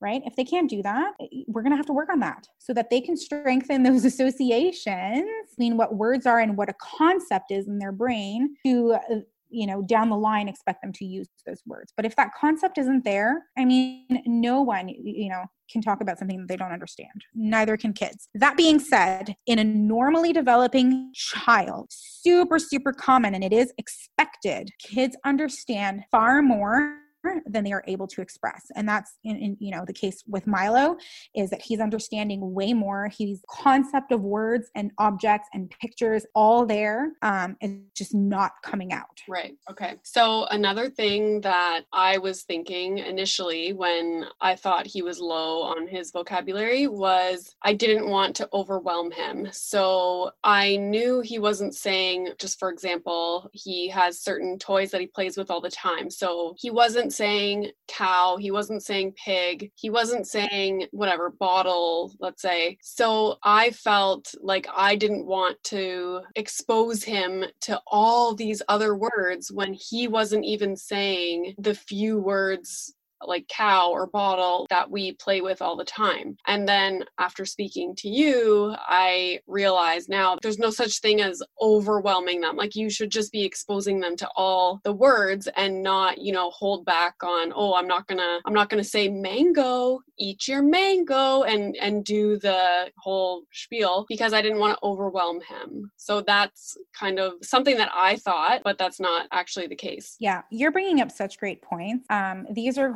right? 0.00 0.22
If 0.26 0.36
they 0.36 0.44
can't 0.44 0.68
do 0.68 0.82
that 0.82 1.12
eh, 1.20 1.44
we're 1.46 1.62
going 1.62 1.72
to 1.72 1.76
have 1.76 1.86
to 1.86 1.92
work 1.92 2.10
on 2.10 2.20
that 2.20 2.46
so 2.58 2.74
that 2.74 2.90
they 2.90 3.00
can 3.00 3.16
strengthen 3.16 3.82
those 3.84 4.04
associations 4.04 5.24
between 5.50 5.76
what 5.76 5.96
words 5.96 6.26
are 6.26 6.40
and 6.40 6.56
what 6.56 6.68
a 6.68 6.74
concept 6.74 7.50
is 7.50 7.66
in 7.66 7.78
their 7.78 7.92
brain 7.92 8.54
to 8.66 8.94
uh, 9.10 9.20
you 9.54 9.66
know 9.66 9.82
down 9.82 10.10
the 10.10 10.16
line 10.16 10.48
expect 10.48 10.82
them 10.82 10.92
to 10.92 11.04
use 11.04 11.28
those 11.46 11.62
words. 11.66 11.92
But 11.96 12.06
if 12.06 12.16
that 12.16 12.30
concept 12.38 12.78
isn't 12.78 13.04
there 13.04 13.44
i 13.56 13.64
mean 13.64 14.22
no 14.26 14.62
one 14.62 14.88
you 14.88 15.28
know 15.28 15.44
can 15.70 15.80
talk 15.80 16.00
about 16.00 16.18
something 16.18 16.38
that 16.38 16.48
they 16.48 16.56
don't 16.56 16.72
understand. 16.72 17.24
Neither 17.34 17.76
can 17.76 17.92
kids. 17.92 18.28
That 18.34 18.56
being 18.56 18.78
said 18.78 19.34
in 19.46 19.58
a 19.58 19.64
normally 19.64 20.32
developing 20.32 21.10
child 21.14 21.86
super 21.90 22.58
super 22.58 22.92
common 22.92 23.34
and 23.34 23.44
it 23.44 23.52
is 23.52 23.72
expected 23.78 24.70
kids 24.78 25.16
understand 25.24 26.02
far 26.10 26.42
more 26.42 26.98
than 27.46 27.64
they 27.64 27.72
are 27.72 27.84
able 27.86 28.06
to 28.08 28.20
express. 28.20 28.70
And 28.74 28.88
that's 28.88 29.18
in, 29.24 29.36
in, 29.36 29.56
you 29.60 29.70
know 29.70 29.84
the 29.84 29.92
case 29.92 30.22
with 30.26 30.46
milo 30.46 30.96
is 31.34 31.50
that 31.50 31.62
he's 31.62 31.80
understanding 31.80 32.54
way 32.54 32.72
more. 32.72 33.08
He's 33.08 33.42
concept 33.48 34.12
of 34.12 34.20
words 34.22 34.70
and 34.74 34.90
objects 34.98 35.48
and 35.52 35.70
pictures 35.80 36.26
all 36.34 36.66
there 36.66 37.12
um 37.22 37.56
is 37.60 37.72
just 37.94 38.14
not 38.14 38.52
coming 38.62 38.92
out. 38.92 39.22
Right 39.28 39.56
okay. 39.70 39.94
So 40.02 40.44
another 40.46 40.90
thing 40.90 41.40
that 41.42 41.82
i 41.92 42.18
was 42.18 42.42
thinking 42.42 42.98
initially 42.98 43.72
when 43.72 44.26
i 44.40 44.54
thought 44.54 44.86
he 44.86 45.02
was 45.02 45.20
low 45.20 45.62
on 45.62 45.86
his 45.86 46.10
vocabulary 46.10 46.86
was 46.86 47.54
i 47.62 47.72
didn't 47.72 48.08
want 48.08 48.36
to 48.36 48.48
overwhelm 48.52 49.10
him. 49.10 49.48
So 49.52 50.30
i 50.42 50.76
knew 50.76 51.20
he 51.20 51.38
wasn't 51.38 51.74
saying 51.74 52.30
just 52.38 52.58
for 52.58 52.70
example 52.70 53.50
he 53.52 53.88
has 53.88 54.20
certain 54.20 54.58
toys 54.58 54.90
that 54.90 55.00
he 55.00 55.06
plays 55.06 55.36
with 55.36 55.50
all 55.50 55.60
the 55.60 55.70
time. 55.70 56.10
So 56.10 56.54
he 56.58 56.70
wasn't 56.70 57.13
saying 57.14 57.70
cow, 57.88 58.36
he 58.36 58.50
wasn't 58.50 58.82
saying 58.82 59.14
pig, 59.22 59.70
he 59.76 59.90
wasn't 59.90 60.26
saying 60.26 60.86
whatever 60.90 61.30
bottle, 61.30 62.12
let's 62.20 62.42
say. 62.42 62.78
So 62.82 63.36
I 63.42 63.70
felt 63.70 64.34
like 64.40 64.66
I 64.74 64.96
didn't 64.96 65.26
want 65.26 65.62
to 65.64 66.22
expose 66.36 67.02
him 67.04 67.44
to 67.62 67.80
all 67.86 68.34
these 68.34 68.62
other 68.68 68.94
words 68.94 69.52
when 69.52 69.74
he 69.74 70.08
wasn't 70.08 70.44
even 70.44 70.76
saying 70.76 71.54
the 71.58 71.74
few 71.74 72.18
words 72.18 72.94
like 73.28 73.48
cow 73.48 73.90
or 73.90 74.06
bottle 74.06 74.66
that 74.70 74.90
we 74.90 75.12
play 75.12 75.40
with 75.40 75.62
all 75.62 75.76
the 75.76 75.84
time. 75.84 76.36
And 76.46 76.68
then 76.68 77.04
after 77.18 77.44
speaking 77.44 77.94
to 77.96 78.08
you, 78.08 78.74
I 78.78 79.40
realized 79.46 80.08
now 80.08 80.38
there's 80.42 80.58
no 80.58 80.70
such 80.70 81.00
thing 81.00 81.20
as 81.20 81.42
overwhelming 81.60 82.40
them. 82.40 82.56
Like 82.56 82.74
you 82.74 82.90
should 82.90 83.10
just 83.10 83.32
be 83.32 83.44
exposing 83.44 84.00
them 84.00 84.16
to 84.16 84.28
all 84.36 84.80
the 84.84 84.92
words 84.92 85.48
and 85.56 85.82
not, 85.82 86.18
you 86.18 86.32
know, 86.32 86.50
hold 86.50 86.84
back 86.84 87.14
on, 87.22 87.52
oh, 87.54 87.74
I'm 87.74 87.86
not 87.86 88.06
gonna, 88.06 88.40
I'm 88.44 88.54
not 88.54 88.68
gonna 88.68 88.84
say 88.84 89.08
mango, 89.08 90.00
eat 90.18 90.46
your 90.46 90.62
mango 90.62 91.42
and 91.42 91.76
and 91.76 92.04
do 92.04 92.38
the 92.38 92.90
whole 92.98 93.42
spiel 93.52 94.06
because 94.08 94.32
I 94.32 94.42
didn't 94.42 94.58
want 94.58 94.78
to 94.78 94.86
overwhelm 94.86 95.40
him. 95.40 95.90
So 95.96 96.20
that's 96.20 96.76
kind 96.98 97.18
of 97.18 97.34
something 97.42 97.76
that 97.76 97.90
I 97.94 98.16
thought, 98.16 98.62
but 98.64 98.78
that's 98.78 99.00
not 99.00 99.26
actually 99.32 99.66
the 99.66 99.76
case. 99.76 100.16
Yeah, 100.20 100.42
you're 100.50 100.72
bringing 100.72 101.00
up 101.00 101.10
such 101.10 101.38
great 101.38 101.62
points. 101.62 102.06
Um, 102.10 102.46
these 102.52 102.78
are 102.78 102.92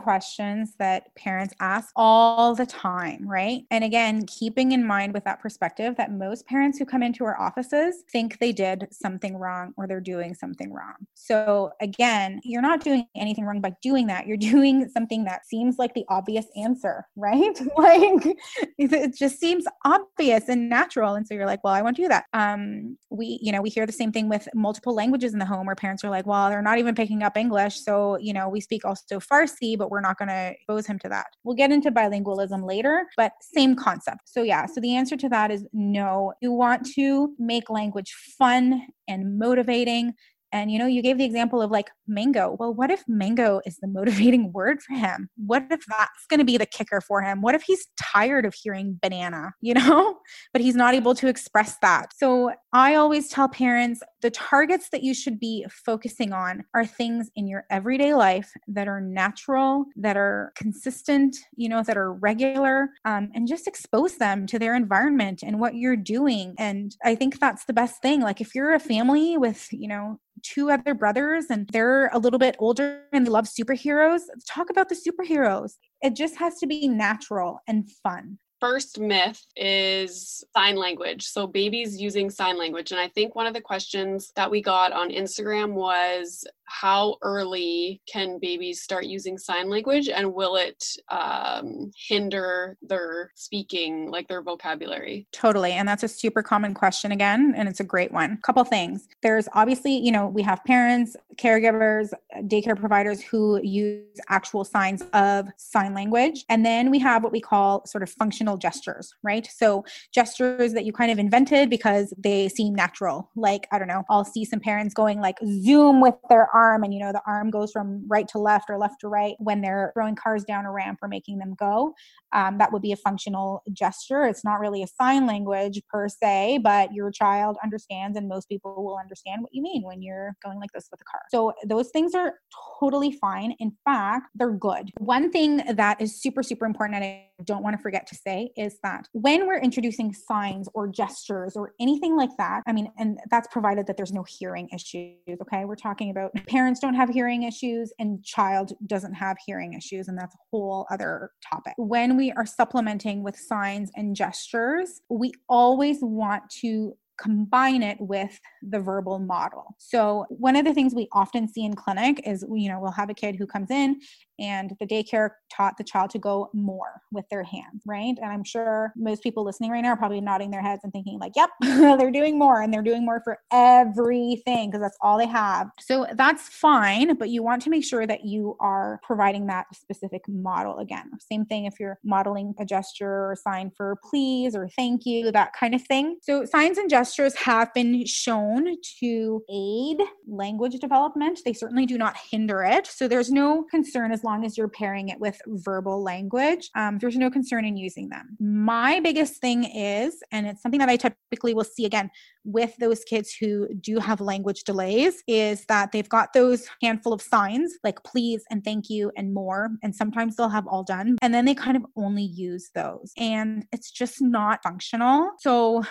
that 0.79 1.15
parents 1.15 1.53
ask 1.61 1.93
all 1.95 2.55
the 2.55 2.65
time, 2.65 3.29
right? 3.29 3.65
And 3.71 3.85
again, 3.85 4.25
keeping 4.27 4.73
in 4.73 4.87
mind 4.87 5.13
with 5.13 5.25
that 5.25 5.41
perspective 5.41 5.97
that 5.97 6.11
most 6.11 6.47
parents 6.47 6.79
who 6.79 6.87
come 6.87 7.03
into 7.03 7.25
our 7.25 7.39
offices 7.41 8.05
think 8.11 8.39
they 8.39 8.53
did 8.53 8.89
something 8.91 9.37
wrong 9.37 9.75
or 9.77 9.87
they're 9.87 10.01
doing 10.01 10.35
something 10.35 10.73
wrong. 10.73 10.95
So 11.15 11.73
again, 11.81 12.41
you're 12.43 12.63
not 12.63 12.83
doing 12.83 13.07
anything 13.15 13.45
wrong 13.45 13.61
by 13.61 13.75
doing 13.83 14.07
that. 14.07 14.27
You're 14.27 14.37
doing 14.55 14.89
something 14.89 15.25
that 15.25 15.47
seems 15.47 15.79
like 15.79 15.93
the 15.93 16.07
obvious 16.09 16.47
answer, 16.57 17.07
right? 17.17 17.61
like 17.77 18.37
it 18.79 19.15
just 19.15 19.39
seems 19.39 19.65
obvious 19.85 20.49
and 20.49 20.71
natural. 20.71 21.15
And 21.15 21.27
so 21.27 21.35
you're 21.35 21.47
like, 21.47 21.63
well, 21.63 21.75
I 21.75 21.83
won't 21.83 21.97
do 21.97 22.09
that. 22.09 22.25
Um, 22.33 22.97
we, 23.11 23.39
you 23.43 23.53
know, 23.53 23.61
we 23.61 23.69
hear 23.69 23.85
the 23.85 23.93
same 23.93 24.13
thing 24.13 24.29
with 24.29 24.49
multiple 24.55 24.95
languages 24.95 25.35
in 25.35 25.39
the 25.39 25.45
home 25.45 25.67
where 25.67 25.77
parents 25.77 26.03
are 26.03 26.11
like, 26.11 26.27
well, 26.27 26.49
they're 26.49 26.63
not 26.63 26.79
even 26.79 26.95
picking 26.95 27.23
up 27.23 27.37
English. 27.37 27.81
So, 27.81 28.17
you 28.19 28.33
know, 28.33 28.49
we 28.49 28.61
speak 28.61 28.85
also 28.87 29.21
Farsi, 29.21 29.77
but 29.77 29.91
we're 29.91 29.99
we're 29.99 30.03
not 30.09 30.19
going 30.19 30.29
to 30.29 30.53
expose 30.55 30.87
him 30.87 30.99
to 31.01 31.09
that. 31.09 31.27
We'll 31.45 31.57
get 31.57 31.71
into 31.71 31.91
bilingualism 31.91 32.67
later, 32.67 33.07
but 33.17 33.33
same 33.41 33.77
concept. 33.77 34.23
So, 34.25 34.43
yeah, 34.43 34.67
so 34.67 34.81
the 34.81 34.97
answer 34.97 35.17
to 35.17 35.29
that 35.29 35.51
is 35.51 35.67
no. 35.73 36.33
You 36.41 36.53
want 36.53 36.87
to 36.95 37.35
make 37.39 37.71
language 37.71 38.15
fun 38.39 38.87
and 39.07 39.39
motivating 39.39 40.15
and 40.53 40.71
you 40.71 40.79
know, 40.79 40.87
you 40.87 41.03
gave 41.03 41.19
the 41.19 41.25
example 41.25 41.61
of 41.61 41.71
like 41.71 41.91
mango. 42.07 42.57
Well, 42.59 42.73
what 42.73 42.91
if 42.91 43.05
mango 43.07 43.61
is 43.67 43.79
the 43.79 43.89
motivating 43.89 44.53
word 44.55 44.81
for 44.83 44.95
him? 44.95 45.29
What 45.37 45.65
if 45.71 45.85
that's 45.87 46.27
going 46.29 46.39
to 46.39 46.45
be 46.45 46.57
the 46.57 46.67
kicker 46.67 47.01
for 47.01 47.23
him? 47.23 47.43
What 47.43 47.55
if 47.55 47.63
he's 47.63 47.87
tired 48.01 48.47
of 48.47 48.55
hearing 48.55 48.99
banana, 49.03 49.53
you 49.61 49.75
know, 49.75 50.19
but 50.53 50.63
he's 50.63 50.77
not 50.77 50.95
able 50.95 51.15
to 51.17 51.29
express 51.29 51.77
that? 51.83 52.13
So 52.17 52.53
I 52.73 52.95
always 52.95 53.29
tell 53.29 53.49
parents 53.49 54.03
the 54.21 54.31
targets 54.31 54.89
that 54.91 55.03
you 55.03 55.15
should 55.15 55.39
be 55.39 55.65
focusing 55.71 56.33
on 56.33 56.65
are 56.75 56.85
things 56.85 57.31
in 57.37 57.47
your 57.47 57.65
everyday 57.71 58.15
life 58.15 58.51
that 58.67 58.89
are 58.89 59.01
natural, 59.01 59.85
that 59.97 60.17
are 60.17 60.53
consistent, 60.57 61.37
you 61.57 61.69
know, 61.69 61.83
that 61.83 61.97
are 61.97 62.13
regular, 62.13 62.91
um, 63.05 63.31
and 63.35 63.47
just 63.47 63.67
expose 63.69 64.17
them 64.17 64.47
to 64.47 64.59
their 64.59 64.75
environment 64.75 65.43
and 65.43 65.61
what 65.61 65.77
you're 65.77 65.97
doing. 65.97 66.55
And 66.59 66.97
I 67.05 67.15
think 67.15 67.39
that's 67.39 67.65
the 67.67 67.73
best 67.73 68.03
thing. 68.03 68.21
Like 68.21 68.41
if 68.41 68.55
you're 68.55 68.75
a 68.75 68.81
family 68.81 69.39
with, 69.39 69.69
you 69.73 69.89
know, 69.89 70.19
two 70.43 70.71
other 70.71 70.95
brothers 70.95 71.47
and 71.51 71.69
they're 71.73 72.09
a 72.09 72.19
little 72.19 72.39
bit 72.39 72.57
older 72.59 73.03
and 73.13 73.27
they 73.27 73.31
love 73.31 73.47
superheroes, 73.47 74.23
talk 74.49 74.71
about 74.71 74.89
the 74.89 74.97
superheroes. 74.97 75.73
It 76.03 76.15
just 76.15 76.37
has 76.37 76.59
to 76.59 76.67
be 76.67 76.89
natural 76.89 77.61
and 77.67 77.91
fun 78.03 78.39
first 78.61 78.99
myth 78.99 79.45
is 79.57 80.45
sign 80.57 80.77
language. 80.77 81.25
So, 81.25 81.47
babies 81.47 82.01
using 82.01 82.31
sign 82.31 82.59
language. 82.59 82.91
And 82.91 83.01
I 83.01 83.09
think 83.09 83.35
one 83.35 83.47
of 83.47 83.55
the 83.55 83.61
questions 83.61 84.33
that 84.37 84.51
we 84.51 84.61
got 84.61 84.93
on 84.93 85.11
Instagram 85.11 85.73
was 85.73 86.45
how 86.69 87.17
early 87.23 88.01
can 88.07 88.39
babies 88.39 88.83
start 88.83 89.07
using 89.07 89.39
sign 89.39 89.69
language 89.69 90.09
and 90.09 90.33
will 90.33 90.57
it 90.57 90.85
um, 91.11 91.91
hinder 91.97 92.77
their 92.83 93.33
speaking, 93.35 94.11
like 94.11 94.29
their 94.29 94.43
vocabulary? 94.43 95.27
Totally. 95.33 95.73
And 95.73 95.89
that's 95.89 96.03
a 96.03 96.09
super 96.09 96.43
common 96.43 96.75
question 96.75 97.13
again. 97.13 97.55
And 97.57 97.69
it's 97.69 97.81
a 97.81 97.85
great 97.85 98.13
one. 98.13 98.39
Couple 98.43 98.63
things. 98.65 99.09
There's 99.23 99.49
obviously, 99.55 99.97
you 99.97 100.13
know, 100.13 100.27
we 100.29 100.43
have 100.43 100.63
parents, 100.65 101.17
caregivers, 101.37 102.13
daycare 102.43 102.79
providers 102.79 103.23
who 103.23 103.61
use 103.63 104.21
actual 104.29 104.65
signs 104.65 105.03
of 105.13 105.49
sign 105.57 105.95
language. 105.95 106.45
And 106.49 106.65
then 106.65 106.91
we 106.91 106.99
have 106.99 107.23
what 107.23 107.33
we 107.33 107.41
call 107.41 107.87
sort 107.87 108.03
of 108.03 108.11
functional 108.11 108.57
gestures, 108.57 109.15
right? 109.23 109.49
So 109.51 109.85
gestures 110.13 110.73
that 110.75 110.85
you 110.85 110.93
kind 110.93 111.11
of 111.11 111.19
invented 111.19 111.71
because 111.71 112.13
they 112.19 112.49
seem 112.49 112.75
natural. 112.75 113.31
Like, 113.37 113.67
I 113.73 113.79
don't 113.79 113.89
know, 113.89 114.05
I'll 114.11 114.25
see 114.25 114.45
some 114.45 114.61
parents 114.61 114.95
going 114.95 115.21
like 115.21 115.39
zoom 115.47 116.01
with 116.01 116.15
their 116.29 116.49
arm 116.59 116.83
and 116.83 116.93
you 116.93 117.01
know 117.01 117.13
the 117.13 117.23
arm 117.27 117.51
goes 117.51 117.71
from 117.71 118.05
right 118.09 118.27
to 118.29 118.39
left 118.39 118.69
or 118.69 118.79
left 118.79 119.01
to 119.01 119.09
right 119.09 119.37
when 119.39 119.61
they're 119.61 119.93
throwing 119.95 120.17
cars 120.17 120.45
down 120.45 120.67
a 120.67 120.73
ramp 120.73 120.99
or 121.03 121.09
making 121.09 121.39
them 121.39 121.55
go 121.59 121.95
um, 122.33 122.59
that 122.59 122.73
would 122.73 122.83
be 122.83 122.93
a 122.93 122.97
functional 122.97 123.63
gesture. 123.73 124.25
It's 124.25 124.45
not 124.45 124.61
really 124.61 124.83
a 124.83 124.87
sign 124.87 125.27
language 125.27 125.81
per 125.91 126.09
se 126.09 126.59
but 126.63 126.93
your 126.93 127.11
child 127.11 127.57
understands 127.63 128.17
and 128.17 128.29
most 128.29 128.49
people 128.49 128.85
will 128.85 128.99
understand 128.99 129.43
what 129.43 129.51
you 129.53 129.63
mean 129.63 129.83
when 129.83 130.03
you're 130.03 130.35
going 130.45 130.59
like 130.59 130.71
this 130.73 130.89
with 130.91 131.01
a 131.01 131.05
car. 131.05 131.21
So 131.31 131.53
those 131.67 131.91
things 131.91 132.15
are 132.15 132.35
totally 132.81 133.13
fine. 133.13 133.55
In 133.59 133.73
fact 133.85 134.29
they're 134.35 134.51
good. 134.51 134.91
One 134.99 135.31
thing 135.31 135.63
that 135.75 136.01
is 136.01 136.21
super 136.21 136.43
super 136.43 136.67
important 136.67 136.97
and 136.97 137.05
i 137.05 137.25
don't 137.45 137.63
want 137.63 137.77
to 137.77 137.83
forget 137.83 138.07
to 138.07 138.15
say 138.15 138.51
is 138.57 138.79
that 138.83 139.07
when 139.13 139.47
we're 139.47 139.59
introducing 139.61 140.13
signs 140.13 140.69
or 140.75 140.89
gestures 140.89 141.57
or 141.57 141.73
anything 141.81 142.17
like 142.17 142.31
that 142.39 142.63
i 142.67 142.73
mean 142.73 142.91
and 142.99 143.19
that's 143.31 143.49
provided 143.49 143.87
that 143.87 143.97
there's 143.97 144.13
no 144.13 144.25
hearing 144.29 144.69
issues 144.73 145.19
okay? 145.43 145.65
We're 145.65 145.77
talking 145.77 146.11
about 146.11 146.33
parents 146.47 146.81
don't 146.81 146.95
have 146.95 147.09
hearing 147.09 147.45
issues 147.45 147.93
and 147.99 148.25
child 148.25 148.73
doesn't 148.87 149.15
have 149.15 149.37
hearing 149.45 149.75
issues 149.75 150.09
and 150.09 150.19
that's 150.19 150.35
a 150.35 150.39
whole 150.51 150.87
other 150.91 151.31
topic. 151.51 151.75
When 151.77 152.17
we 152.19 152.33
are 152.33 152.45
supplementing 152.45 153.23
with 153.23 153.37
signs 153.37 153.93
and 153.95 154.17
gestures 154.17 155.01
we 155.09 155.33
always 155.49 155.99
want 156.03 156.43
to 156.51 156.97
combine 157.19 157.83
it 157.83 158.01
with 158.01 158.41
the 158.63 158.79
verbal 158.79 159.19
model. 159.19 159.75
So, 159.79 160.25
one 160.31 160.57
of 160.57 160.65
the 160.65 160.73
things 160.73 160.95
we 160.95 161.09
often 161.13 161.49
see 161.49 161.65
in 161.65 161.75
clinic 161.75 162.23
is, 162.25 162.45
you 162.49 162.69
know, 162.69 162.79
we'll 162.81 162.93
have 162.93 163.11
a 163.11 163.15
kid 163.15 163.37
who 163.37 163.47
comes 163.47 163.71
in 163.71 164.01
and 164.39 164.75
the 164.81 164.87
daycare 164.87 165.31
taught 165.51 165.77
the 165.77 165.85
child 165.85 166.11
to 166.11 166.19
go 166.19 166.51
more 166.53 167.03
with 167.13 167.29
their 167.29 167.43
hands, 167.43 167.83
right? 167.87 168.15
And 168.21 168.31
I'm 168.31 168.45
sure 168.45 168.93
most 168.97 169.23
people 169.23 169.45
listening 169.45 169.71
right 169.71 169.81
now 169.81 169.91
are 169.91 169.97
probably 169.97 170.21
nodding 170.21 170.51
their 170.51 170.63
heads 170.63 170.83
and 170.85 170.93
thinking, 170.93 171.19
like, 171.19 171.33
yep, 171.37 171.51
they're 171.61 172.11
doing 172.11 172.39
more 172.39 172.63
and 172.63 172.73
they're 172.73 172.83
doing 172.83 173.05
more 173.05 173.21
for 173.23 173.39
everything 173.53 174.71
because 174.71 174.81
that's 174.81 174.99
all 175.01 175.19
they 175.19 175.27
have. 175.27 175.69
So, 175.81 176.07
that's 176.15 176.49
fine, 176.49 177.17
but 177.17 177.29
you 177.29 177.43
want 177.43 177.63
to 177.63 177.71
make 177.71 177.85
sure 177.85 178.07
that 178.07 178.25
you 178.25 178.57
are 178.61 179.01
providing 179.03 179.47
that 179.47 179.67
specific 179.75 180.23
model 180.29 180.79
again. 180.79 181.11
Same 181.21 181.45
thing 181.45 181.67
if 181.67 181.75
you're 181.81 181.99
modeling 182.05 182.55
a 182.59 182.65
gesture 182.65 183.31
or 183.31 183.37
sign 183.37 183.71
for 183.77 183.97
please 184.09 184.55
or 184.55 184.69
thank 184.69 185.07
you, 185.07 185.31
that 185.33 185.53
kind 185.53 185.75
of 185.75 185.83
thing. 185.83 186.19
So, 186.23 186.45
signs 186.45 186.79
and 186.79 186.91
gestures 186.91 187.35
have 187.37 187.73
been 187.75 188.05
shown 188.07 188.77
to 189.01 189.43
aid 189.51 189.99
language 190.27 190.79
development. 190.81 191.41
They 191.45 191.53
certainly 191.53 191.87
do 191.87 191.99
not 191.99 192.17
hinder 192.31 192.63
it. 192.63 192.87
So 192.87 193.09
there's 193.09 193.31
no 193.31 193.65
concern 193.65 194.13
as 194.13 194.25
long 194.29 194.45
as 194.45 194.59
you're 194.59 194.69
pairing 194.69 195.09
it 195.09 195.19
with 195.19 195.41
verbal 195.47 196.03
language. 196.03 196.69
Um, 196.75 196.99
there's 196.99 197.17
no 197.17 197.31
concern 197.31 197.65
in 197.65 197.77
using 197.77 198.11
them. 198.11 198.37
My 198.39 199.01
biggest 199.01 199.41
thing 199.41 199.65
is, 199.65 200.23
and 200.31 200.47
it's 200.47 200.61
something 200.63 200.81
that 200.81 200.91
I 200.91 200.97
typically 200.97 201.55
will 201.55 201.65
see 201.65 201.87
again 201.87 202.11
with 202.45 202.77
those 202.77 203.05
kids 203.05 203.35
who 203.39 203.69
do 203.75 203.99
have 203.99 204.21
language 204.21 204.65
delays, 204.65 205.23
is 205.27 205.65
that 205.67 205.93
they've 205.93 206.09
got 206.09 206.35
those 206.35 206.67
handful 206.83 207.13
of 207.13 207.23
signs 207.23 207.73
like 207.83 208.03
please 208.05 208.43
and 208.51 208.63
thank 208.65 208.91
you 208.91 209.11
and 209.17 209.33
more. 209.33 209.71
And 209.83 209.95
sometimes 209.95 210.37
they'll 210.37 210.49
have 210.49 210.67
all 210.67 210.85
done. 210.85 211.17
And 211.23 211.33
then 211.33 211.47
they 211.47 211.55
kind 211.55 211.77
of 211.77 211.85
only 211.97 212.25
use 212.25 212.71
those. 212.75 213.13
And 213.17 213.65
it's 213.73 213.91
just 213.91 214.21
not 214.21 214.63
functional. 214.63 215.31
So 215.39 215.85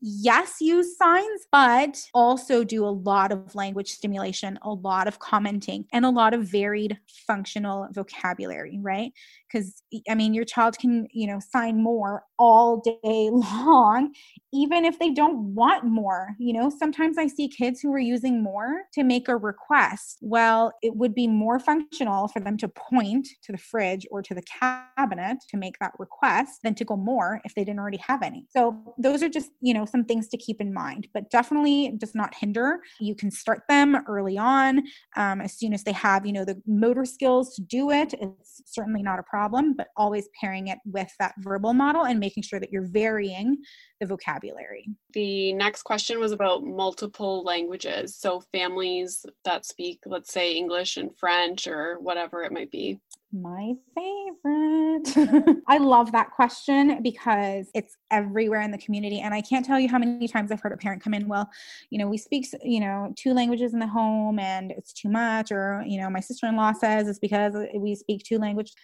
yes, 0.00 0.56
use 0.60 0.96
signs, 0.96 1.46
but 1.52 2.02
also 2.14 2.64
do 2.64 2.84
a 2.84 2.88
lot 2.88 3.32
of 3.32 3.54
language 3.54 3.90
stimulation, 3.90 4.58
a 4.62 4.70
lot 4.70 5.06
of 5.06 5.18
commenting, 5.18 5.84
and 5.92 6.04
a 6.04 6.10
lot 6.10 6.34
of 6.34 6.46
varied 6.46 6.98
functional 7.26 7.88
vocabulary, 7.92 8.78
right? 8.82 9.12
Because, 9.50 9.82
I 10.08 10.14
mean, 10.14 10.32
your 10.32 10.44
child 10.44 10.78
can, 10.78 11.06
you 11.12 11.26
know, 11.26 11.40
sign 11.40 11.82
more 11.82 12.24
all 12.38 12.78
day 12.78 13.00
long, 13.32 14.14
even 14.52 14.84
if 14.84 14.98
they 14.98 15.10
don't 15.10 15.54
want 15.54 15.84
more. 15.84 16.34
You 16.38 16.54
know, 16.54 16.70
sometimes 16.70 17.18
I 17.18 17.26
see 17.26 17.48
kids 17.48 17.80
who 17.80 17.92
are 17.92 17.98
using 17.98 18.42
more 18.42 18.82
to 18.94 19.04
make 19.04 19.28
a 19.28 19.36
request. 19.36 20.18
Well, 20.22 20.72
it 20.82 20.96
would 20.96 21.14
be 21.14 21.26
more 21.26 21.58
functional 21.58 22.28
for 22.28 22.40
them 22.40 22.56
to 22.58 22.68
point 22.68 23.28
to 23.42 23.52
the 23.52 23.58
fridge 23.58 24.06
or 24.10 24.22
to 24.22 24.34
the 24.34 24.42
cabinet 24.42 25.38
to 25.50 25.56
make 25.56 25.78
that 25.80 25.92
request 25.98 26.60
than 26.62 26.74
to 26.76 26.84
go 26.84 26.96
more 26.96 27.40
if 27.44 27.54
they 27.54 27.64
didn't 27.64 27.80
already 27.80 27.98
have 27.98 28.22
any. 28.22 28.46
So, 28.50 28.94
those 28.98 29.22
are 29.22 29.28
just, 29.28 29.50
you 29.60 29.74
know, 29.74 29.84
some 29.90 30.04
things 30.04 30.28
to 30.28 30.36
keep 30.36 30.60
in 30.60 30.72
mind, 30.72 31.08
but 31.12 31.30
definitely 31.30 31.94
does 31.98 32.14
not 32.14 32.34
hinder. 32.34 32.80
You 33.00 33.14
can 33.14 33.30
start 33.30 33.62
them 33.68 33.96
early 34.06 34.38
on 34.38 34.82
um, 35.16 35.40
as 35.40 35.58
soon 35.58 35.72
as 35.74 35.84
they 35.84 35.92
have, 35.92 36.26
you 36.26 36.32
know, 36.32 36.44
the 36.44 36.60
motor 36.66 37.04
skills 37.04 37.54
to 37.56 37.62
do 37.62 37.90
it. 37.90 38.14
It's 38.14 38.62
certainly 38.66 39.02
not 39.02 39.18
a 39.18 39.24
problem, 39.24 39.74
but 39.74 39.88
always 39.96 40.28
pairing 40.40 40.68
it 40.68 40.78
with 40.84 41.12
that 41.18 41.34
verbal 41.38 41.74
model 41.74 42.04
and 42.04 42.18
making 42.18 42.42
sure 42.42 42.60
that 42.60 42.72
you're 42.72 42.88
varying 42.88 43.58
the 44.00 44.06
vocabulary. 44.06 44.88
The 45.12 45.52
next 45.52 45.82
question 45.82 46.18
was 46.18 46.32
about 46.32 46.64
multiple 46.64 47.42
languages. 47.44 48.16
So 48.16 48.42
families 48.52 49.24
that 49.44 49.66
speak, 49.66 50.00
let's 50.06 50.32
say, 50.32 50.54
English 50.54 50.96
and 50.96 51.10
French 51.18 51.66
or 51.66 51.98
whatever 52.00 52.42
it 52.42 52.52
might 52.52 52.70
be. 52.70 52.98
My 53.32 53.74
favorite. 53.94 55.62
I 55.68 55.78
love 55.78 56.10
that 56.12 56.32
question 56.32 57.00
because 57.02 57.70
it's 57.74 57.96
everywhere 58.10 58.60
in 58.62 58.72
the 58.72 58.78
community. 58.78 59.20
And 59.20 59.32
I 59.32 59.40
can't 59.40 59.64
tell 59.64 59.78
you 59.78 59.88
how 59.88 59.98
many 59.98 60.26
times 60.26 60.50
I've 60.50 60.60
heard 60.60 60.72
a 60.72 60.76
parent 60.76 61.02
come 61.02 61.14
in, 61.14 61.28
well, 61.28 61.48
you 61.90 61.98
know, 61.98 62.08
we 62.08 62.18
speak, 62.18 62.48
you 62.64 62.80
know, 62.80 63.12
two 63.16 63.32
languages 63.32 63.72
in 63.72 63.78
the 63.78 63.86
home 63.86 64.40
and 64.40 64.72
it's 64.72 64.92
too 64.92 65.08
much. 65.08 65.52
Or, 65.52 65.84
you 65.86 66.00
know, 66.00 66.10
my 66.10 66.20
sister 66.20 66.46
in 66.46 66.56
law 66.56 66.72
says 66.72 67.06
it's 67.06 67.20
because 67.20 67.54
we 67.76 67.94
speak 67.94 68.24
two 68.24 68.38
languages. 68.38 68.74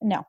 No, 0.00 0.24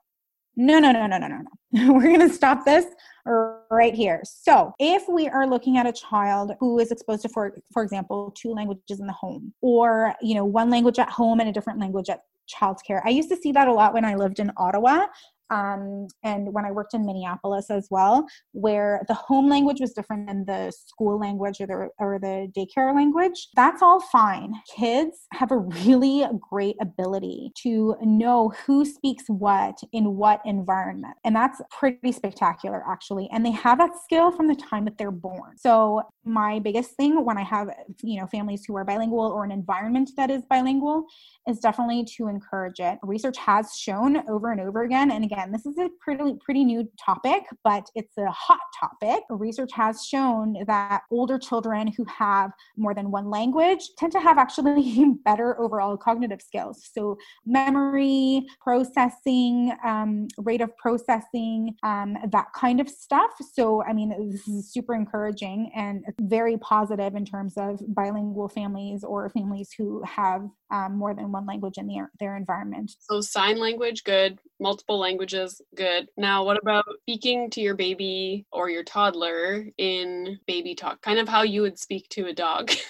no, 0.54 0.78
no, 0.78 0.92
no, 0.92 1.06
no, 1.06 1.16
no, 1.16 1.28
no, 1.28 1.38
no. 1.72 1.92
We're 1.94 2.02
going 2.02 2.28
to 2.28 2.34
stop 2.34 2.66
this 2.66 2.84
right 3.24 3.94
here. 3.94 4.20
So, 4.24 4.74
if 4.78 5.08
we 5.08 5.28
are 5.28 5.46
looking 5.46 5.78
at 5.78 5.86
a 5.86 5.92
child 5.92 6.52
who 6.60 6.78
is 6.78 6.90
exposed 6.90 7.22
to, 7.22 7.30
for, 7.30 7.56
for 7.72 7.82
example, 7.82 8.34
two 8.36 8.52
languages 8.52 9.00
in 9.00 9.06
the 9.06 9.14
home, 9.14 9.54
or 9.62 10.14
you 10.20 10.34
know, 10.34 10.44
one 10.44 10.68
language 10.68 10.98
at 10.98 11.08
home 11.08 11.40
and 11.40 11.48
a 11.48 11.52
different 11.52 11.80
language 11.80 12.10
at 12.10 12.20
childcare. 12.48 13.00
I 13.04 13.10
used 13.10 13.28
to 13.30 13.36
see 13.36 13.52
that 13.52 13.68
a 13.68 13.72
lot 13.72 13.94
when 13.94 14.04
I 14.04 14.14
lived 14.14 14.38
in 14.38 14.52
Ottawa 14.56 15.06
um, 15.52 16.06
and 16.24 16.52
when 16.54 16.64
I 16.64 16.72
worked 16.72 16.94
in 16.94 17.04
Minneapolis 17.04 17.70
as 17.70 17.88
well, 17.90 18.26
where 18.52 19.02
the 19.06 19.14
home 19.14 19.50
language 19.50 19.80
was 19.80 19.92
different 19.92 20.26
than 20.26 20.46
the 20.46 20.72
school 20.72 21.18
language 21.18 21.60
or 21.60 21.66
the, 21.66 21.88
or 21.98 22.18
the 22.18 22.50
daycare 22.56 22.94
language, 22.94 23.48
that's 23.54 23.82
all 23.82 24.00
fine. 24.00 24.54
Kids 24.74 25.26
have 25.32 25.50
a 25.50 25.58
really 25.58 26.24
great 26.50 26.76
ability 26.80 27.52
to 27.62 27.96
know 28.00 28.50
who 28.64 28.86
speaks 28.86 29.24
what 29.28 29.78
in 29.92 30.16
what 30.16 30.40
environment. 30.46 31.14
And 31.22 31.36
that's 31.36 31.60
pretty 31.70 32.12
spectacular, 32.12 32.82
actually. 32.90 33.28
And 33.30 33.44
they 33.44 33.50
have 33.50 33.76
that 33.76 33.90
skill 34.02 34.30
from 34.32 34.48
the 34.48 34.56
time 34.56 34.86
that 34.86 34.96
they're 34.96 35.10
born. 35.10 35.58
So, 35.58 36.02
my 36.24 36.60
biggest 36.60 36.92
thing 36.92 37.24
when 37.24 37.36
I 37.36 37.42
have, 37.42 37.68
you 38.02 38.20
know, 38.20 38.26
families 38.28 38.64
who 38.64 38.76
are 38.76 38.84
bilingual 38.84 39.26
or 39.26 39.44
an 39.44 39.50
environment 39.50 40.10
that 40.16 40.30
is 40.30 40.42
bilingual 40.48 41.04
is 41.48 41.58
definitely 41.58 42.06
to 42.16 42.28
encourage 42.28 42.78
it. 42.78 42.98
Research 43.02 43.36
has 43.38 43.76
shown 43.76 44.28
over 44.28 44.52
and 44.52 44.60
over 44.60 44.82
again, 44.82 45.10
and 45.10 45.24
again, 45.24 45.41
again, 45.42 45.52
this 45.52 45.66
is 45.66 45.78
a 45.78 45.88
pretty 46.00 46.36
pretty 46.44 46.64
new 46.64 46.88
topic, 47.04 47.44
but 47.64 47.88
it's 47.94 48.16
a 48.18 48.30
hot 48.30 48.60
topic. 48.78 49.22
Research 49.30 49.72
has 49.72 50.04
shown 50.04 50.56
that 50.66 51.02
older 51.10 51.38
children 51.38 51.88
who 51.88 52.04
have 52.04 52.50
more 52.76 52.94
than 52.94 53.10
one 53.10 53.30
language 53.30 53.90
tend 53.98 54.12
to 54.12 54.20
have 54.20 54.38
actually 54.38 55.14
better 55.24 55.60
overall 55.60 55.96
cognitive 55.96 56.40
skills. 56.40 56.88
So 56.92 57.16
memory, 57.46 58.46
processing, 58.60 59.72
um, 59.84 60.28
rate 60.38 60.60
of 60.60 60.76
processing, 60.76 61.74
um, 61.82 62.16
that 62.30 62.46
kind 62.54 62.80
of 62.80 62.88
stuff. 62.88 63.30
So 63.52 63.82
I 63.84 63.92
mean, 63.92 64.10
this 64.30 64.48
is 64.48 64.72
super 64.72 64.94
encouraging 64.94 65.70
and 65.74 66.04
very 66.20 66.56
positive 66.58 67.14
in 67.14 67.24
terms 67.24 67.54
of 67.56 67.80
bilingual 67.88 68.48
families 68.48 69.04
or 69.04 69.28
families 69.30 69.70
who 69.76 70.02
have 70.04 70.48
um, 70.72 70.96
more 70.96 71.14
than 71.14 71.30
one 71.30 71.46
language 71.46 71.76
in 71.76 71.86
their, 71.86 72.10
their 72.18 72.36
environment. 72.36 72.96
So 72.98 73.20
sign 73.20 73.58
language, 73.58 74.04
good. 74.04 74.38
Multiple 74.58 74.98
languages, 74.98 75.60
good. 75.76 76.08
Now, 76.16 76.44
what 76.44 76.60
about 76.60 76.86
speaking 77.02 77.50
to 77.50 77.60
your 77.60 77.74
baby 77.74 78.46
or 78.50 78.70
your 78.70 78.82
toddler 78.82 79.66
in 79.76 80.40
baby 80.46 80.74
talk? 80.74 81.02
Kind 81.02 81.18
of 81.18 81.28
how 81.28 81.42
you 81.42 81.60
would 81.60 81.78
speak 81.78 82.08
to 82.10 82.26
a 82.26 82.32
dog. 82.32 82.72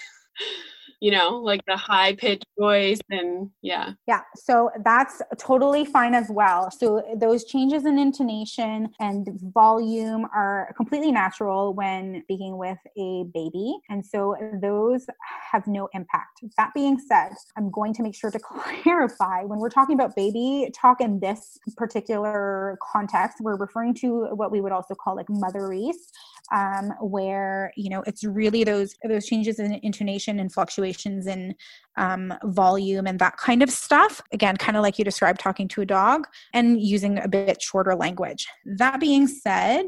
you 1.03 1.11
know, 1.11 1.37
like 1.37 1.59
the 1.65 1.75
high 1.75 2.15
pitched 2.15 2.45
voice 2.57 3.01
and 3.09 3.49
yeah. 3.61 3.91
Yeah. 4.07 4.21
So 4.37 4.71
that's 4.85 5.21
totally 5.37 5.83
fine 5.83 6.15
as 6.15 6.27
well. 6.29 6.71
So 6.71 7.03
those 7.17 7.43
changes 7.43 7.85
in 7.85 7.99
intonation 7.99 8.87
and 9.01 9.27
volume 9.53 10.25
are 10.33 10.73
completely 10.77 11.11
natural 11.11 11.73
when 11.73 12.21
speaking 12.23 12.57
with 12.57 12.77
a 12.97 13.25
baby. 13.33 13.75
And 13.89 14.05
so 14.05 14.37
those 14.61 15.05
have 15.51 15.67
no 15.67 15.89
impact. 15.93 16.39
That 16.55 16.73
being 16.73 16.97
said, 16.97 17.31
I'm 17.57 17.69
going 17.69 17.93
to 17.95 18.01
make 18.01 18.15
sure 18.15 18.31
to 18.31 18.39
clarify 18.83 19.43
when 19.43 19.59
we're 19.59 19.69
talking 19.69 19.95
about 19.95 20.15
baby 20.15 20.71
talk 20.73 21.01
in 21.01 21.19
this 21.19 21.59
particular 21.75 22.77
context, 22.81 23.39
we're 23.41 23.57
referring 23.57 23.93
to 23.95 24.27
what 24.35 24.53
we 24.53 24.61
would 24.61 24.71
also 24.71 24.95
call 24.95 25.17
like 25.17 25.27
motherese 25.27 26.13
um, 26.51 26.91
where 27.01 27.71
you 27.75 27.89
know 27.89 28.03
it's 28.05 28.23
really 28.23 28.63
those 28.63 28.95
those 29.07 29.25
changes 29.25 29.59
in 29.59 29.79
intonation 29.83 30.39
and 30.39 30.51
fluctuations 30.51 31.27
in 31.27 31.55
um, 31.97 32.33
volume 32.43 33.07
and 33.07 33.19
that 33.19 33.37
kind 33.37 33.63
of 33.63 33.69
stuff. 33.69 34.21
Again, 34.31 34.57
kind 34.57 34.77
of 34.77 34.83
like 34.83 34.99
you 34.99 35.05
described 35.05 35.39
talking 35.39 35.67
to 35.69 35.81
a 35.81 35.85
dog 35.85 36.27
and 36.53 36.81
using 36.81 37.19
a 37.19 37.27
bit 37.27 37.61
shorter 37.61 37.95
language. 37.95 38.47
That 38.65 38.99
being 38.99 39.27
said, 39.27 39.85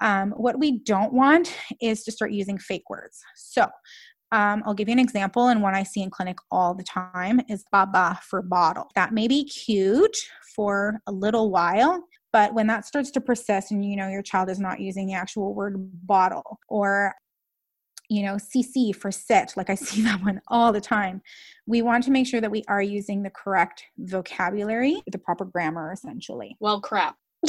um, 0.00 0.32
what 0.32 0.58
we 0.58 0.78
don't 0.80 1.12
want 1.12 1.54
is 1.80 2.02
to 2.04 2.12
start 2.12 2.32
using 2.32 2.58
fake 2.58 2.90
words. 2.90 3.22
So 3.36 3.68
um, 4.32 4.62
I'll 4.64 4.74
give 4.74 4.88
you 4.88 4.92
an 4.92 4.98
example, 4.98 5.48
and 5.48 5.62
one 5.62 5.74
I 5.74 5.82
see 5.82 6.02
in 6.02 6.10
clinic 6.10 6.38
all 6.50 6.74
the 6.74 6.82
time 6.82 7.40
is 7.48 7.64
baba 7.70 8.18
for 8.22 8.40
bottle. 8.42 8.88
That 8.94 9.12
may 9.12 9.28
be 9.28 9.44
cute 9.44 10.16
for 10.56 11.00
a 11.06 11.12
little 11.12 11.50
while, 11.50 12.02
but 12.32 12.54
when 12.54 12.66
that 12.68 12.86
starts 12.86 13.10
to 13.12 13.20
persist 13.20 13.70
and 13.70 13.84
you 13.84 13.96
know 13.96 14.08
your 14.08 14.22
child 14.22 14.48
is 14.48 14.58
not 14.58 14.80
using 14.80 15.06
the 15.06 15.14
actual 15.14 15.54
word 15.54 15.76
bottle 16.06 16.58
or 16.68 17.14
you 18.12 18.22
know, 18.22 18.34
CC 18.34 18.94
for 18.94 19.10
sit, 19.10 19.54
like 19.56 19.70
I 19.70 19.74
see 19.76 20.02
that 20.02 20.22
one 20.22 20.40
all 20.48 20.70
the 20.72 20.80
time. 20.80 21.22
We 21.66 21.82
want 21.82 22.04
to 22.04 22.10
make 22.10 22.26
sure 22.26 22.40
that 22.40 22.50
we 22.50 22.62
are 22.68 22.82
using 22.82 23.22
the 23.22 23.30
correct 23.30 23.84
vocabulary, 23.98 25.02
the 25.10 25.18
proper 25.18 25.44
grammar, 25.46 25.92
essentially. 25.92 26.56
Well, 26.60 26.80
crap. 26.80 27.16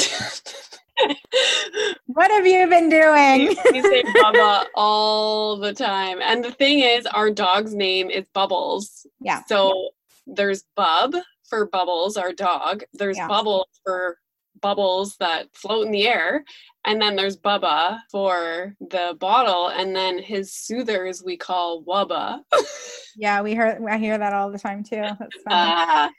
what 2.05 2.31
have 2.31 2.47
you 2.47 2.67
been 2.67 2.89
doing? 2.89 3.55
we 3.71 3.81
say 3.81 4.03
Bubba 4.03 4.65
all 4.75 5.57
the 5.57 5.73
time. 5.73 6.19
And 6.21 6.43
the 6.43 6.51
thing 6.51 6.79
is, 6.79 7.05
our 7.07 7.29
dog's 7.29 7.73
name 7.73 8.09
is 8.09 8.25
Bubbles. 8.33 9.05
Yeah. 9.19 9.43
So 9.47 9.89
there's 10.25 10.63
Bub 10.75 11.13
for 11.49 11.67
Bubbles, 11.67 12.15
our 12.15 12.31
dog. 12.31 12.83
There's 12.93 13.17
yeah. 13.17 13.27
Bubbles 13.27 13.67
for 13.83 14.17
bubbles 14.63 15.15
that 15.17 15.47
float 15.53 15.85
in 15.85 15.91
the 15.91 16.07
air. 16.07 16.43
And 16.85 16.99
then 16.99 17.15
there's 17.15 17.37
Bubba 17.37 17.99
for 18.11 18.75
the 18.81 19.15
bottle, 19.19 19.67
and 19.67 19.95
then 19.95 20.17
his 20.17 20.53
soothers 20.53 21.23
we 21.23 21.37
call 21.37 21.83
Wubba. 21.83 22.41
yeah, 23.15 23.41
we 23.41 23.51
hear 23.51 23.79
I 23.89 23.97
hear 23.97 24.17
that 24.17 24.33
all 24.33 24.51
the 24.51 24.59
time 24.59 24.83
too. 24.83 25.05
Uh, 25.47 26.09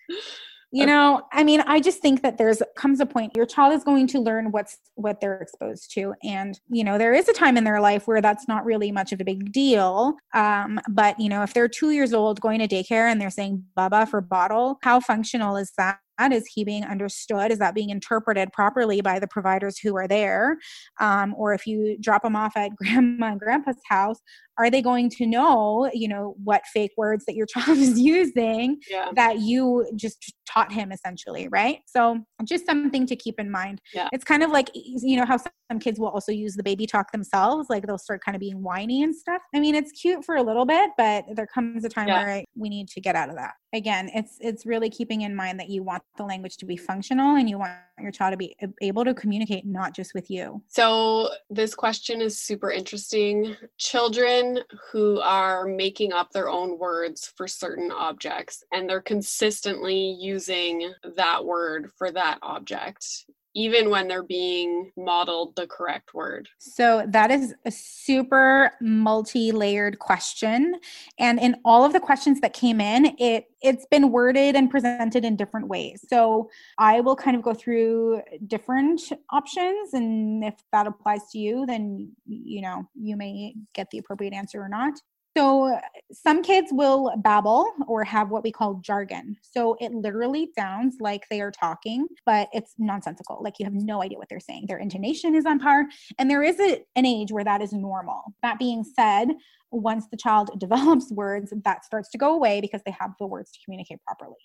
you 0.75 0.85
know 0.85 1.23
i 1.33 1.45
mean 1.45 1.61
i 1.69 1.79
just 1.79 2.01
think 2.01 2.21
that 2.21 2.37
there's 2.37 2.61
comes 2.75 2.99
a 2.99 3.07
point 3.07 3.33
your 3.37 3.47
child 3.47 3.73
is 3.73 3.85
going 3.85 4.09
to 4.09 4.19
learn 4.19 4.51
what's 4.51 4.79
what 4.97 5.21
they're 5.21 5.37
exposed 5.37 5.93
to 5.93 6.13
and 6.25 6.59
you 6.69 6.83
know 6.83 6.99
there 6.99 7.15
is 7.15 7.29
a 7.29 7.33
time 7.33 7.57
in 7.57 7.63
their 7.63 7.81
life 7.81 8.09
where 8.09 8.21
that's 8.21 8.49
not 8.49 8.65
really 8.65 8.91
much 8.91 9.13
of 9.13 9.21
a 9.21 9.25
big 9.25 9.53
deal 9.53 10.17
um, 10.35 10.81
but 10.91 11.19
you 11.21 11.29
know 11.29 11.45
if 11.45 11.55
they're 11.55 11.69
two 11.69 11.93
years 11.93 12.13
old 12.13 12.41
going 12.41 12.59
to 12.59 12.67
daycare 12.67 13.09
and 13.11 13.21
they're 13.21 13.31
saying 13.31 13.65
baba 13.77 14.05
for 14.05 14.21
bottle 14.21 14.79
how 14.83 14.99
functional 14.99 15.57
is 15.57 15.73
that 15.79 15.99
is 16.33 16.47
he 16.47 16.65
being 16.65 16.85
understood? 16.85 17.51
Is 17.51 17.59
that 17.59 17.75
being 17.75 17.91
interpreted 17.91 18.53
properly 18.53 19.01
by 19.01 19.19
the 19.19 19.27
providers 19.27 19.79
who 19.79 19.97
are 19.97 20.09
there? 20.09 20.59
Um, 21.01 21.35
or 21.37 21.55
if 21.55 21.67
you 21.67 21.97
drop 22.01 22.23
them 22.23 22.37
off 22.37 22.57
at 22.57 22.75
grandma 22.77 23.33
and 23.33 23.41
grandpa's 23.41 23.81
house, 23.89 24.21
are 24.59 24.71
they 24.71 24.83
going 24.83 25.11
to 25.11 25.27
know, 25.27 25.91
you 25.93 26.09
know, 26.09 26.37
what 26.43 26.63
fake 26.73 26.93
words 26.97 27.25
that 27.27 27.35
your 27.35 27.47
child 27.55 27.79
is 27.79 27.99
using 27.99 28.79
yeah. 28.91 29.11
that 29.15 29.41
you 29.41 29.87
just 29.97 30.35
taught 30.49 30.73
him 30.73 30.93
essentially, 30.93 31.49
right? 31.49 31.79
So 31.87 32.19
just 32.45 32.67
something 32.67 33.07
to 33.07 33.17
keep 33.17 33.41
in 33.41 33.51
mind. 33.51 33.81
Yeah. 33.93 34.09
It's 34.13 34.25
kind 34.25 34.43
of 34.43 34.51
like, 34.51 34.71
you 34.75 35.17
know, 35.17 35.25
how 35.25 35.39
some 35.39 35.79
kids 35.81 35.99
will 35.99 36.09
also 36.09 36.33
use 36.33 36.55
the 36.55 36.63
baby 36.63 36.87
talk 36.87 37.11
themselves, 37.13 37.69
like 37.71 37.87
they'll 37.87 37.99
start 37.99 38.23
kind 38.25 38.37
of 38.37 38.41
being 38.41 38.63
whiny 38.63 39.03
and 39.03 39.15
stuff. 39.15 39.43
I 39.55 39.61
mean, 39.61 39.75
it's 39.75 39.93
cute 39.93 40.25
for 40.25 40.37
a 40.37 40.43
little 40.43 40.67
bit, 40.67 40.91
but 40.97 41.25
there 41.35 41.47
comes 41.47 41.85
a 41.85 41.89
time 41.89 42.09
yeah. 42.09 42.25
where 42.25 42.45
we 42.57 42.69
need 42.69 42.89
to 42.89 43.01
get 43.01 43.17
out 43.17 43.29
of 43.29 43.37
that. 43.37 43.53
Again, 43.73 44.09
it's 44.15 44.37
it's 44.41 44.65
really 44.65 44.89
keeping 44.89 45.23
in 45.23 45.35
mind 45.35 45.59
that 45.59 45.69
you 45.69 45.83
want 45.83 46.03
the 46.17 46.23
language 46.23 46.59
to 46.59 46.67
be 46.67 46.77
functional 46.77 47.37
and 47.37 47.51
you 47.51 47.59
want 47.59 47.73
your 48.01 48.13
child 48.13 48.33
to 48.33 48.37
be 48.37 48.55
able 48.83 49.05
to 49.05 49.15
communicate 49.15 49.67
not 49.67 49.95
just 49.95 50.13
with 50.15 50.31
you. 50.31 50.63
So, 50.69 51.31
this 51.51 51.75
question 51.75 52.21
is 52.21 52.41
super 52.41 52.71
interesting. 52.71 53.57
Children 53.79 54.44
who 54.91 55.21
are 55.21 55.67
making 55.67 56.13
up 56.13 56.31
their 56.33 56.49
own 56.49 56.79
words 56.79 57.33
for 57.37 57.47
certain 57.47 57.91
objects 57.91 58.65
and 58.73 58.89
they're 58.89 59.01
consistently 59.01 60.17
using 60.19 60.93
that 61.17 61.45
word 61.45 61.91
for 61.97 62.11
that 62.11 62.39
object 62.43 63.27
even 63.55 63.91
when 63.91 64.09
they're 64.09 64.23
being 64.23 64.91
modeled 64.97 65.57
the 65.57 65.67
correct 65.67 66.15
word? 66.15 66.49
So, 66.59 67.05
that 67.09 67.31
is 67.31 67.55
a 67.65 67.71
super 67.71 68.73
multi 68.81 69.53
layered 69.53 69.99
question. 69.99 70.75
And 71.19 71.39
in 71.39 71.57
all 71.65 71.85
of 71.85 71.93
the 71.93 72.01
questions 72.01 72.41
that 72.41 72.53
came 72.53 72.81
in, 72.81 73.17
it 73.19 73.47
it's 73.65 73.87
been 73.87 74.13
worded 74.13 74.55
and 74.55 74.71
presented 74.71 75.25
in 75.25 75.37
different 75.37 75.69
ways. 75.69 76.05
So 76.09 76.51
I 76.79 77.01
will 77.01 77.17
kind 77.17 77.35
of 77.35 77.43
go 77.43 77.55
through 77.55 78.21
different 78.47 79.01
options 79.31 79.95
and 79.95 80.45
if 80.45 80.55
that 80.71 80.87
applies 80.87 81.31
to 81.33 81.39
you 81.39 81.65
then 81.65 82.13
you 82.27 82.61
know 82.61 82.87
you 82.95 83.17
may 83.17 83.55
get 83.73 83.91
the 83.91 83.99
appropriate 83.99 84.35
answer 84.35 84.61
or 84.61 84.69
not. 84.69 84.93
So, 85.37 85.79
some 86.13 86.43
kids 86.43 86.69
will 86.71 87.13
babble 87.19 87.69
or 87.89 88.05
have 88.05 88.31
what 88.31 88.45
we 88.45 88.53
call 88.53 88.75
jargon. 88.75 89.37
So, 89.43 89.77
it 89.81 89.93
literally 89.93 90.51
sounds 90.57 90.97
like 91.01 91.27
they 91.29 91.41
are 91.41 91.51
talking, 91.51 92.07
but 92.25 92.49
it's 92.53 92.75
nonsensical. 92.79 93.41
Like 93.43 93.59
you 93.59 93.65
have 93.65 93.75
no 93.75 94.03
idea 94.03 94.19
what 94.19 94.29
they're 94.29 94.41
saying. 94.41 94.67
Their 94.69 94.79
intonation 94.79 95.35
is 95.35 95.47
on 95.47 95.59
par. 95.59 95.87
And 96.19 96.31
there 96.31 96.43
is 96.43 96.61
a, 96.61 96.85
an 96.97 97.07
age 97.07 97.33
where 97.33 97.45
that 97.45 97.63
is 97.63 97.73
normal. 97.73 98.35
That 98.43 98.59
being 98.59 98.85
said, 98.85 99.29
once 99.75 100.07
the 100.11 100.17
child 100.17 100.51
develops 100.59 101.11
words, 101.11 101.53
that 101.65 101.85
starts 101.85 102.11
to 102.11 102.19
go 102.19 102.35
away 102.35 102.61
because 102.61 102.83
they 102.87 102.95
have 102.99 103.11
the 103.19 103.27
words 103.27 103.51
to 103.53 103.59
communicate 103.65 104.03
properly. 104.07 104.37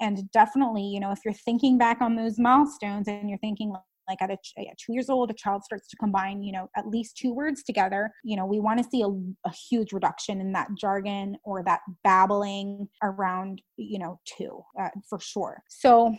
And 0.00 0.30
definitely, 0.30 0.82
you 0.82 1.00
know, 1.00 1.10
if 1.10 1.20
you're 1.24 1.34
thinking 1.34 1.78
back 1.78 2.00
on 2.00 2.16
those 2.16 2.38
milestones 2.38 3.08
and 3.08 3.28
you're 3.28 3.38
thinking, 3.38 3.74
like 4.08 4.20
at, 4.20 4.30
a, 4.30 4.36
two 4.78 4.92
years 4.92 5.08
old 5.08 5.30
a 5.30 5.34
child 5.34 5.64
starts 5.64 5.88
to 5.88 5.96
combine 5.96 6.42
you 6.42 6.52
know 6.52 6.68
at 6.76 6.86
least 6.88 7.16
two 7.16 7.32
words 7.32 7.62
together 7.62 8.10
you 8.24 8.36
know 8.36 8.46
we 8.46 8.60
want 8.60 8.78
to 8.78 8.84
see 8.90 9.02
a, 9.02 9.08
a 9.48 9.52
huge 9.68 9.92
reduction 9.92 10.40
in 10.40 10.52
that 10.52 10.68
jargon 10.78 11.36
or 11.44 11.62
that 11.62 11.80
babbling 12.02 12.88
around 13.02 13.60
you 13.76 13.98
know 13.98 14.20
two 14.24 14.64
uh, 14.80 14.88
for 15.08 15.18
sure. 15.20 15.62
So 15.68 16.14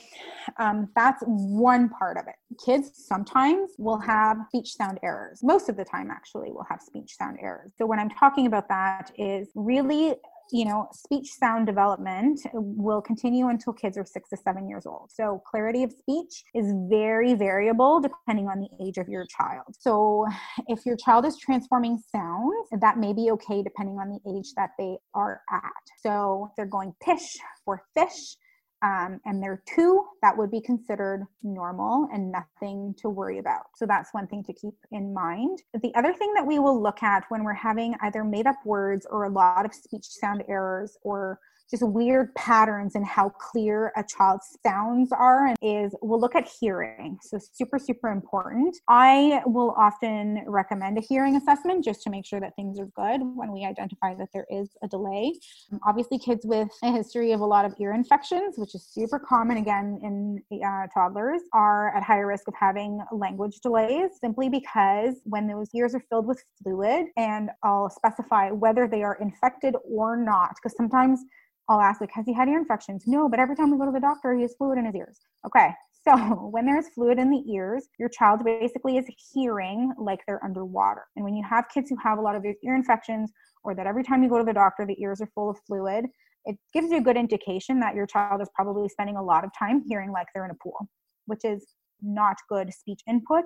um, 0.59 0.89
that's 0.95 1.23
one 1.25 1.89
part 1.89 2.17
of 2.17 2.25
it. 2.27 2.36
Kids 2.63 2.91
sometimes 2.93 3.71
will 3.77 3.99
have 3.99 4.38
speech 4.49 4.73
sound 4.73 4.99
errors. 5.03 5.39
Most 5.43 5.69
of 5.69 5.77
the 5.77 5.86
time 5.86 6.11
actually 6.11 6.51
will 6.51 6.65
have 6.69 6.81
speech 6.81 7.15
sound 7.17 7.38
errors. 7.41 7.71
So 7.77 7.86
when 7.86 7.99
i'm 7.99 8.09
talking 8.09 8.47
about 8.47 8.67
that 8.69 9.11
is 9.17 9.49
really 9.55 10.15
you 10.51 10.65
know, 10.65 10.87
speech 10.91 11.29
sound 11.31 11.65
development 11.65 12.39
will 12.53 13.01
continue 13.01 13.47
until 13.47 13.73
kids 13.73 13.97
are 13.97 14.05
six 14.05 14.29
to 14.29 14.37
seven 14.37 14.67
years 14.69 14.85
old. 14.85 15.11
So, 15.11 15.41
clarity 15.49 15.83
of 15.83 15.91
speech 15.91 16.43
is 16.53 16.73
very 16.89 17.33
variable 17.33 17.99
depending 17.99 18.47
on 18.47 18.59
the 18.59 18.69
age 18.85 18.97
of 18.97 19.07
your 19.07 19.25
child. 19.25 19.65
So, 19.79 20.25
if 20.67 20.85
your 20.85 20.97
child 20.97 21.25
is 21.25 21.37
transforming 21.37 21.97
sounds, 22.11 22.69
that 22.79 22.97
may 22.97 23.13
be 23.13 23.31
okay 23.31 23.63
depending 23.63 23.97
on 23.97 24.09
the 24.09 24.37
age 24.37 24.53
that 24.55 24.71
they 24.77 24.97
are 25.13 25.41
at. 25.51 25.71
So, 25.99 26.51
they're 26.55 26.65
going 26.65 26.93
pish 27.01 27.37
for 27.63 27.83
fish, 27.93 28.37
um, 28.86 29.19
and 29.25 29.41
they're 29.41 29.63
two, 29.65 30.05
that 30.21 30.38
would 30.38 30.51
be 30.51 30.61
considered 30.61 31.25
normal 31.41 32.07
and 32.13 32.31
nothing 32.31 32.93
to 32.99 33.09
worry 33.09 33.39
about. 33.39 33.63
So 33.75 33.88
that's 33.88 34.13
one 34.13 34.27
thing 34.27 34.43
to 34.43 34.53
keep 34.53 34.75
in 34.91 35.11
mind. 35.11 35.63
The 35.81 35.93
other 35.95 36.13
thing 36.13 36.31
that 36.36 36.45
we 36.45 36.59
will 36.59 36.79
look 36.79 37.01
at 37.01 37.23
when 37.29 37.43
we're 37.43 37.53
having 37.53 37.95
either 38.03 38.23
made 38.23 38.45
up 38.45 38.57
words 38.63 39.07
or 39.09 39.23
a 39.23 39.29
lot 39.29 39.65
of 39.65 39.73
speech 39.73 40.05
sound 40.05 40.43
errors 40.47 40.99
or 41.01 41.39
just 41.70 41.84
weird 41.84 42.34
patterns 42.36 42.95
in 42.95 43.03
how 43.03 43.30
clear 43.30 43.91
a 43.97 44.03
child's 44.03 44.57
sounds 44.66 45.11
are 45.11 45.47
and 45.47 45.57
is 45.61 45.95
we'll 46.01 46.20
look 46.20 46.36
at 46.36 46.47
hearing. 46.59 47.18
So 47.22 47.39
super 47.39 47.80
super 47.80 48.09
important. 48.09 48.78
I 48.88 49.41
will 49.45 49.74
often 49.78 50.43
recommend 50.47 50.97
a 50.97 51.01
hearing 51.01 51.36
assessment 51.36 51.84
just 51.84 52.01
to 52.03 52.09
make 52.09 52.26
sure 52.26 52.39
that 52.39 52.55
things 52.55 52.80
are 52.80 52.89
good 52.95 53.22
when 53.36 53.51
we 53.51 53.66
identify 53.66 54.13
that 54.16 54.30
there 54.34 54.45
is 54.49 54.70
a 54.84 54.88
delay. 54.88 55.34
Um, 55.72 55.80
obviously 55.86 56.20
kids 56.20 56.45
with 56.45 56.70
a 56.84 56.91
history 56.91 57.32
of 57.32 57.41
a 57.41 57.45
lot 57.45 57.66
of 57.66 57.74
ear 57.80 57.93
infections 57.93 58.55
which 58.57 58.76
is 58.76 58.84
super 58.84 59.20
common 59.20 59.57
again 59.57 59.99
in 60.03 60.61
uh, 60.63 60.88
toddlers 60.93 61.41
are 61.53 61.95
at 61.95 62.03
higher 62.03 62.28
risk 62.28 62.47
of 62.47 62.53
having 62.59 62.99
language 63.11 63.59
delays 63.61 64.11
simply 64.20 64.49
because 64.49 65.16
when 65.24 65.47
those 65.47 65.70
ears 65.74 65.95
are 65.95 66.03
filled 66.09 66.28
with 66.28 66.43
fluid 66.61 67.07
and 67.18 67.49
i'll 67.63 67.89
specify 67.89 68.51
whether 68.51 68.88
they 68.88 69.03
are 69.03 69.18
infected 69.22 69.76
or 69.89 70.18
not 70.18 70.55
because 70.55 70.76
sometimes 70.76 71.22
I'll 71.68 71.82
ask, 71.82 71.99
like, 72.01 72.11
has 72.13 72.26
he 72.26 72.34
had 72.34 72.47
ear 72.47 72.59
infections? 72.59 73.03
No, 73.07 73.28
but 73.28 73.39
every 73.39 73.55
time 73.55 73.72
we 73.72 73.78
go 73.78 73.86
to 73.86 73.91
the 73.91 73.99
doctor, 73.99 74.34
he 74.36 74.43
has 74.43 74.55
fluid 74.55 74.78
in 74.78 74.86
his 74.86 74.95
ears. 74.95 75.20
Okay, 75.45 75.72
so 76.07 76.16
when 76.51 76.66
there's 76.66 76.89
fluid 76.89 77.18
in 77.18 77.30
the 77.32 77.43
ears, 77.51 77.88
your 77.99 78.09
child 78.09 78.43
basically 78.43 78.97
is 78.97 79.05
hearing 79.34 79.91
like 79.97 80.20
they're 80.28 80.43
underwater. 80.43 81.05
And 81.16 81.26
when 81.26 81.36
you 81.36 81.43
have 81.49 81.66
kids 81.74 81.89
who 81.89 81.97
have 82.03 82.20
a 82.20 82.22
lot 82.22 82.36
of 82.36 82.45
ear 82.45 82.76
infections 82.76 83.32
or 83.63 83.74
that 83.76 83.88
every 83.88 84.03
time 84.03 84.24
you 84.24 84.30
go 84.30 84.38
to 84.38 84.43
the 84.43 84.53
doctor, 84.53 84.86
the 84.86 85.01
ears 85.01 85.22
are 85.22 85.30
full 85.34 85.49
of 85.49 85.57
fluid, 85.68 86.05
it 86.45 86.57
gives 86.74 86.91
you 86.91 86.97
a 86.97 87.01
good 87.01 87.18
indication 87.18 87.80
that 87.80 87.95
your 87.95 88.05
child 88.05 88.41
is 88.41 88.49
probably 88.53 88.88
spending 88.88 89.18
a 89.18 89.24
lot 89.24 89.43
of 89.43 89.49
time 89.57 89.82
hearing 89.88 90.11
like 90.11 90.28
they're 90.34 90.45
in 90.45 90.51
a 90.51 90.63
pool, 90.63 90.88
which 91.26 91.43
is 91.43 91.66
not 92.01 92.36
good 92.49 92.72
speech 92.72 93.01
input 93.07 93.45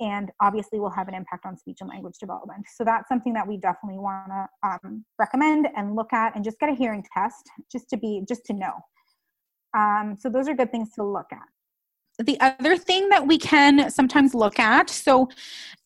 and 0.00 0.30
obviously 0.40 0.80
will 0.80 0.90
have 0.90 1.08
an 1.08 1.14
impact 1.14 1.46
on 1.46 1.56
speech 1.56 1.78
and 1.80 1.88
language 1.88 2.18
development. 2.18 2.66
So 2.74 2.84
that's 2.84 3.08
something 3.08 3.32
that 3.34 3.46
we 3.46 3.56
definitely 3.56 3.98
want 3.98 4.28
to 4.28 4.68
um, 4.68 5.04
recommend 5.18 5.68
and 5.76 5.94
look 5.94 6.12
at 6.12 6.34
and 6.34 6.44
just 6.44 6.58
get 6.58 6.68
a 6.68 6.74
hearing 6.74 7.04
test 7.14 7.48
just 7.70 7.88
to 7.90 7.96
be 7.96 8.22
just 8.28 8.44
to 8.46 8.52
know. 8.52 8.72
Um, 9.76 10.16
so 10.18 10.28
those 10.28 10.48
are 10.48 10.54
good 10.54 10.70
things 10.70 10.90
to 10.96 11.04
look 11.04 11.32
at 11.32 11.48
the 12.18 12.38
other 12.40 12.76
thing 12.76 13.08
that 13.08 13.26
we 13.26 13.38
can 13.38 13.90
sometimes 13.90 14.34
look 14.34 14.58
at 14.58 14.88
so 14.88 15.28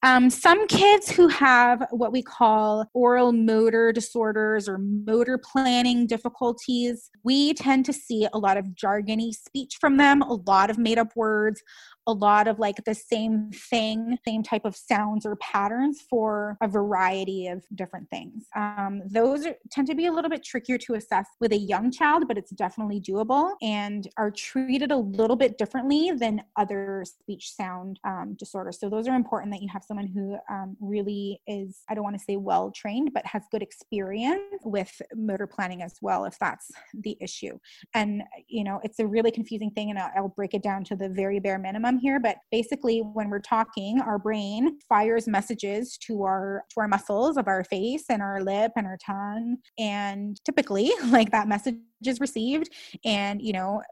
um, 0.04 0.30
some 0.30 0.68
kids 0.68 1.10
who 1.10 1.26
have 1.26 1.84
what 1.90 2.12
we 2.12 2.22
call 2.22 2.88
oral 2.94 3.32
motor 3.32 3.92
disorders 3.92 4.68
or 4.68 4.78
motor 4.78 5.38
planning 5.38 6.06
difficulties 6.06 7.10
we 7.24 7.54
tend 7.54 7.84
to 7.84 7.92
see 7.92 8.28
a 8.32 8.38
lot 8.38 8.56
of 8.56 8.66
jargony 8.66 9.32
speech 9.32 9.76
from 9.80 9.96
them 9.96 10.22
a 10.22 10.34
lot 10.46 10.70
of 10.70 10.78
made 10.78 10.98
up 10.98 11.16
words 11.16 11.62
a 12.08 12.12
lot 12.12 12.48
of 12.48 12.58
like 12.58 12.82
the 12.84 12.94
same 12.94 13.50
thing, 13.52 14.16
same 14.26 14.42
type 14.42 14.64
of 14.64 14.74
sounds 14.74 15.26
or 15.26 15.36
patterns 15.36 16.00
for 16.08 16.56
a 16.62 16.66
variety 16.66 17.48
of 17.48 17.62
different 17.74 18.08
things. 18.08 18.46
Um, 18.56 19.02
those 19.06 19.46
are, 19.46 19.54
tend 19.70 19.88
to 19.88 19.94
be 19.94 20.06
a 20.06 20.12
little 20.12 20.30
bit 20.30 20.42
trickier 20.42 20.78
to 20.78 20.94
assess 20.94 21.26
with 21.38 21.52
a 21.52 21.58
young 21.58 21.92
child, 21.92 22.24
but 22.26 22.38
it's 22.38 22.50
definitely 22.50 22.98
doable 22.98 23.52
and 23.60 24.08
are 24.16 24.30
treated 24.30 24.90
a 24.90 24.96
little 24.96 25.36
bit 25.36 25.58
differently 25.58 26.10
than 26.18 26.42
other 26.56 27.04
speech 27.06 27.52
sound 27.52 27.98
um, 28.04 28.34
disorders. 28.38 28.78
So 28.78 28.88
those 28.88 29.08
are 29.08 29.14
important 29.14 29.52
that 29.52 29.62
you 29.62 29.68
have 29.72 29.84
someone 29.84 30.06
who 30.06 30.36
um, 30.50 30.76
really 30.80 31.40
is, 31.46 31.82
I 31.88 31.94
don't 31.94 32.04
want 32.04 32.18
to 32.18 32.24
say 32.24 32.36
well 32.36 32.70
trained, 32.70 33.12
but 33.14 33.24
has 33.26 33.42
good 33.50 33.62
experience 33.62 34.42
with 34.64 35.00
motor 35.14 35.46
planning 35.46 35.82
as 35.82 35.94
well, 36.02 36.24
if 36.24 36.38
that's 36.38 36.70
the 36.94 37.16
issue. 37.20 37.58
And, 37.94 38.22
you 38.48 38.64
know, 38.64 38.80
it's 38.82 38.98
a 38.98 39.06
really 39.06 39.30
confusing 39.30 39.70
thing, 39.70 39.90
and 39.90 39.98
I'll, 39.98 40.10
I'll 40.16 40.28
break 40.28 40.54
it 40.54 40.62
down 40.62 40.84
to 40.84 40.96
the 40.96 41.08
very 41.08 41.38
bare 41.38 41.58
minimum 41.58 41.98
here, 41.98 42.20
but 42.20 42.36
basically 42.50 43.00
when 43.00 43.30
we're 43.30 43.38
talking, 43.38 44.00
our 44.00 44.18
brain 44.18 44.78
fires 44.88 45.26
messages 45.26 45.96
to 45.98 46.22
our 46.22 46.64
to 46.70 46.80
our 46.80 46.88
muscles 46.88 47.36
of 47.36 47.48
our 47.48 47.64
face 47.64 48.04
and 48.08 48.22
our 48.22 48.42
lip 48.42 48.72
and 48.76 48.86
our 48.86 48.98
tongue. 49.04 49.56
And 49.78 50.38
typically 50.44 50.90
like 51.06 51.30
that 51.30 51.48
message 51.48 51.76
is 52.04 52.20
received 52.20 52.70
and 53.04 53.42
you 53.42 53.52
know 53.52 53.82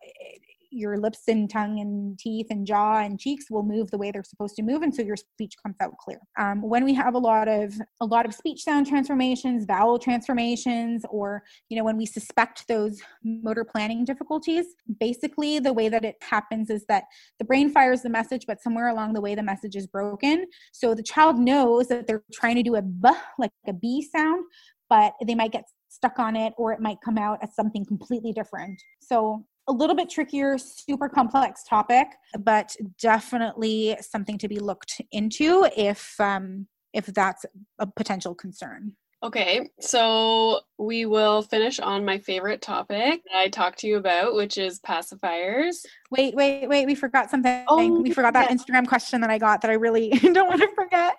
your 0.71 0.99
lips 0.99 1.23
and 1.29 1.51
tongue 1.51 1.81
and 1.81 2.19
teeth 2.19 2.47
and 2.51 2.67
jaw 2.67 2.99
and 2.99 3.19
cheeks 3.19 3.47
will 3.51 3.63
move 3.63 3.91
the 3.91 3.99
way 3.99 4.11
they're 4.11 4.25
supposed 4.25 4.57
to 4.57 4.63
move 4.63 4.83
and 4.83 4.95
so 4.95 5.03
your 5.03 5.17
speech 5.17 5.55
comes 5.63 5.77
out 5.81 5.97
clear. 5.99 6.19
Um, 6.39 6.63
when 6.63 6.85
we 6.85 6.95
have 6.95 7.15
a 7.15 7.19
lot 7.19 7.49
of 7.49 7.75
a 8.01 8.07
lot 8.07 8.27
of 8.27 8.35
speech 8.35 8.63
sound 8.63 8.87
transformations 8.87 9.65
vowel 9.65 9.99
transformations 9.99 11.05
or 11.11 11.43
you 11.69 11.77
know 11.77 11.85
when 11.85 11.97
we 11.97 12.07
suspect 12.07 12.67
those 12.69 13.01
motor 13.25 13.65
planning 13.65 14.05
difficulties 14.05 14.67
basically 15.01 15.59
the 15.59 15.73
way 15.73 15.89
that 15.89 16.05
it 16.05 16.17
happens 16.23 16.71
is 16.71 16.85
that 16.89 17.05
the 17.39 17.45
brain 17.45 17.71
fires 17.71 18.03
the 18.03 18.11
message 18.11 18.45
but 18.47 18.61
somewhere 18.61 18.89
along 18.89 19.13
the 19.13 19.21
way 19.21 19.35
the 19.35 19.43
message 19.43 19.77
is 19.77 19.87
broken. 19.87 20.47
So 20.73 20.95
the 20.95 21.03
child 21.03 21.39
knows 21.39 21.89
that 21.89 22.07
they're 22.07 22.23
trying 22.33 22.57
to 22.57 22.63
do 22.63 22.77
a 22.77 22.83
b 22.83 23.09
like 23.39 23.53
a 23.67 23.73
b 23.73 24.03
sound 24.03 24.45
but 24.89 25.15
they 25.27 25.35
might 25.35 25.53
get 25.53 25.65
stuck 25.89 26.19
on 26.19 26.37
it 26.37 26.53
or 26.57 26.73
it 26.73 26.81
might 26.81 26.99
come 27.05 27.19
out 27.19 27.39
as 27.43 27.55
something 27.55 27.85
completely 27.85 28.33
different. 28.33 28.81
So 29.01 29.45
a 29.69 29.73
little 29.73 29.97
bit 29.97 30.09
trickier, 30.09 30.59
super 30.59 31.09
complex 31.09 31.65
topic, 31.65 32.09
but 32.39 32.75
definitely 33.01 33.97
something 34.01 34.39
to 34.39 34.49
be 34.49 34.59
looked 34.59 35.01
into 35.13 35.69
if 35.77 36.19
um, 36.21 36.67
if 36.93 37.07
that's 37.07 37.45
a 37.79 37.87
potential 37.87 38.35
concern. 38.35 38.93
Okay, 39.23 39.71
so 39.81 40.61
we 40.79 41.07
will 41.07 41.43
finish 41.43 41.81
on 41.81 42.05
my 42.05 42.19
favorite 42.19 42.61
topic 42.61 43.23
that 43.25 43.39
I 43.39 43.49
talked 43.49 43.79
to 43.79 43.87
you 43.87 43.97
about, 43.97 44.35
which 44.35 44.59
is 44.59 44.79
pacifiers. 44.81 45.85
Wait, 46.11 46.35
wait, 46.35 46.69
wait, 46.69 46.87
we 46.87 46.95
forgot 46.95 47.31
something. 47.31 47.65
Oh, 47.67 48.03
we 48.03 48.13
forgot 48.13 48.35
that 48.35 48.51
yeah. 48.51 48.57
Instagram 48.57 48.87
question 48.87 49.23
that 49.23 49.31
I 49.31 49.39
got 49.39 49.63
that 49.63 49.71
I 49.71 49.75
really 49.75 50.11
don't 50.21 50.49
want 50.49 50.61
to 50.61 50.69
forget. 50.75 51.17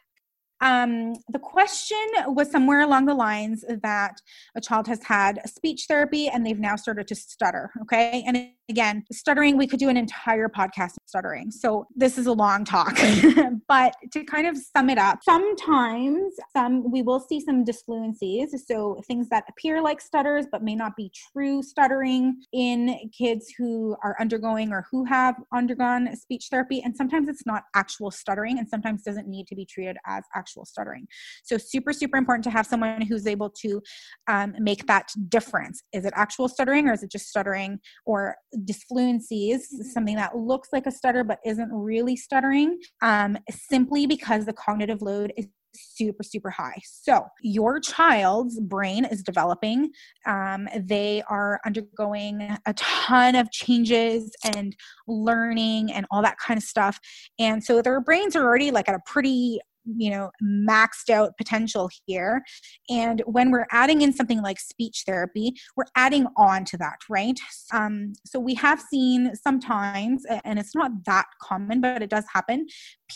Um, 0.62 1.14
the 1.30 1.40
question 1.40 1.98
was 2.28 2.52
somewhere 2.52 2.82
along 2.82 3.06
the 3.06 3.14
lines 3.14 3.64
that 3.84 4.22
a 4.56 4.62
child 4.62 4.88
has 4.88 5.04
had 5.04 5.40
speech 5.48 5.86
therapy 5.88 6.28
and 6.28 6.46
they've 6.46 6.60
now 6.60 6.76
started 6.76 7.08
to 7.08 7.16
stutter. 7.16 7.72
Okay. 7.84 8.24
And 8.26 8.50
again, 8.70 9.04
stuttering, 9.12 9.58
we 9.58 9.68
could 9.68 9.80
do 9.80 9.90
an 9.90 9.98
entire 9.98 10.50
podcast 10.50 10.92
on 10.92 11.08
stuttering. 11.08 11.52
So 11.52 11.88
this 11.96 12.18
is 12.18 12.28
a 12.28 12.34
long 12.34 12.66
talk. 12.66 12.98
but 13.68 13.96
to 14.12 14.24
kind 14.24 14.48
of 14.48 14.58
sum 14.58 14.90
it 14.90 14.98
up, 14.98 15.20
sometimes 15.24 16.34
some 16.52 16.92
we 16.92 17.02
will 17.02 17.20
see 17.20 17.40
some 17.40 17.64
disfluencies. 17.64 18.50
So 18.66 19.02
things 19.08 19.30
that 19.30 19.46
appear 19.50 19.82
like 19.82 20.02
stutters 20.02 20.46
but 20.52 20.64
may 20.64 20.76
not 20.76 20.96
be 20.96 21.12
true 21.32 21.64
stuttering 21.64 22.42
in 22.54 23.10
kids 23.18 23.54
who 23.58 23.96
are 24.04 24.16
undergoing 24.20 24.72
or 24.72 24.86
who 24.92 25.06
have 25.06 25.36
undergone 25.54 26.16
speech 26.16 26.48
therapy. 26.52 26.82
And 26.84 26.96
sometimes 26.96 27.30
it's 27.30 27.46
not 27.46 27.64
actual 27.76 28.12
stuttering 28.12 28.60
and 28.60 28.68
sometimes 28.68 29.04
doesn't 29.04 29.28
need 29.28 29.48
to 29.48 29.56
be 29.56 29.66
treated 29.66 29.98
as 30.06 30.24
actual 30.36 30.66
stuttering. 30.66 31.08
So, 31.44 31.58
super, 31.58 31.94
super 31.94 32.18
important 32.18 32.44
to 32.46 32.50
have 32.50 32.66
someone 32.66 33.02
who's 33.02 33.28
able 33.28 33.50
to 33.62 33.82
um, 34.28 34.56
make 34.60 34.88
that 34.88 35.12
difference. 35.30 35.84
Is 35.94 36.06
it 36.06 36.14
actual 36.16 36.50
stuttering 36.50 36.88
or 36.88 36.94
is 36.94 37.04
it 37.04 37.12
just 37.12 37.28
stuttering 37.28 37.80
or 38.06 38.36
disfluencies, 38.66 39.62
something 39.94 40.16
that 40.16 40.38
looks 40.38 40.70
like 40.72 40.86
a 40.88 40.92
stutter 40.92 41.24
but 41.24 41.40
isn't 41.46 41.70
really 41.72 42.16
stuttering, 42.16 42.80
um, 43.02 43.38
simply 43.52 44.08
because 44.08 44.46
the 44.46 44.54
cognitive 44.54 45.02
load 45.02 45.34
is 45.38 45.48
super 45.78 46.24
super 46.24 46.50
high. 46.50 46.80
So 46.84 47.26
your 47.42 47.80
child's 47.80 48.60
brain 48.60 49.06
is 49.06 49.22
developing 49.22 49.92
um, 50.26 50.68
they 50.76 51.24
are 51.30 51.60
undergoing 51.66 52.58
a 52.66 52.74
ton 52.74 53.36
of 53.36 53.52
changes 53.52 54.32
and 54.56 54.76
learning 55.08 55.92
and 55.92 56.06
all 56.12 56.22
that 56.22 56.38
kind 56.40 56.58
of 56.58 56.64
stuff 56.64 57.00
and 57.40 57.64
so 57.64 57.82
their 57.82 58.02
brains 58.02 58.36
are 58.36 58.44
already 58.44 58.72
like 58.72 58.90
at 58.90 58.96
a 58.96 59.00
pretty 59.06 59.60
you 59.96 60.10
know 60.10 60.32
maxed 60.44 61.10
out 61.10 61.38
potential 61.38 61.90
here. 62.06 62.44
And 62.90 63.22
when 63.26 63.52
we're 63.52 63.68
adding 63.72 64.02
in 64.02 64.14
something 64.14 64.42
like 64.42 64.60
speech 64.60 65.04
therapy 65.06 65.54
we're 65.76 65.86
adding 65.96 66.28
on 66.38 66.66
to 66.66 66.78
that 66.78 66.98
right? 67.10 67.40
Um, 67.72 68.14
so 68.26 68.40
we 68.40 68.54
have 68.56 68.82
seen 68.82 69.36
sometimes 69.36 70.26
and 70.44 70.60
it's 70.60 70.76
not 70.76 70.92
that 71.06 71.26
common 71.42 71.82
but 71.82 72.02
it 72.02 72.10
does 72.10 72.26
happen 72.34 72.68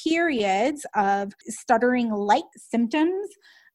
periods 0.03 0.86
of 0.95 1.32
stuttering 1.47 2.11
like 2.11 2.43
symptoms 2.57 3.28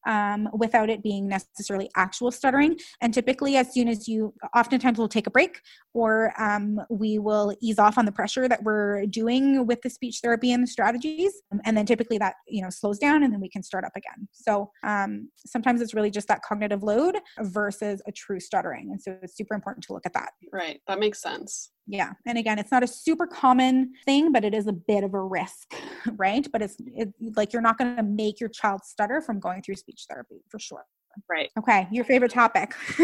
um, 0.06 0.48
without 0.52 0.88
it 0.88 1.02
being 1.02 1.28
necessarily 1.28 1.90
actual 1.96 2.30
stuttering. 2.30 2.78
And 3.00 3.12
typically, 3.12 3.56
as 3.56 3.72
soon 3.72 3.88
as 3.88 4.08
you, 4.08 4.32
oftentimes 4.54 4.98
we'll 4.98 5.08
take 5.08 5.26
a 5.26 5.30
break 5.30 5.60
or 5.92 6.32
um, 6.40 6.80
we 6.88 7.18
will 7.18 7.54
ease 7.60 7.78
off 7.78 7.98
on 7.98 8.04
the 8.04 8.12
pressure 8.12 8.48
that 8.48 8.62
we're 8.62 9.06
doing 9.06 9.66
with 9.66 9.82
the 9.82 9.90
speech 9.90 10.20
therapy 10.22 10.52
and 10.52 10.62
the 10.62 10.66
strategies. 10.66 11.32
And 11.64 11.76
then 11.76 11.86
typically 11.86 12.18
that, 12.18 12.34
you 12.48 12.62
know, 12.62 12.70
slows 12.70 12.98
down 12.98 13.22
and 13.22 13.32
then 13.32 13.40
we 13.40 13.48
can 13.48 13.62
start 13.62 13.84
up 13.84 13.92
again. 13.96 14.28
So 14.32 14.70
um, 14.84 15.30
sometimes 15.46 15.80
it's 15.80 15.94
really 15.94 16.10
just 16.10 16.28
that 16.28 16.42
cognitive 16.42 16.82
load 16.82 17.16
versus 17.40 18.02
a 18.06 18.12
true 18.12 18.40
stuttering. 18.40 18.90
And 18.90 19.00
so 19.00 19.18
it's 19.22 19.36
super 19.36 19.54
important 19.54 19.84
to 19.84 19.92
look 19.92 20.06
at 20.06 20.12
that. 20.14 20.30
Right. 20.52 20.80
That 20.86 20.98
makes 20.98 21.20
sense 21.20 21.70
yeah 21.86 22.12
and 22.26 22.38
again 22.38 22.58
it's 22.58 22.72
not 22.72 22.82
a 22.82 22.86
super 22.86 23.26
common 23.26 23.92
thing 24.04 24.32
but 24.32 24.44
it 24.44 24.54
is 24.54 24.66
a 24.66 24.72
bit 24.72 25.04
of 25.04 25.14
a 25.14 25.20
risk 25.20 25.74
right? 26.16 26.46
But 26.50 26.62
it's 26.62 26.76
it, 26.94 27.12
like 27.36 27.52
you're 27.52 27.62
not 27.62 27.78
going 27.78 27.96
to 27.96 28.02
make 28.02 28.40
your 28.40 28.48
child 28.48 28.84
stutter 28.84 29.20
from 29.20 29.40
going 29.40 29.62
through 29.62 29.76
speech 29.76 30.06
therapy 30.08 30.42
for 30.48 30.58
sure 30.58 30.84
Right. 31.28 31.50
Okay. 31.58 31.86
Your 31.90 32.04
favorite 32.04 32.30
topic? 32.30 32.74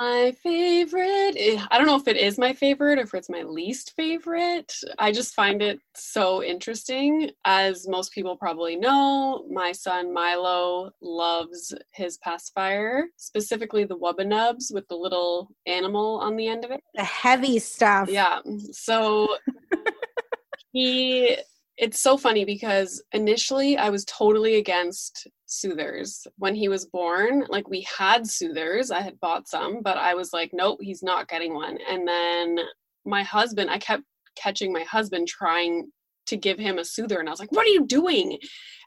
my 0.00 0.34
favorite. 0.42 1.36
I 1.70 1.78
don't 1.78 1.86
know 1.86 1.96
if 1.96 2.08
it 2.08 2.16
is 2.16 2.38
my 2.38 2.52
favorite 2.52 2.98
or 2.98 3.02
if 3.02 3.14
it's 3.14 3.28
my 3.28 3.42
least 3.42 3.94
favorite. 3.96 4.72
I 4.98 5.12
just 5.12 5.34
find 5.34 5.62
it 5.62 5.80
so 5.94 6.42
interesting. 6.42 7.30
As 7.44 7.86
most 7.88 8.12
people 8.12 8.36
probably 8.36 8.76
know, 8.76 9.44
my 9.50 9.72
son 9.72 10.12
Milo 10.12 10.90
loves 11.00 11.74
his 11.92 12.18
pacifier, 12.18 13.04
specifically 13.16 13.84
the 13.84 13.98
Wubba 13.98 14.26
Nubs 14.26 14.70
with 14.72 14.86
the 14.88 14.96
little 14.96 15.48
animal 15.66 16.20
on 16.20 16.36
the 16.36 16.48
end 16.48 16.64
of 16.64 16.70
it. 16.70 16.80
The 16.94 17.04
heavy 17.04 17.58
stuff. 17.58 18.08
Yeah. 18.08 18.40
So 18.72 19.36
he 20.72 21.36
it's 21.78 22.00
so 22.00 22.16
funny 22.16 22.44
because 22.44 23.02
initially 23.12 23.76
I 23.76 23.90
was 23.90 24.04
totally 24.06 24.56
against 24.56 25.26
soothers 25.46 26.26
when 26.38 26.54
he 26.54 26.68
was 26.68 26.84
born. 26.86 27.44
Like 27.48 27.68
we 27.68 27.86
had 27.96 28.26
soothers, 28.26 28.90
I 28.90 29.00
had 29.00 29.18
bought 29.20 29.48
some, 29.48 29.82
but 29.82 29.96
I 29.96 30.14
was 30.14 30.32
like, 30.32 30.50
nope, 30.52 30.78
he's 30.80 31.02
not 31.02 31.28
getting 31.28 31.54
one. 31.54 31.78
And 31.88 32.06
then 32.06 32.58
my 33.04 33.22
husband, 33.22 33.70
I 33.70 33.78
kept 33.78 34.02
catching 34.36 34.72
my 34.72 34.82
husband 34.82 35.28
trying 35.28 35.90
to 36.26 36.36
give 36.36 36.58
him 36.58 36.78
a 36.78 36.84
soother, 36.84 37.20
and 37.20 37.28
I 37.28 37.32
was 37.32 37.38
like, 37.38 37.52
what 37.52 37.66
are 37.66 37.70
you 37.70 37.86
doing? 37.86 38.38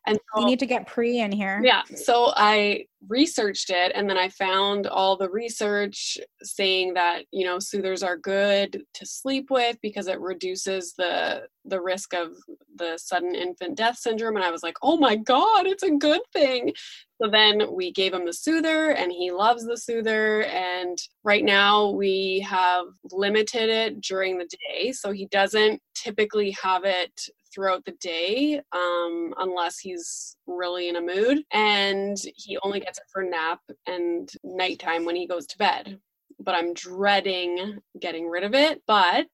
And 0.09 0.19
so, 0.33 0.41
you 0.41 0.47
need 0.47 0.59
to 0.59 0.65
get 0.65 0.87
pre 0.87 1.19
in 1.19 1.31
here. 1.31 1.61
Yeah. 1.63 1.83
So 1.95 2.33
I 2.35 2.85
researched 3.07 3.69
it 3.69 3.91
and 3.95 4.09
then 4.09 4.17
I 4.17 4.29
found 4.29 4.87
all 4.87 5.15
the 5.15 5.29
research 5.29 6.17
saying 6.41 6.95
that, 6.95 7.23
you 7.31 7.45
know, 7.45 7.59
soothers 7.59 8.03
are 8.03 8.17
good 8.17 8.83
to 8.93 9.05
sleep 9.05 9.49
with 9.49 9.77
because 9.81 10.07
it 10.07 10.19
reduces 10.19 10.93
the 10.97 11.43
the 11.65 11.79
risk 11.79 12.13
of 12.13 12.29
the 12.77 12.97
sudden 12.97 13.35
infant 13.35 13.77
death 13.77 13.97
syndrome 13.97 14.35
and 14.35 14.43
I 14.43 14.51
was 14.51 14.63
like, 14.63 14.77
"Oh 14.81 14.97
my 14.97 15.15
god, 15.15 15.67
it's 15.67 15.83
a 15.83 15.91
good 15.91 16.21
thing." 16.33 16.73
So 17.21 17.29
then 17.29 17.73
we 17.73 17.91
gave 17.91 18.13
him 18.13 18.25
the 18.25 18.33
soother 18.33 18.91
and 18.91 19.11
he 19.11 19.31
loves 19.31 19.65
the 19.65 19.77
soother 19.77 20.43
and 20.43 20.97
right 21.23 21.43
now 21.43 21.89
we 21.89 22.45
have 22.49 22.85
limited 23.11 23.69
it 23.69 24.01
during 24.01 24.37
the 24.37 24.47
day 24.69 24.93
so 24.93 25.11
he 25.11 25.25
doesn't 25.27 25.81
typically 25.95 26.55
have 26.63 26.85
it 26.85 27.11
throughout 27.53 27.85
the 27.85 27.93
day 27.93 28.61
um, 28.71 29.33
unless 29.37 29.79
he's 29.79 30.35
really 30.47 30.89
in 30.89 30.95
a 30.95 31.01
mood. 31.01 31.39
And 31.51 32.17
he 32.35 32.57
only 32.63 32.79
gets 32.79 32.99
it 32.99 33.05
for 33.11 33.23
nap 33.23 33.59
and 33.87 34.29
nighttime 34.43 35.05
when 35.05 35.15
he 35.15 35.27
goes 35.27 35.45
to 35.47 35.57
bed. 35.57 35.99
But 36.41 36.55
I'm 36.55 36.73
dreading 36.73 37.79
getting 37.99 38.29
rid 38.29 38.43
of 38.43 38.53
it. 38.53 38.81
But 38.87 39.27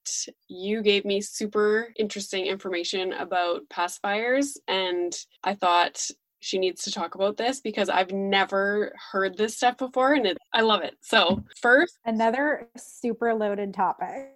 you 0.47 0.81
gave 0.81 1.05
me 1.05 1.21
super 1.21 1.93
interesting 1.97 2.47
information 2.47 3.13
about 3.13 3.69
pacifiers, 3.69 4.57
and 4.67 5.15
I 5.43 5.53
thought 5.53 6.03
she 6.45 6.59
needs 6.59 6.83
to 6.83 6.91
talk 6.91 7.15
about 7.15 7.37
this 7.37 7.59
because 7.59 7.89
I've 7.89 8.11
never 8.11 8.93
heard 9.11 9.35
this 9.35 9.57
stuff 9.57 9.77
before 9.77 10.13
and 10.13 10.27
it, 10.27 10.37
I 10.53 10.61
love 10.61 10.83
it. 10.83 10.95
So, 11.01 11.43
first, 11.59 11.97
another 12.05 12.69
super 12.77 13.33
loaded 13.33 13.73
topic. 13.73 14.34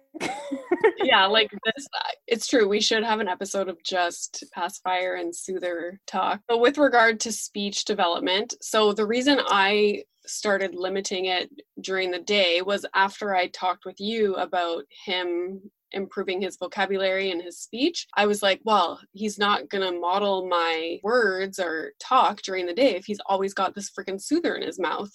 Yeah, 1.02 1.26
like 1.26 1.50
this, 1.64 1.86
it's 2.26 2.46
true. 2.46 2.68
We 2.68 2.80
should 2.80 3.04
have 3.04 3.20
an 3.20 3.28
episode 3.28 3.68
of 3.68 3.78
just 3.84 4.44
pacifier 4.52 5.14
and 5.14 5.34
soother 5.34 6.00
talk. 6.06 6.40
But 6.48 6.60
with 6.60 6.78
regard 6.78 7.20
to 7.20 7.32
speech 7.32 7.84
development, 7.84 8.54
so 8.60 8.92
the 8.92 9.06
reason 9.06 9.38
I 9.46 10.04
started 10.26 10.74
limiting 10.74 11.26
it 11.26 11.50
during 11.80 12.10
the 12.10 12.20
day 12.20 12.62
was 12.62 12.86
after 12.94 13.34
I 13.34 13.48
talked 13.48 13.84
with 13.84 13.98
you 13.98 14.34
about 14.36 14.84
him 15.04 15.70
improving 15.92 16.40
his 16.40 16.56
vocabulary 16.56 17.30
and 17.30 17.42
his 17.42 17.58
speech, 17.58 18.06
I 18.16 18.26
was 18.26 18.42
like, 18.42 18.60
well, 18.64 19.00
he's 19.12 19.38
not 19.38 19.68
going 19.68 19.82
to 19.82 19.98
model 19.98 20.46
my 20.48 20.98
words 21.02 21.58
or 21.58 21.92
talk 21.98 22.42
during 22.42 22.66
the 22.66 22.74
day 22.74 22.94
if 22.94 23.06
he's 23.06 23.20
always 23.26 23.54
got 23.54 23.74
this 23.74 23.90
freaking 23.90 24.20
soother 24.20 24.54
in 24.54 24.62
his 24.62 24.78
mouth. 24.78 25.10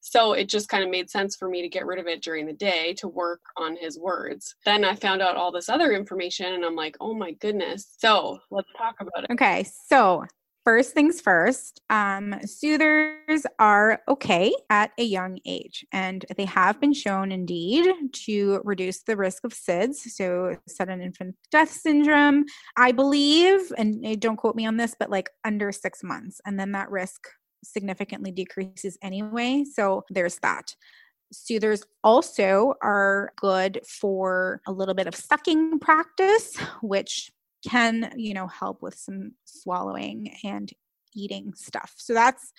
So 0.00 0.32
it 0.34 0.48
just 0.48 0.68
kind 0.68 0.84
of 0.84 0.90
made 0.90 1.10
sense 1.10 1.36
for 1.36 1.48
me 1.48 1.62
to 1.62 1.68
get 1.68 1.86
rid 1.86 1.98
of 1.98 2.06
it 2.06 2.22
during 2.22 2.46
the 2.46 2.52
day 2.52 2.94
to 2.94 3.08
work 3.08 3.40
on 3.56 3.76
his 3.76 3.98
words. 3.98 4.54
Then 4.64 4.84
I 4.84 4.94
found 4.94 5.22
out 5.22 5.36
all 5.36 5.50
this 5.50 5.68
other 5.68 5.92
information 5.92 6.54
and 6.54 6.64
I'm 6.64 6.76
like, 6.76 6.96
oh 7.00 7.14
my 7.14 7.32
goodness. 7.32 7.94
So 7.98 8.38
let's 8.50 8.68
talk 8.76 8.96
about 9.00 9.24
it. 9.24 9.32
Okay. 9.32 9.66
So 9.88 10.24
first 10.66 10.94
things 10.94 11.20
first, 11.20 11.80
um, 11.90 12.34
soothers 12.44 13.46
are 13.60 14.00
okay 14.08 14.52
at 14.68 14.90
a 14.98 15.04
young 15.04 15.38
age, 15.46 15.86
and 15.92 16.26
they 16.36 16.44
have 16.44 16.80
been 16.80 16.92
shown 16.92 17.30
indeed 17.30 17.86
to 18.12 18.60
reduce 18.64 19.04
the 19.04 19.16
risk 19.16 19.44
of 19.44 19.52
SIDS, 19.52 19.94
so 19.94 20.56
sudden 20.66 21.00
infant 21.00 21.36
death 21.52 21.70
syndrome. 21.70 22.46
I 22.76 22.90
believe, 22.90 23.72
and 23.78 24.04
eh, 24.04 24.16
don't 24.18 24.36
quote 24.36 24.56
me 24.56 24.66
on 24.66 24.76
this, 24.76 24.96
but 24.98 25.08
like 25.08 25.30
under 25.44 25.70
six 25.70 26.02
months, 26.02 26.40
and 26.44 26.58
then 26.58 26.72
that 26.72 26.90
risk 26.90 27.28
significantly 27.66 28.30
decreases 28.30 28.98
anyway. 29.02 29.64
So 29.70 30.04
there's 30.10 30.38
that. 30.38 30.74
Soothers 31.32 31.82
also 32.04 32.74
are 32.82 33.32
good 33.40 33.80
for 33.86 34.60
a 34.66 34.72
little 34.72 34.94
bit 34.94 35.06
of 35.06 35.14
sucking 35.14 35.80
practice, 35.80 36.56
which 36.82 37.30
can, 37.68 38.12
you 38.16 38.32
know, 38.32 38.46
help 38.46 38.80
with 38.80 38.94
some 38.94 39.32
swallowing 39.44 40.34
and 40.44 40.70
eating 41.14 41.52
stuff. 41.54 41.94
So 41.96 42.14
that's 42.14 42.52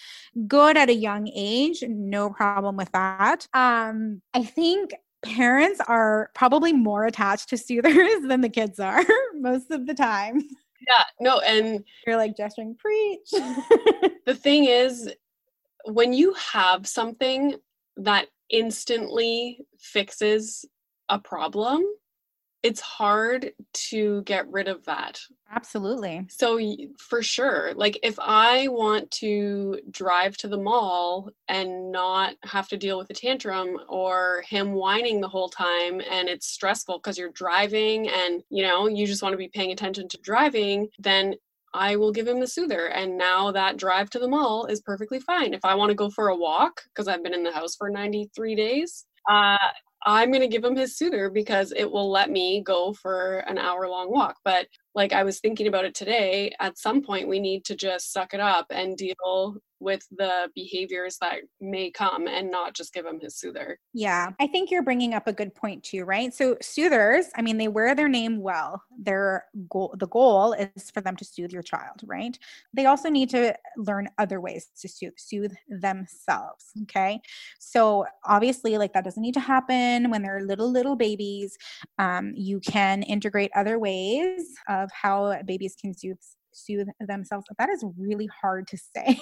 good 0.48 0.78
at 0.78 0.90
a 0.90 0.94
young 0.94 1.30
age, 1.34 1.84
no 1.88 2.30
problem 2.30 2.76
with 2.76 2.92
that. 2.92 3.48
Um 3.54 4.22
I 4.34 4.44
think 4.44 4.92
parents 5.24 5.82
are 5.88 6.30
probably 6.36 6.74
more 6.74 7.06
attached 7.06 7.50
to 7.50 7.58
soothers 7.58 8.22
than 8.28 8.42
the 8.42 8.50
kids 8.50 8.80
are 8.80 9.04
most 9.36 9.72
of 9.72 9.86
the 9.88 9.94
time. 9.94 10.42
Yeah, 10.88 11.04
no, 11.20 11.40
and 11.40 11.84
you're 12.06 12.18
like 12.18 12.38
gesturing 12.38 12.76
preach. 12.76 13.30
the 14.26 14.36
thing 14.36 14.66
is 14.66 15.12
when 15.86 16.14
you 16.14 16.34
have 16.34 16.88
something 16.88 17.56
that 17.98 18.28
instantly 18.50 19.60
fixes 19.80 20.66
a 21.10 21.20
problem, 21.20 21.84
it's 22.64 22.82
hard 22.82 23.52
to 23.74 24.22
get 24.24 24.50
rid 24.50 24.68
of 24.68 24.84
that. 24.86 25.20
Absolutely. 25.52 26.26
So, 26.30 26.60
for 26.98 27.24
sure, 27.24 27.72
like 27.76 27.98
if 28.04 28.20
I 28.20 28.68
want 28.68 29.10
to 29.12 29.80
drive 29.92 30.36
to 30.38 30.48
the 30.48 30.58
mall 30.58 31.30
and 31.48 31.92
not 31.92 32.36
have 32.44 32.68
to 32.70 32.78
deal 32.78 32.98
with 32.98 33.10
a 33.10 33.14
tantrum 33.14 33.78
or 33.88 34.44
him 34.48 34.74
whining 34.74 35.22
the 35.22 35.30
whole 35.30 35.50
time 35.50 36.02
and 36.02 36.28
it's 36.28 36.48
stressful 36.48 36.98
because 36.98 37.18
you're 37.18 37.32
driving 37.32 38.10
and 38.10 38.44
you 38.50 38.64
know, 38.64 38.88
you 38.88 39.08
just 39.08 39.24
want 39.24 39.34
to 39.34 39.38
be 39.38 39.48
paying 39.48 39.72
attention 39.72 40.10
to 40.10 40.20
driving, 40.22 40.90
then 41.00 41.36
I 41.74 41.96
will 41.96 42.12
give 42.12 42.28
him 42.28 42.40
the 42.40 42.48
soother. 42.48 42.88
And 42.88 43.18
now 43.18 43.52
that 43.52 43.78
drive 43.78 44.10
to 44.12 44.20
the 44.20 44.28
mall 44.28 44.66
is 44.66 44.82
perfectly 44.82 45.20
fine. 45.20 45.54
If 45.54 45.64
I 45.64 45.76
want 45.76 45.90
to 45.90 45.96
go 45.96 46.10
for 46.10 46.30
a 46.30 46.36
walk, 46.36 46.82
because 46.90 47.08
I've 47.08 47.24
been 47.24 47.34
in 47.34 47.44
the 47.44 47.52
house 47.52 47.76
for 47.76 47.90
93 47.90 48.56
days, 48.56 49.06
uh, 49.30 49.58
I'm 50.08 50.32
going 50.32 50.42
to 50.42 50.48
give 50.48 50.64
him 50.64 50.78
his 50.78 50.98
soother 50.98 51.30
because 51.30 51.74
it 51.76 51.92
will 51.92 52.10
let 52.10 52.32
me 52.32 52.62
go 52.62 52.94
for 52.94 53.40
an 53.40 53.58
hour 53.58 53.90
long 53.90 54.10
walk. 54.10 54.38
But 54.46 54.68
like 54.98 55.14
I 55.14 55.24
was 55.24 55.40
thinking 55.40 55.68
about 55.68 55.86
it 55.86 55.94
today, 55.94 56.54
at 56.60 56.80
some 56.80 57.04
point 57.04 57.28
we 57.28 57.40
need 57.40 57.64
to 57.66 57.76
just 57.76 58.12
suck 58.12 58.34
it 58.34 58.40
up 58.40 58.66
and 58.72 58.98
deal 58.98 59.62
with 59.80 60.02
the 60.18 60.50
behaviors 60.56 61.18
that 61.22 61.36
may 61.62 61.92
come 61.92 62.28
and 62.28 62.50
not 62.50 62.74
just 62.74 62.94
give 62.94 63.06
him 63.06 63.20
his 63.20 63.40
soother. 63.40 63.80
Yeah, 63.94 64.32
I 64.40 64.48
think 64.48 64.72
you're 64.72 64.84
bringing 64.84 65.14
up 65.14 65.28
a 65.28 65.34
good 65.34 65.54
point 65.54 65.84
too, 65.84 66.04
right? 66.04 66.34
So 66.34 66.58
soothers, 66.62 67.28
I 67.36 67.42
mean, 67.42 67.58
they 67.58 67.68
wear 67.68 67.94
their 67.94 68.08
name 68.08 68.42
well. 68.42 68.82
Their 68.98 69.46
goal, 69.70 69.96
the 69.98 70.08
goal 70.08 70.54
is 70.54 70.90
for 70.90 71.02
them 71.02 71.16
to 71.18 71.26
soothe 71.26 71.52
your 71.52 71.62
child, 71.62 72.02
right? 72.06 72.38
They 72.74 72.86
also 72.86 73.10
need 73.10 73.30
to 73.32 73.56
learn 73.78 74.10
other 74.18 74.42
ways 74.42 74.68
to 74.82 74.88
soothe, 74.88 75.14
soothe 75.18 75.54
themselves. 75.70 76.72
Okay, 76.84 77.22
so 77.60 78.06
obviously, 78.26 78.78
like 78.78 78.94
that 78.94 79.04
doesn't 79.04 79.22
need 79.22 79.36
to 79.36 79.40
happen 79.40 80.10
when 80.10 80.22
they're 80.24 80.42
little 80.42 80.72
little 80.72 80.96
babies. 80.96 81.58
Um, 82.00 82.34
you 82.36 82.60
can 82.60 83.04
integrate 83.04 83.52
other 83.56 83.78
ways 83.78 84.56
of 84.68 84.87
of 84.88 84.92
how 84.94 85.42
babies 85.44 85.76
can 85.80 85.94
soothe 85.94 86.18
soothe 86.54 86.88
themselves. 87.00 87.46
That 87.60 87.70
is 87.70 87.84
really 87.98 88.28
hard 88.42 88.68
to 88.68 88.78
say. 88.78 89.20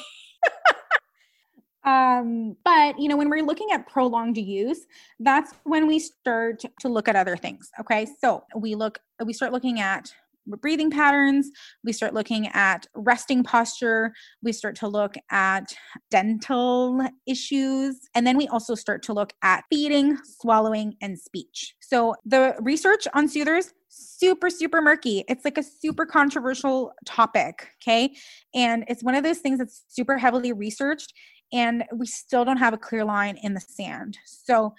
um, 1.84 2.56
but 2.64 3.00
you 3.00 3.10
know, 3.10 3.18
when 3.18 3.30
we're 3.30 3.44
looking 3.44 3.70
at 3.72 3.88
prolonged 3.88 4.38
use, 4.38 4.86
that's 5.20 5.54
when 5.64 5.88
we 5.88 6.00
start 6.00 6.62
to 6.80 6.88
look 6.88 7.08
at 7.08 7.16
other 7.16 7.36
things. 7.36 7.70
Okay, 7.80 8.08
so 8.22 8.44
we 8.56 8.76
look, 8.76 9.00
we 9.26 9.34
start 9.34 9.52
looking 9.52 9.80
at 9.80 10.12
breathing 10.48 10.92
patterns, 10.92 11.50
we 11.84 11.92
start 11.92 12.14
looking 12.14 12.48
at 12.50 12.86
resting 12.96 13.44
posture, 13.44 14.14
we 14.44 14.52
start 14.52 14.76
to 14.76 14.88
look 14.88 15.16
at 15.32 15.76
dental 16.12 17.02
issues, 17.26 18.02
and 18.14 18.28
then 18.28 18.38
we 18.38 18.48
also 18.50 18.76
start 18.76 19.02
to 19.02 19.14
look 19.14 19.34
at 19.42 19.64
feeding, 19.72 20.18
swallowing, 20.24 20.96
and 21.02 21.18
speech. 21.18 21.76
So 21.80 22.14
the 22.26 22.56
research 22.62 23.08
on 23.16 23.28
soothers 23.28 23.74
super 23.96 24.50
super 24.50 24.82
murky 24.82 25.24
it's 25.28 25.46
like 25.46 25.58
a 25.58 25.64
super 25.64 26.06
controversial 26.06 26.92
topic 27.06 27.70
okay 27.82 28.16
and 28.54 28.84
it's 28.88 29.04
one 29.04 29.16
of 29.16 29.24
those 29.24 29.40
things 29.40 29.60
that's 29.60 29.84
super 29.88 30.18
heavily 30.18 30.52
researched 30.52 31.14
and 31.54 31.84
we 31.96 32.06
still 32.06 32.44
don't 32.44 32.58
have 32.58 32.74
a 32.74 32.78
clear 32.78 33.06
line 33.06 33.38
in 33.38 33.54
the 33.54 33.62
sand 33.62 34.18
so 34.26 34.74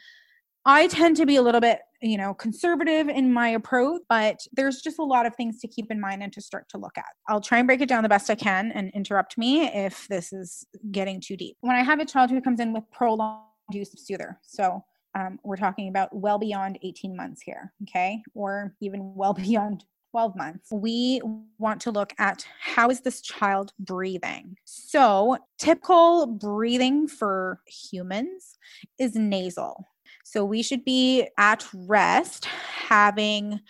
I 0.68 0.88
tend 0.88 1.16
to 1.18 1.26
be 1.26 1.36
a 1.36 1.42
little 1.42 1.60
bit, 1.60 1.78
you 2.02 2.18
know, 2.18 2.34
conservative 2.34 3.08
in 3.08 3.32
my 3.32 3.50
approach, 3.50 4.02
but 4.08 4.40
there's 4.52 4.80
just 4.82 4.98
a 4.98 5.04
lot 5.04 5.24
of 5.24 5.34
things 5.36 5.60
to 5.60 5.68
keep 5.68 5.92
in 5.92 6.00
mind 6.00 6.24
and 6.24 6.32
to 6.32 6.40
start 6.40 6.68
to 6.70 6.78
look 6.78 6.98
at. 6.98 7.04
I'll 7.28 7.40
try 7.40 7.58
and 7.58 7.68
break 7.68 7.80
it 7.80 7.88
down 7.88 8.02
the 8.02 8.08
best 8.08 8.28
I 8.28 8.34
can 8.34 8.72
and 8.72 8.90
interrupt 8.90 9.38
me 9.38 9.68
if 9.68 10.08
this 10.08 10.32
is 10.32 10.66
getting 10.90 11.20
too 11.20 11.36
deep. 11.36 11.56
When 11.60 11.76
I 11.76 11.84
have 11.84 12.00
a 12.00 12.04
child 12.04 12.30
who 12.30 12.40
comes 12.40 12.58
in 12.58 12.72
with 12.72 12.82
prolonged 12.90 13.44
use 13.70 13.94
of 13.94 14.00
soother, 14.00 14.40
so 14.42 14.84
um, 15.16 15.38
we're 15.42 15.56
talking 15.56 15.88
about 15.88 16.14
well 16.14 16.38
beyond 16.38 16.78
18 16.82 17.16
months 17.16 17.40
here, 17.40 17.72
okay, 17.84 18.22
or 18.34 18.74
even 18.80 19.14
well 19.14 19.32
beyond 19.34 19.84
12 20.10 20.36
months, 20.36 20.68
we 20.70 21.20
want 21.58 21.80
to 21.80 21.90
look 21.90 22.12
at 22.18 22.46
how 22.60 22.90
is 22.90 23.00
this 23.00 23.20
child 23.20 23.72
breathing. 23.78 24.56
So, 24.64 25.38
typical 25.58 26.26
breathing 26.26 27.08
for 27.08 27.60
humans 27.66 28.58
is 28.98 29.14
nasal. 29.14 29.86
So 30.24 30.44
we 30.44 30.62
should 30.62 30.84
be 30.84 31.28
at 31.38 31.66
rest, 31.72 32.46
having 32.46 33.60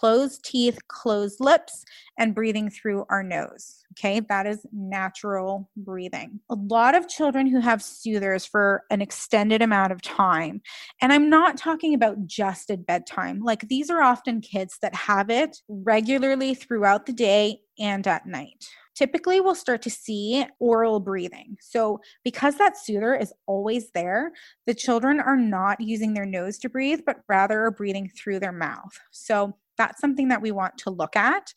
closed 0.00 0.44
teeth, 0.44 0.78
closed 0.88 1.40
lips, 1.40 1.84
and 2.18 2.34
breathing 2.34 2.68
through 2.70 3.04
our 3.08 3.22
nose. 3.22 3.84
Okay, 3.92 4.20
that 4.28 4.46
is 4.46 4.66
natural 4.72 5.70
breathing. 5.74 6.40
A 6.50 6.54
lot 6.54 6.94
of 6.94 7.08
children 7.08 7.46
who 7.46 7.60
have 7.60 7.82
soothers 7.82 8.44
for 8.44 8.84
an 8.90 9.00
extended 9.00 9.62
amount 9.62 9.92
of 9.92 10.02
time, 10.02 10.60
and 11.00 11.12
I'm 11.12 11.30
not 11.30 11.56
talking 11.56 11.94
about 11.94 12.26
just 12.26 12.70
at 12.70 12.84
bedtime, 12.84 13.40
like 13.40 13.68
these 13.68 13.88
are 13.88 14.02
often 14.02 14.42
kids 14.42 14.76
that 14.82 14.94
have 14.94 15.30
it 15.30 15.62
regularly 15.68 16.54
throughout 16.54 17.06
the 17.06 17.14
day 17.14 17.60
and 17.78 18.06
at 18.06 18.26
night. 18.26 18.66
typically 18.94 19.40
we'll 19.40 19.54
start 19.54 19.82
to 19.82 19.90
see 19.90 20.44
oral 20.58 21.00
breathing. 21.00 21.56
So, 21.60 22.00
because 22.24 22.56
that 22.56 22.76
soother 22.78 23.14
is 23.14 23.32
always 23.46 23.90
there, 23.92 24.32
the 24.66 24.74
children 24.74 25.20
are 25.20 25.36
not 25.36 25.80
using 25.80 26.14
their 26.14 26.24
nose 26.26 26.58
to 26.60 26.68
breathe, 26.70 27.00
but 27.04 27.18
rather 27.28 27.64
are 27.66 27.70
breathing 27.70 28.10
through 28.16 28.40
their 28.40 28.52
mouth. 28.52 28.98
So, 29.10 29.56
that's 29.76 30.00
something 30.00 30.28
that 30.28 30.42
we 30.42 30.50
want 30.50 30.78
to 30.78 30.90
look 30.90 31.16
at. 31.16 31.52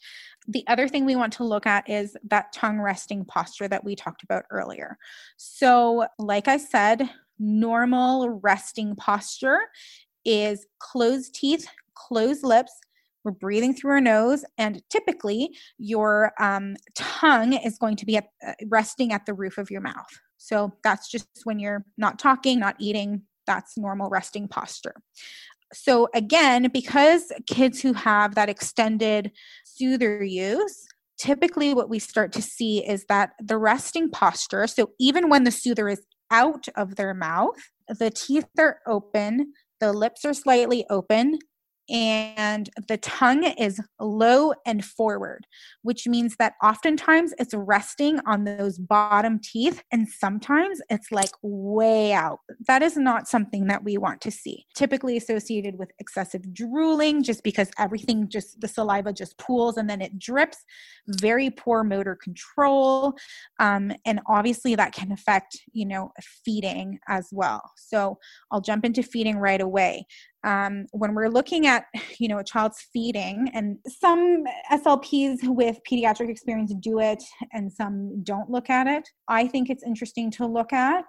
The 0.47 0.63
other 0.67 0.87
thing 0.87 1.05
we 1.05 1.15
want 1.15 1.33
to 1.33 1.43
look 1.43 1.65
at 1.65 1.89
is 1.89 2.15
that 2.23 2.53
tongue 2.53 2.79
resting 2.79 3.25
posture 3.25 3.67
that 3.67 3.83
we 3.83 3.95
talked 3.95 4.23
about 4.23 4.45
earlier. 4.49 4.97
So, 5.37 6.07
like 6.17 6.47
I 6.47 6.57
said, 6.57 7.09
normal 7.39 8.29
resting 8.41 8.95
posture 8.95 9.59
is 10.25 10.65
closed 10.79 11.33
teeth, 11.33 11.67
closed 11.95 12.43
lips. 12.43 12.71
We're 13.23 13.31
breathing 13.31 13.73
through 13.73 13.91
our 13.91 14.01
nose, 14.01 14.45
and 14.57 14.81
typically 14.89 15.55
your 15.77 16.31
um, 16.39 16.77
tongue 16.95 17.53
is 17.53 17.77
going 17.77 17.97
to 17.97 18.05
be 18.05 18.17
at, 18.17 18.27
uh, 18.45 18.53
resting 18.67 19.11
at 19.11 19.25
the 19.25 19.33
roof 19.33 19.57
of 19.57 19.69
your 19.69 19.81
mouth. 19.81 20.07
So 20.37 20.73
that's 20.83 21.11
just 21.11 21.27
when 21.43 21.59
you're 21.59 21.85
not 21.97 22.17
talking, 22.17 22.59
not 22.59 22.77
eating, 22.79 23.23
that's 23.45 23.77
normal 23.77 24.09
resting 24.09 24.47
posture 24.47 24.95
so 25.73 26.07
again, 26.13 26.69
because 26.71 27.31
kids 27.47 27.81
who 27.81 27.93
have 27.93 28.35
that 28.35 28.49
extended 28.49 29.31
soother 29.63 30.23
use, 30.23 30.87
typically 31.17 31.73
what 31.73 31.89
we 31.89 31.99
start 31.99 32.31
to 32.33 32.41
see 32.41 32.85
is 32.87 33.05
that 33.09 33.31
the 33.39 33.57
resting 33.57 34.09
posture, 34.09 34.67
so 34.67 34.91
even 34.99 35.29
when 35.29 35.43
the 35.43 35.51
soother 35.51 35.89
is 35.89 36.01
out 36.31 36.67
of 36.75 36.95
their 36.95 37.13
mouth, 37.13 37.57
the 37.87 38.09
teeth 38.09 38.47
are 38.57 38.79
open, 38.87 39.53
the 39.79 39.93
lips 39.93 40.25
are 40.25 40.33
slightly 40.33 40.85
open, 40.89 41.39
and 41.89 42.69
the 42.87 42.97
tongue 42.97 43.43
is 43.43 43.81
low 43.99 44.53
and 44.65 44.83
forward, 44.85 45.47
which 45.81 46.07
means 46.07 46.35
that 46.37 46.53
oftentimes 46.63 47.33
it's 47.39 47.53
resting 47.53 48.19
on 48.25 48.43
those 48.43 48.77
bottom 48.77 49.39
teeth, 49.39 49.83
and 49.91 50.07
sometimes 50.07 50.81
it's 50.89 51.11
like 51.11 51.31
way 51.41 52.13
out. 52.13 52.39
That 52.67 52.83
is 52.83 52.97
not 52.97 53.27
something 53.27 53.67
that 53.67 53.83
we 53.83 53.97
want 53.97 54.21
to 54.21 54.31
see. 54.31 54.65
Typically 54.75 55.17
associated 55.17 55.77
with 55.79 55.91
excessive 55.99 56.53
drooling, 56.53 57.23
just 57.23 57.43
because 57.43 57.71
everything 57.77 58.29
just 58.29 58.61
the 58.61 58.67
saliva 58.67 59.11
just 59.11 59.37
pools 59.37 59.77
and 59.77 59.89
then 59.89 60.01
it 60.01 60.19
drips. 60.19 60.63
Very 61.07 61.49
poor 61.49 61.83
motor 61.83 62.15
control, 62.15 63.15
um, 63.59 63.91
and 64.05 64.19
obviously 64.27 64.75
that 64.75 64.93
can 64.93 65.11
affect 65.11 65.57
you 65.71 65.85
know 65.85 66.11
feeding 66.45 66.99
as 67.07 67.29
well. 67.31 67.61
So 67.75 68.19
I'll 68.51 68.61
jump 68.61 68.85
into 68.85 69.01
feeding 69.01 69.37
right 69.37 69.61
away 69.61 70.05
um, 70.43 70.85
when 70.91 71.13
we're 71.13 71.29
looking 71.29 71.67
at 71.67 71.85
you 72.17 72.27
know 72.27 72.39
a 72.39 72.43
child's 72.43 72.87
feeding 72.93 73.49
and 73.53 73.77
some 73.87 74.43
slps 74.71 75.37
with 75.43 75.77
pediatric 75.89 76.29
experience 76.29 76.73
do 76.79 76.99
it 76.99 77.23
and 77.53 77.71
some 77.71 78.23
don't 78.23 78.49
look 78.49 78.69
at 78.69 78.87
it 78.87 79.07
i 79.27 79.47
think 79.47 79.69
it's 79.69 79.83
interesting 79.83 80.31
to 80.31 80.45
look 80.45 80.71
at 80.73 81.05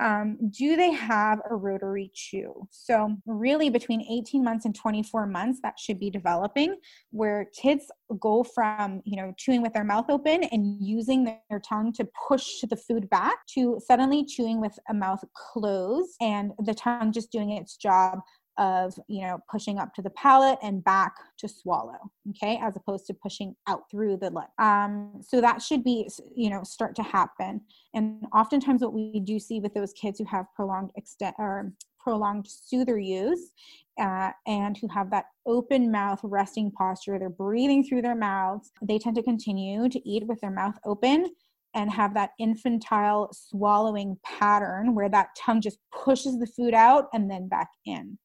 um, 0.00 0.38
do 0.50 0.76
they 0.76 0.92
have 0.92 1.40
a 1.50 1.56
rotary 1.56 2.10
chew? 2.14 2.68
So, 2.70 3.16
really, 3.26 3.68
between 3.68 4.00
18 4.02 4.44
months 4.44 4.64
and 4.64 4.74
24 4.74 5.26
months, 5.26 5.58
that 5.62 5.78
should 5.78 5.98
be 5.98 6.08
developing 6.08 6.76
where 7.10 7.46
kids 7.60 7.90
go 8.20 8.44
from, 8.44 9.02
you 9.04 9.16
know, 9.16 9.34
chewing 9.36 9.60
with 9.60 9.72
their 9.72 9.84
mouth 9.84 10.06
open 10.08 10.44
and 10.44 10.76
using 10.80 11.24
their 11.24 11.60
tongue 11.60 11.92
to 11.94 12.08
push 12.28 12.60
the 12.68 12.76
food 12.76 13.10
back 13.10 13.38
to 13.54 13.80
suddenly 13.84 14.24
chewing 14.24 14.60
with 14.60 14.78
a 14.88 14.94
mouth 14.94 15.22
closed 15.34 16.14
and 16.20 16.52
the 16.64 16.74
tongue 16.74 17.12
just 17.12 17.32
doing 17.32 17.50
its 17.50 17.76
job 17.76 18.20
of 18.58 18.98
you 19.08 19.22
know 19.22 19.38
pushing 19.50 19.78
up 19.78 19.94
to 19.94 20.02
the 20.02 20.10
palate 20.10 20.58
and 20.62 20.82
back 20.84 21.14
to 21.38 21.48
swallow 21.48 21.98
okay 22.30 22.58
as 22.62 22.76
opposed 22.76 23.06
to 23.06 23.14
pushing 23.14 23.54
out 23.66 23.82
through 23.90 24.16
the 24.16 24.30
lip 24.30 24.48
um, 24.58 25.12
so 25.20 25.40
that 25.40 25.62
should 25.62 25.84
be 25.84 26.08
you 26.34 26.50
know 26.50 26.62
start 26.62 26.94
to 26.94 27.02
happen 27.02 27.60
and 27.94 28.24
oftentimes 28.34 28.82
what 28.82 28.92
we 28.92 29.20
do 29.20 29.38
see 29.38 29.60
with 29.60 29.74
those 29.74 29.92
kids 29.92 30.18
who 30.18 30.24
have 30.24 30.46
prolonged 30.54 30.90
extent 30.96 31.34
or 31.38 31.72
prolonged 32.00 32.46
soother 32.46 32.98
use 32.98 33.52
uh, 34.00 34.30
and 34.46 34.76
who 34.78 34.88
have 34.88 35.10
that 35.10 35.26
open 35.46 35.90
mouth 35.90 36.20
resting 36.22 36.70
posture 36.70 37.18
they're 37.18 37.28
breathing 37.28 37.84
through 37.84 38.02
their 38.02 38.16
mouths 38.16 38.70
they 38.82 38.98
tend 38.98 39.16
to 39.16 39.22
continue 39.22 39.88
to 39.88 40.08
eat 40.08 40.26
with 40.26 40.40
their 40.40 40.50
mouth 40.50 40.74
open 40.84 41.26
and 41.74 41.90
have 41.90 42.14
that 42.14 42.30
infantile 42.38 43.28
swallowing 43.32 44.18
pattern 44.24 44.94
where 44.94 45.08
that 45.08 45.28
tongue 45.36 45.60
just 45.60 45.78
pushes 45.92 46.38
the 46.38 46.46
food 46.46 46.74
out 46.74 47.08
and 47.12 47.30
then 47.30 47.48
back 47.48 47.68
in. 47.84 48.18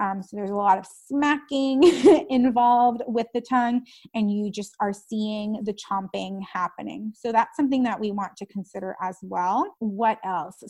Um, 0.00 0.22
so 0.22 0.36
there's 0.36 0.50
a 0.50 0.54
lot 0.54 0.78
of 0.78 0.86
smacking 0.86 1.82
involved 2.30 3.02
with 3.06 3.26
the 3.34 3.40
tongue, 3.40 3.84
and 4.14 4.30
you 4.30 4.50
just 4.50 4.74
are 4.80 4.92
seeing 4.92 5.62
the 5.64 5.74
chomping 5.74 6.40
happening. 6.50 7.12
So 7.14 7.32
that's 7.32 7.56
something 7.56 7.82
that 7.84 8.00
we 8.00 8.10
want 8.10 8.36
to 8.38 8.46
consider 8.46 8.96
as 9.02 9.18
well. 9.22 9.74
What 9.78 10.18
else? 10.24 10.62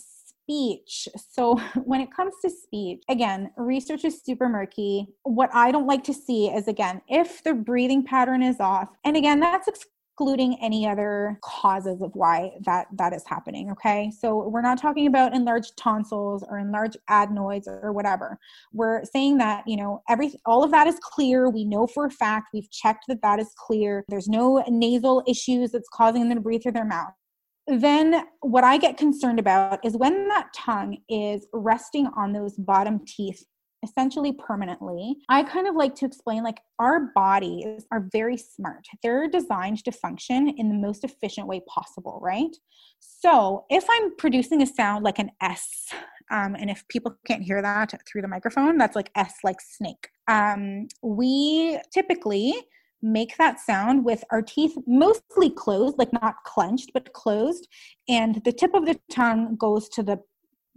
Speech. 0.44 1.08
So, 1.30 1.56
when 1.84 2.00
it 2.00 2.14
comes 2.14 2.34
to 2.42 2.50
speech, 2.50 3.02
again, 3.08 3.50
research 3.56 4.04
is 4.04 4.22
super 4.22 4.48
murky. 4.48 5.06
What 5.22 5.50
I 5.52 5.70
don't 5.70 5.86
like 5.86 6.04
to 6.04 6.14
see 6.14 6.48
is, 6.48 6.68
again, 6.68 7.00
if 7.08 7.42
the 7.44 7.54
breathing 7.54 8.04
pattern 8.04 8.42
is 8.42 8.60
off, 8.60 8.88
and 9.04 9.16
again, 9.16 9.40
that's 9.40 9.68
excluding 10.22 10.56
any 10.62 10.86
other 10.86 11.36
causes 11.42 12.00
of 12.00 12.12
why 12.14 12.52
that 12.64 12.86
that 12.96 13.12
is 13.12 13.24
happening 13.26 13.70
okay? 13.72 14.10
So 14.16 14.48
we're 14.48 14.62
not 14.62 14.78
talking 14.78 15.08
about 15.08 15.34
enlarged 15.34 15.76
tonsils 15.76 16.44
or 16.48 16.58
enlarged 16.58 16.96
adenoids 17.08 17.66
or 17.66 17.92
whatever. 17.92 18.38
We're 18.72 19.04
saying 19.04 19.38
that 19.38 19.64
you 19.66 19.76
know 19.76 20.02
every 20.08 20.34
all 20.46 20.62
of 20.62 20.70
that 20.70 20.86
is 20.86 20.98
clear. 21.02 21.50
We 21.50 21.64
know 21.64 21.88
for 21.88 22.06
a 22.06 22.10
fact. 22.10 22.50
We've 22.54 22.70
checked 22.70 23.06
that 23.08 23.22
that 23.22 23.40
is 23.40 23.52
clear. 23.56 24.04
There's 24.08 24.28
no 24.28 24.62
nasal 24.68 25.24
issues 25.26 25.72
that's 25.72 25.88
causing 25.92 26.28
them 26.28 26.38
to 26.38 26.42
breathe 26.42 26.62
through 26.62 26.72
their 26.72 26.84
mouth. 26.84 27.12
Then 27.66 28.24
what 28.40 28.64
I 28.64 28.76
get 28.76 28.96
concerned 28.96 29.38
about 29.38 29.84
is 29.84 29.96
when 29.96 30.28
that 30.28 30.52
tongue 30.54 30.98
is 31.08 31.46
resting 31.52 32.08
on 32.16 32.32
those 32.32 32.54
bottom 32.54 33.00
teeth 33.06 33.44
essentially 33.84 34.32
permanently. 34.32 35.16
I 35.28 35.42
kind 35.42 35.66
of 35.66 35.74
like 35.74 35.94
to 35.96 36.06
explain 36.06 36.42
like 36.42 36.60
our 36.78 37.10
bodies 37.14 37.86
are 37.90 38.08
very 38.12 38.36
smart. 38.36 38.86
They're 39.02 39.28
designed 39.28 39.84
to 39.84 39.92
function 39.92 40.54
in 40.56 40.68
the 40.68 40.74
most 40.74 41.04
efficient 41.04 41.46
way 41.46 41.62
possible, 41.68 42.20
right? 42.22 42.56
So 43.00 43.64
if 43.70 43.84
I'm 43.90 44.16
producing 44.16 44.62
a 44.62 44.66
sound 44.66 45.04
like 45.04 45.18
an 45.18 45.30
S, 45.40 45.88
um, 46.30 46.54
and 46.54 46.70
if 46.70 46.86
people 46.88 47.16
can't 47.26 47.42
hear 47.42 47.60
that 47.60 47.92
through 48.06 48.22
the 48.22 48.28
microphone, 48.28 48.78
that's 48.78 48.96
like 48.96 49.10
S 49.16 49.34
like 49.42 49.60
snake. 49.60 50.08
Um, 50.28 50.88
we 51.02 51.78
typically 51.92 52.54
make 53.02 53.36
that 53.36 53.58
sound 53.58 54.04
with 54.04 54.22
our 54.30 54.40
teeth 54.40 54.76
mostly 54.86 55.50
closed, 55.50 55.98
like 55.98 56.12
not 56.12 56.36
clenched, 56.46 56.92
but 56.94 57.12
closed. 57.12 57.66
And 58.08 58.40
the 58.44 58.52
tip 58.52 58.74
of 58.74 58.86
the 58.86 58.98
tongue 59.10 59.56
goes 59.56 59.88
to 59.90 60.02
the 60.04 60.20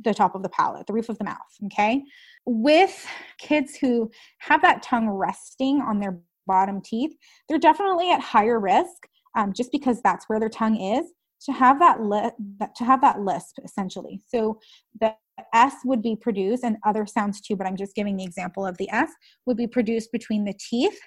the 0.04 0.14
top 0.14 0.36
of 0.36 0.44
the 0.44 0.50
palate, 0.50 0.88
the 0.88 0.94
roof 0.94 1.10
of 1.10 1.18
the 1.18 1.24
mouth. 1.24 1.38
Okay. 1.66 2.04
With 2.46 3.06
kids 3.40 3.76
who 3.76 4.12
have 4.40 4.62
that 4.62 4.84
tongue 4.84 5.10
resting 5.10 5.82
on 5.82 6.00
their 6.00 6.20
bottom 6.48 6.82
teeth, 6.82 7.16
they're 7.48 7.58
definitely 7.58 8.12
at 8.12 8.22
higher 8.22 8.60
risk 8.60 9.08
um, 9.36 9.54
just 9.54 9.72
because 9.72 10.02
that's 10.02 10.26
where 10.28 10.40
their 10.40 10.50
tongue 10.50 10.80
is 10.80 11.12
to 11.46 11.52
have 11.52 11.80
that 11.80 12.02
li- 12.02 12.32
to 12.76 12.84
have 12.84 13.02
that 13.02 13.20
lisp 13.20 13.58
essentially. 13.64 14.22
So 14.28 14.60
the 15.00 15.14
S 15.54 15.76
would 15.84 16.02
be 16.02 16.16
produced, 16.16 16.64
and 16.64 16.78
other 16.86 17.06
sounds 17.06 17.42
too, 17.42 17.56
but 17.56 17.68
I'm 17.68 17.76
just 17.76 17.96
giving 17.96 18.18
the 18.18 18.24
example 18.24 18.66
of 18.66 18.78
the 18.78 18.90
S 18.90 19.10
would 19.46 19.58
be 19.58 19.68
produced 19.68 20.12
between 20.12 20.46
the 20.46 20.54
teeth 20.54 21.00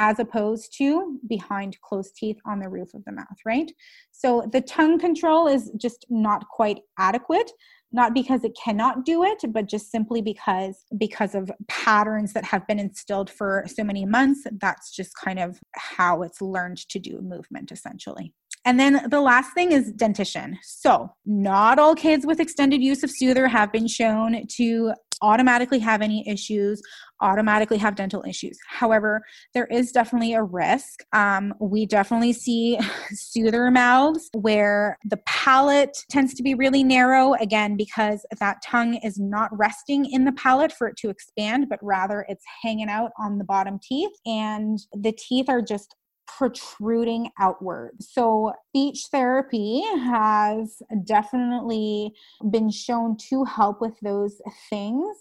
as 0.00 0.18
opposed 0.18 0.74
to 0.78 1.20
behind 1.28 1.80
closed 1.82 2.16
teeth 2.16 2.38
on 2.46 2.58
the 2.58 2.68
roof 2.68 2.94
of 2.94 3.04
the 3.04 3.12
mouth, 3.12 3.26
right? 3.44 3.70
So 4.10 4.48
the 4.50 4.62
tongue 4.62 4.98
control 4.98 5.46
is 5.46 5.70
just 5.76 6.06
not 6.10 6.48
quite 6.48 6.80
adequate 6.98 7.52
not 7.92 8.14
because 8.14 8.44
it 8.44 8.56
cannot 8.62 9.04
do 9.04 9.24
it 9.24 9.42
but 9.48 9.66
just 9.66 9.90
simply 9.90 10.22
because 10.22 10.84
because 10.96 11.34
of 11.34 11.50
patterns 11.66 12.32
that 12.32 12.44
have 12.44 12.64
been 12.68 12.78
instilled 12.78 13.28
for 13.28 13.64
so 13.66 13.82
many 13.82 14.04
months 14.04 14.46
that's 14.60 14.94
just 14.94 15.12
kind 15.16 15.40
of 15.40 15.58
how 15.74 16.22
it's 16.22 16.40
learned 16.40 16.76
to 16.88 17.00
do 17.00 17.20
movement 17.20 17.72
essentially 17.72 18.32
and 18.64 18.78
then 18.78 19.08
the 19.08 19.20
last 19.20 19.54
thing 19.54 19.72
is 19.72 19.92
dentition. 19.92 20.58
So, 20.62 21.10
not 21.24 21.78
all 21.78 21.94
kids 21.94 22.26
with 22.26 22.40
extended 22.40 22.82
use 22.82 23.02
of 23.02 23.10
soother 23.10 23.48
have 23.48 23.72
been 23.72 23.88
shown 23.88 24.46
to 24.46 24.92
automatically 25.22 25.78
have 25.78 26.02
any 26.02 26.26
issues, 26.28 26.82
automatically 27.20 27.78
have 27.78 27.94
dental 27.94 28.24
issues. 28.26 28.58
However, 28.66 29.22
there 29.54 29.66
is 29.66 29.92
definitely 29.92 30.34
a 30.34 30.42
risk. 30.42 31.00
Um, 31.12 31.54
we 31.60 31.86
definitely 31.86 32.32
see 32.32 32.78
soother 33.12 33.70
mouths 33.70 34.30
where 34.34 34.98
the 35.04 35.18
palate 35.26 35.96
tends 36.10 36.34
to 36.34 36.42
be 36.42 36.54
really 36.54 36.82
narrow, 36.82 37.34
again, 37.34 37.76
because 37.76 38.24
that 38.38 38.62
tongue 38.64 38.94
is 39.02 39.18
not 39.18 39.50
resting 39.56 40.06
in 40.10 40.24
the 40.24 40.32
palate 40.32 40.72
for 40.72 40.88
it 40.88 40.96
to 40.98 41.10
expand, 41.10 41.68
but 41.68 41.78
rather 41.82 42.24
it's 42.28 42.44
hanging 42.62 42.88
out 42.88 43.10
on 43.18 43.38
the 43.38 43.44
bottom 43.44 43.78
teeth, 43.82 44.12
and 44.26 44.78
the 44.92 45.12
teeth 45.12 45.48
are 45.48 45.62
just 45.62 45.94
protruding 46.36 47.30
outward. 47.38 47.92
So, 48.00 48.52
speech 48.68 49.06
therapy 49.10 49.82
has 49.82 50.82
definitely 51.04 52.12
been 52.50 52.70
shown 52.70 53.16
to 53.28 53.44
help 53.44 53.80
with 53.80 53.98
those 54.00 54.40
things. 54.68 55.16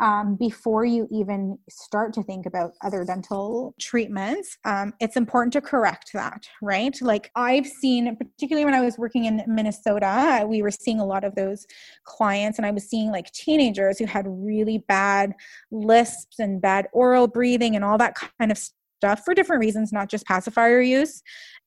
um, 0.00 0.34
before 0.34 0.84
you 0.84 1.06
even 1.10 1.58
start 1.68 2.14
to 2.14 2.22
think 2.22 2.46
about 2.46 2.72
other 2.82 3.04
dental 3.04 3.74
treatments, 3.78 4.56
um, 4.64 4.94
it's 4.98 5.16
important 5.16 5.52
to 5.52 5.60
correct 5.60 6.10
that, 6.14 6.48
right? 6.62 6.96
Like 7.02 7.30
I've 7.36 7.66
seen, 7.66 8.16
particularly 8.16 8.64
when 8.64 8.74
I 8.74 8.80
was 8.80 8.96
working 8.96 9.26
in 9.26 9.42
Minnesota, 9.46 10.46
we 10.48 10.62
were 10.62 10.70
seeing 10.70 11.00
a 11.00 11.04
lot 11.04 11.22
of 11.22 11.34
those 11.34 11.66
clients, 12.04 12.58
and 12.58 12.64
I 12.64 12.70
was 12.70 12.88
seeing 12.88 13.10
like 13.10 13.30
teenagers 13.32 13.98
who 13.98 14.06
had 14.06 14.24
really 14.26 14.78
bad 14.88 15.34
lisps 15.70 16.38
and 16.38 16.62
bad 16.62 16.86
oral 16.92 17.28
breathing 17.28 17.76
and 17.76 17.84
all 17.84 17.98
that 17.98 18.14
kind 18.38 18.50
of 18.50 18.58
stuff 19.00 19.22
for 19.24 19.32
different 19.32 19.60
reasons, 19.60 19.92
not 19.92 20.10
just 20.10 20.26
pacifier 20.26 20.82
use. 20.82 21.22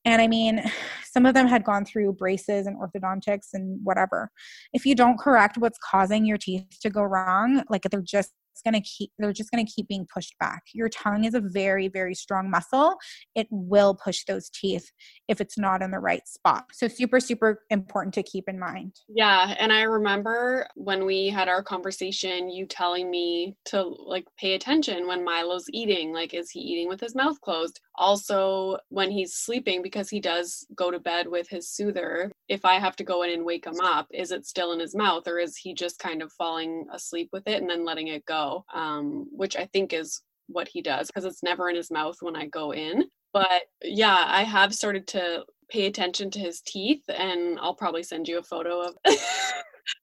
And 0.06 0.22
I 0.22 0.28
mean, 0.28 0.64
some 1.12 1.26
of 1.26 1.34
them 1.34 1.48
had 1.48 1.64
gone 1.64 1.84
through 1.84 2.14
braces 2.14 2.68
and 2.68 2.78
orthodontics 2.78 3.50
and 3.54 3.80
whatever. 3.84 4.30
If 4.72 4.86
you 4.86 4.94
don't 4.94 5.18
correct 5.18 5.58
what's 5.58 5.80
causing 5.80 6.26
your 6.26 6.38
teeth 6.38 6.66
to 6.82 6.90
go 6.90 7.02
wrong, 7.02 7.64
like 7.70 7.84
they're 7.90 8.02
just 8.02 8.32
going 8.62 8.74
to 8.74 8.82
keep 8.82 9.12
they're 9.18 9.34
just 9.34 9.52
going 9.52 9.66
to 9.66 9.72
keep 9.72 9.88
being 9.88 10.08
pushed 10.14 10.38
back. 10.40 10.64
Your 10.74 10.90
tongue 10.90 11.24
is 11.26 11.34
a 11.34 11.42
very 11.42 11.88
very 11.88 12.16
strong 12.16 12.50
muscle. 12.50 12.96
It 13.36 13.48
will 13.50 13.96
push 13.96 14.24
those 14.26 14.50
teeth 14.50 14.90
if 15.28 15.42
it's 15.42 15.58
not 15.58 15.82
in 15.82 15.92
the 15.92 16.00
right 16.00 16.28
spot. 16.28 16.66
So 16.74 16.88
super 16.88 17.20
super 17.20 17.64
important 17.70 18.14
to 18.16 18.24
keep 18.24 18.46
in 18.48 18.60
mind. 18.60 18.96
Yeah 19.08 19.56
and 19.60 19.72
i 19.72 19.84
remember 19.84 20.68
when 20.76 21.06
we 21.06 21.28
had 21.28 21.48
our 21.48 21.64
conversation 21.64 22.50
you 22.50 22.66
telling 22.66 23.10
me 23.10 23.56
to 23.66 23.82
like 23.82 24.26
pay 24.38 24.54
attention 24.54 25.08
when 25.08 25.24
milo's 25.24 25.66
eating 25.72 26.14
like 26.14 26.34
is 26.34 26.50
he 26.52 26.60
eating 26.60 26.88
with 26.88 27.00
his 27.00 27.16
mouth 27.16 27.40
closed? 27.42 27.80
Also 27.96 28.78
when 28.90 29.12
he's 29.12 29.36
sleeping 29.36 29.82
because 29.82 30.10
he 30.10 30.20
does 30.20 30.66
go 30.76 30.90
to 30.90 31.00
bed 31.00 31.28
with 31.28 31.48
his 31.48 31.70
soother 31.70 32.32
if 32.48 32.66
i 32.66 32.76
have 32.76 32.96
to 32.96 33.04
go 33.04 33.24
in 33.24 33.30
and 33.30 33.46
wake 33.46 33.66
him 33.66 33.80
up 33.82 34.08
is 34.12 34.32
it 34.32 34.46
still 34.46 34.72
in 34.72 34.80
his 34.80 34.96
mouth 34.96 35.28
or 35.28 35.40
is 35.40 35.56
he 35.58 35.74
just 35.74 36.00
kind 36.00 36.22
of 36.22 36.32
falling 36.34 36.86
asleep 36.94 37.30
with 37.32 37.48
it 37.48 37.62
and 37.62 37.70
then 37.70 37.86
letting 37.86 38.08
it 38.08 38.26
go 38.26 38.43
um, 38.74 39.28
which 39.32 39.56
i 39.56 39.66
think 39.74 39.94
is 39.94 40.22
what 40.48 40.68
he 40.68 40.82
does 40.82 41.08
because 41.08 41.26
it's 41.26 41.44
never 41.44 41.70
in 41.70 41.76
his 41.76 41.92
mouth 41.92 42.18
when 42.22 42.36
i 42.36 42.46
go 42.48 42.74
in. 42.74 43.04
But 43.34 43.64
yeah 43.82 44.26
i 44.28 44.44
have 44.44 44.74
started 44.74 45.08
to 45.08 45.44
pay 45.70 45.86
attention 45.88 46.30
to 46.32 46.40
his 46.40 46.62
teeth 46.62 47.04
and 47.10 47.58
i'll 47.60 47.74
probably 47.74 48.04
send 48.04 48.28
you 48.28 48.38
a 48.40 48.44
photo 48.44 48.82
of 48.82 48.96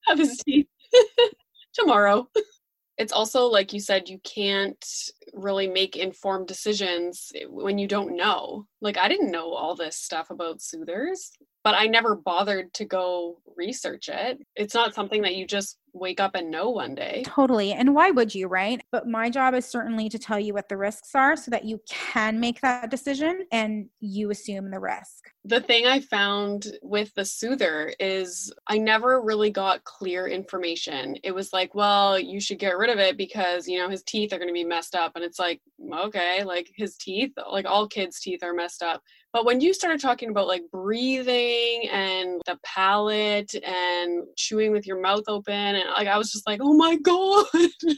of 0.08 0.18
his 0.18 0.38
teeth 0.38 0.66
tomorrow. 1.74 2.28
It's 2.98 3.12
also 3.12 3.46
like 3.46 3.72
you 3.72 3.80
said 3.80 4.10
you 4.10 4.18
can't 4.24 4.84
really 5.32 5.66
make 5.66 5.96
informed 5.96 6.48
decisions 6.48 7.32
when 7.48 7.78
you 7.78 7.86
don't 7.86 8.16
know. 8.16 8.66
Like 8.80 8.98
i 8.98 9.08
didn't 9.08 9.30
know 9.30 9.52
all 9.52 9.76
this 9.76 9.96
stuff 9.96 10.30
about 10.30 10.62
soothers 10.62 11.30
but 11.62 11.74
i 11.74 11.86
never 11.86 12.14
bothered 12.14 12.72
to 12.74 12.84
go 12.84 13.38
research 13.56 14.08
it 14.08 14.38
it's 14.56 14.74
not 14.74 14.94
something 14.94 15.22
that 15.22 15.34
you 15.34 15.46
just 15.46 15.78
wake 15.92 16.20
up 16.20 16.34
and 16.34 16.50
know 16.50 16.70
one 16.70 16.94
day. 16.94 17.22
Totally. 17.26 17.72
And 17.72 17.94
why 17.94 18.10
would 18.10 18.34
you, 18.34 18.46
right? 18.46 18.80
But 18.92 19.08
my 19.08 19.30
job 19.30 19.54
is 19.54 19.66
certainly 19.66 20.08
to 20.08 20.18
tell 20.18 20.38
you 20.38 20.54
what 20.54 20.68
the 20.68 20.76
risks 20.76 21.14
are 21.14 21.36
so 21.36 21.50
that 21.50 21.64
you 21.64 21.80
can 21.88 22.40
make 22.40 22.60
that 22.60 22.90
decision 22.90 23.46
and 23.52 23.86
you 24.00 24.30
assume 24.30 24.70
the 24.70 24.78
risk. 24.78 25.30
The 25.44 25.60
thing 25.60 25.86
I 25.86 26.00
found 26.00 26.66
with 26.82 27.12
the 27.14 27.24
soother 27.24 27.92
is 27.98 28.52
I 28.66 28.78
never 28.78 29.22
really 29.22 29.50
got 29.50 29.84
clear 29.84 30.26
information. 30.26 31.16
It 31.24 31.34
was 31.34 31.52
like, 31.52 31.74
well, 31.74 32.18
you 32.18 32.40
should 32.40 32.58
get 32.58 32.76
rid 32.76 32.90
of 32.90 32.98
it 32.98 33.16
because, 33.16 33.66
you 33.66 33.78
know, 33.78 33.88
his 33.88 34.02
teeth 34.02 34.32
are 34.32 34.38
going 34.38 34.48
to 34.48 34.54
be 34.54 34.64
messed 34.64 34.94
up. 34.94 35.12
And 35.14 35.24
it's 35.24 35.38
like, 35.38 35.60
okay, 35.92 36.44
like 36.44 36.70
his 36.76 36.96
teeth, 36.96 37.32
like 37.50 37.66
all 37.66 37.88
kids' 37.88 38.20
teeth 38.20 38.42
are 38.42 38.52
messed 38.52 38.82
up. 38.82 39.02
But 39.32 39.44
when 39.44 39.60
you 39.60 39.72
started 39.72 40.00
talking 40.00 40.30
about 40.30 40.48
like 40.48 40.62
breathing 40.72 41.88
and 41.88 42.40
the 42.46 42.58
palate 42.64 43.49
and 43.54 44.24
chewing 44.36 44.72
with 44.72 44.86
your 44.86 45.00
mouth 45.00 45.24
open, 45.28 45.54
and 45.54 45.88
like 45.90 46.08
I 46.08 46.18
was 46.18 46.32
just 46.32 46.46
like, 46.46 46.60
oh 46.62 46.74
my 46.74 46.96
God, 46.96 47.46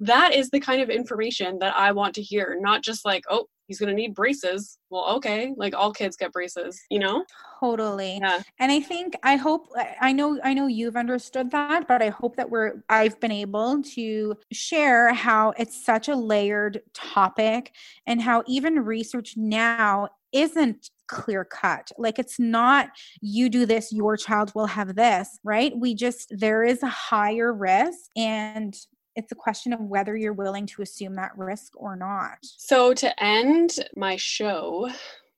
that 0.00 0.34
is 0.34 0.50
the 0.50 0.60
kind 0.60 0.80
of 0.80 0.90
information 0.90 1.58
that 1.60 1.76
I 1.76 1.92
want 1.92 2.14
to 2.16 2.22
hear, 2.22 2.56
not 2.60 2.82
just 2.82 3.04
like, 3.04 3.24
oh, 3.28 3.46
he's 3.66 3.78
going 3.78 3.88
to 3.88 3.94
need 3.94 4.14
braces. 4.14 4.78
Well, 4.90 5.16
okay, 5.16 5.52
like 5.56 5.74
all 5.74 5.92
kids 5.92 6.16
get 6.16 6.32
braces, 6.32 6.80
you 6.90 6.98
know? 6.98 7.24
Totally. 7.60 8.18
Yeah. 8.20 8.42
And 8.58 8.70
I 8.70 8.80
think 8.80 9.14
I 9.22 9.36
hope 9.36 9.68
I 10.00 10.12
know 10.12 10.38
I 10.44 10.54
know 10.54 10.66
you've 10.66 10.96
understood 10.96 11.50
that, 11.52 11.88
but 11.88 12.02
I 12.02 12.10
hope 12.10 12.36
that 12.36 12.50
we're 12.50 12.84
I've 12.88 13.18
been 13.20 13.32
able 13.32 13.82
to 13.94 14.36
share 14.52 15.12
how 15.14 15.54
it's 15.58 15.84
such 15.84 16.08
a 16.08 16.16
layered 16.16 16.82
topic 16.94 17.72
and 18.06 18.20
how 18.20 18.44
even 18.46 18.84
research 18.84 19.34
now 19.36 20.08
isn't 20.32 20.90
clear 21.08 21.44
cut. 21.44 21.90
Like 21.98 22.18
it's 22.18 22.38
not 22.38 22.88
you 23.20 23.48
do 23.48 23.66
this, 23.66 23.92
your 23.92 24.16
child 24.16 24.52
will 24.54 24.66
have 24.66 24.94
this, 24.94 25.38
right? 25.44 25.72
We 25.76 25.94
just, 25.94 26.32
there 26.36 26.64
is 26.64 26.82
a 26.82 26.88
higher 26.88 27.52
risk 27.52 28.10
and 28.16 28.76
it's 29.14 29.32
a 29.32 29.36
question 29.36 29.72
of 29.72 29.80
whether 29.80 30.16
you're 30.16 30.34
willing 30.34 30.66
to 30.66 30.82
assume 30.82 31.14
that 31.14 31.32
risk 31.36 31.72
or 31.76 31.96
not. 31.96 32.38
So 32.42 32.92
to 32.94 33.22
end 33.22 33.76
my 33.96 34.16
show, 34.16 34.90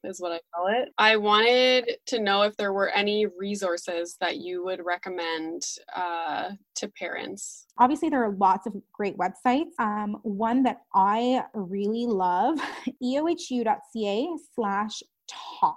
is 0.05 0.20
what 0.20 0.32
I 0.32 0.40
call 0.55 0.69
it. 0.69 0.90
I 0.99 1.16
wanted 1.16 1.97
to 2.07 2.20
know 2.20 2.43
if 2.43 2.57
there 2.57 2.73
were 2.73 2.89
any 2.90 3.27
resources 3.27 4.16
that 4.20 4.39
you 4.39 4.65
would 4.65 4.85
recommend 4.85 5.62
uh, 5.95 6.51
to 6.77 6.89
parents. 6.89 7.66
Obviously, 7.78 8.09
there 8.09 8.24
are 8.24 8.32
lots 8.32 8.66
of 8.66 8.74
great 8.93 9.16
websites. 9.19 9.70
Um, 9.78 10.19
one 10.23 10.62
that 10.65 10.82
I 10.95 11.45
really 11.55 12.07
love, 12.07 12.59
eohu.ca 13.03 14.28
slash 14.55 15.03
talk. 15.29 15.77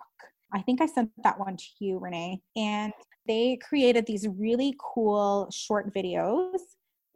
I 0.53 0.61
think 0.61 0.82
I 0.82 0.86
sent 0.86 1.11
that 1.23 1.40
one 1.40 1.57
to 1.57 1.65
you, 1.80 1.98
Renee. 1.99 2.41
And 2.56 2.94
they 3.28 3.57
created 3.57 4.06
these 4.06 4.28
really 4.28 4.76
cool 4.80 5.49
short 5.52 5.94
videos. 5.94 6.60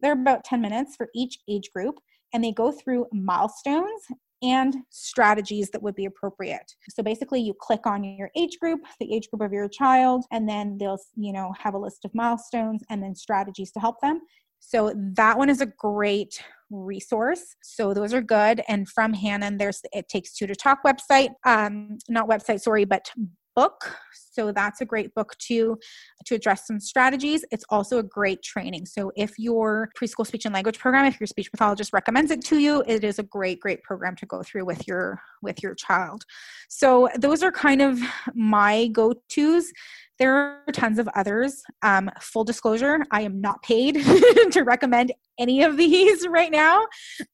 They're 0.01 0.13
about 0.13 0.43
10 0.43 0.61
minutes 0.61 0.95
for 0.95 1.09
each 1.15 1.39
age 1.49 1.69
group, 1.73 1.95
and 2.33 2.43
they 2.43 2.51
go 2.51 2.71
through 2.71 3.07
milestones 3.11 4.03
and 4.41 4.75
strategies 4.89 5.69
that 5.71 5.81
would 5.81 5.95
be 5.95 6.05
appropriate. 6.05 6.75
So 6.89 7.01
basically 7.01 7.41
you 7.41 7.53
click 7.59 7.87
on 7.87 8.03
your 8.03 8.29
age 8.35 8.59
group, 8.59 8.81
the 8.99 9.13
age 9.13 9.29
group 9.29 9.41
of 9.41 9.53
your 9.53 9.67
child, 9.67 10.25
and 10.31 10.47
then 10.47 10.77
they'll, 10.77 10.99
you 11.15 11.33
know, 11.33 11.53
have 11.57 11.73
a 11.73 11.79
list 11.79 12.05
of 12.05 12.13
milestones 12.13 12.83
and 12.89 13.01
then 13.01 13.15
strategies 13.15 13.71
to 13.71 13.79
help 13.79 13.99
them. 14.01 14.21
So 14.67 14.93
that 15.15 15.37
one 15.37 15.49
is 15.49 15.61
a 15.61 15.67
great 15.67 16.41
resource. 16.71 17.55
So 17.61 17.93
those 17.93 18.13
are 18.13 18.21
good. 18.21 18.61
And 18.67 18.89
from 18.89 19.13
Hanen, 19.13 19.59
there's 19.59 19.81
it 19.93 20.09
takes 20.09 20.33
two 20.33 20.47
to 20.47 20.55
talk 20.55 20.79
website, 20.83 21.29
um, 21.45 21.97
not 22.09 22.27
website, 22.27 22.61
sorry, 22.61 22.85
but 22.85 23.11
book. 23.55 23.95
So 24.13 24.51
that's 24.51 24.81
a 24.81 24.85
great 24.85 25.13
book 25.15 25.33
too 25.37 25.77
to 26.25 26.35
address 26.35 26.67
some 26.67 26.79
strategies. 26.79 27.45
It's 27.51 27.63
also 27.69 27.99
a 27.99 28.03
great 28.03 28.43
training. 28.43 28.85
So 28.85 29.11
if 29.15 29.39
your 29.39 29.89
preschool 29.97 30.27
speech 30.27 30.43
and 30.43 30.53
language 30.53 30.77
program, 30.77 31.05
if 31.05 31.21
your 31.21 31.27
speech 31.27 31.49
pathologist 31.51 31.93
recommends 31.93 32.31
it 32.31 32.43
to 32.45 32.57
you, 32.57 32.83
it 32.85 33.05
is 33.05 33.17
a 33.17 33.23
great, 33.23 33.61
great 33.61 33.81
program 33.83 34.15
to 34.17 34.25
go 34.25 34.43
through 34.43 34.65
with 34.65 34.85
your 34.87 35.21
with 35.41 35.63
your 35.63 35.73
child. 35.75 36.25
So 36.67 37.07
those 37.17 37.43
are 37.43 37.51
kind 37.51 37.81
of 37.81 37.99
my 38.33 38.87
go-tos. 38.87 39.71
There 40.17 40.33
are 40.33 40.71
tons 40.71 40.99
of 40.99 41.07
others. 41.15 41.61
Um, 41.81 42.09
full 42.21 42.43
disclosure, 42.43 42.99
I 43.11 43.21
am 43.21 43.41
not 43.41 43.61
paid 43.61 43.95
to 44.51 44.63
recommend 44.63 45.11
any 45.37 45.63
of 45.63 45.77
these 45.77 46.27
right 46.29 46.51
now. 46.51 46.85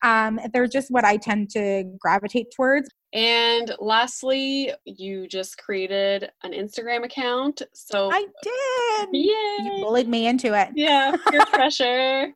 Um, 0.04 0.40
they're 0.54 0.68
just 0.68 0.90
what 0.90 1.06
I 1.06 1.18
tend 1.18 1.50
to 1.52 1.84
gravitate 2.00 2.48
towards. 2.56 2.90
And 3.14 3.76
lastly, 3.80 4.74
you 4.86 5.28
just 5.28 5.58
created 5.58 6.32
an 6.44 6.54
Instagram 6.54 7.04
account. 7.04 7.62
So 7.74 8.10
I 8.12 8.26
did. 8.42 9.10
Yeah. 9.12 9.76
You 9.76 9.84
bullied 9.84 10.08
me 10.08 10.28
into 10.28 10.60
it. 10.60 10.70
Yeah, 10.76 11.16
peer 11.30 11.46
pressure. 11.52 12.34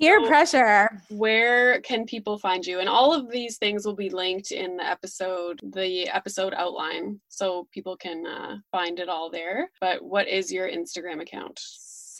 Peer 0.00 0.20
so 0.20 0.26
pressure. 0.26 1.02
Where 1.10 1.80
can 1.82 2.06
people 2.06 2.38
find 2.38 2.64
you? 2.64 2.80
And 2.80 2.88
all 2.88 3.12
of 3.12 3.30
these 3.30 3.58
things 3.58 3.84
will 3.84 3.94
be 3.94 4.10
linked 4.10 4.50
in 4.50 4.78
the 4.78 4.86
episode, 4.86 5.60
the 5.62 6.08
episode 6.08 6.54
outline, 6.56 7.20
so 7.28 7.68
people 7.70 7.96
can 7.96 8.26
uh, 8.26 8.56
find 8.72 8.98
it 8.98 9.08
all 9.08 9.30
there. 9.30 9.70
But 9.80 10.02
what 10.02 10.26
is 10.26 10.52
your 10.52 10.68
Instagram 10.68 11.20
account? 11.20 11.60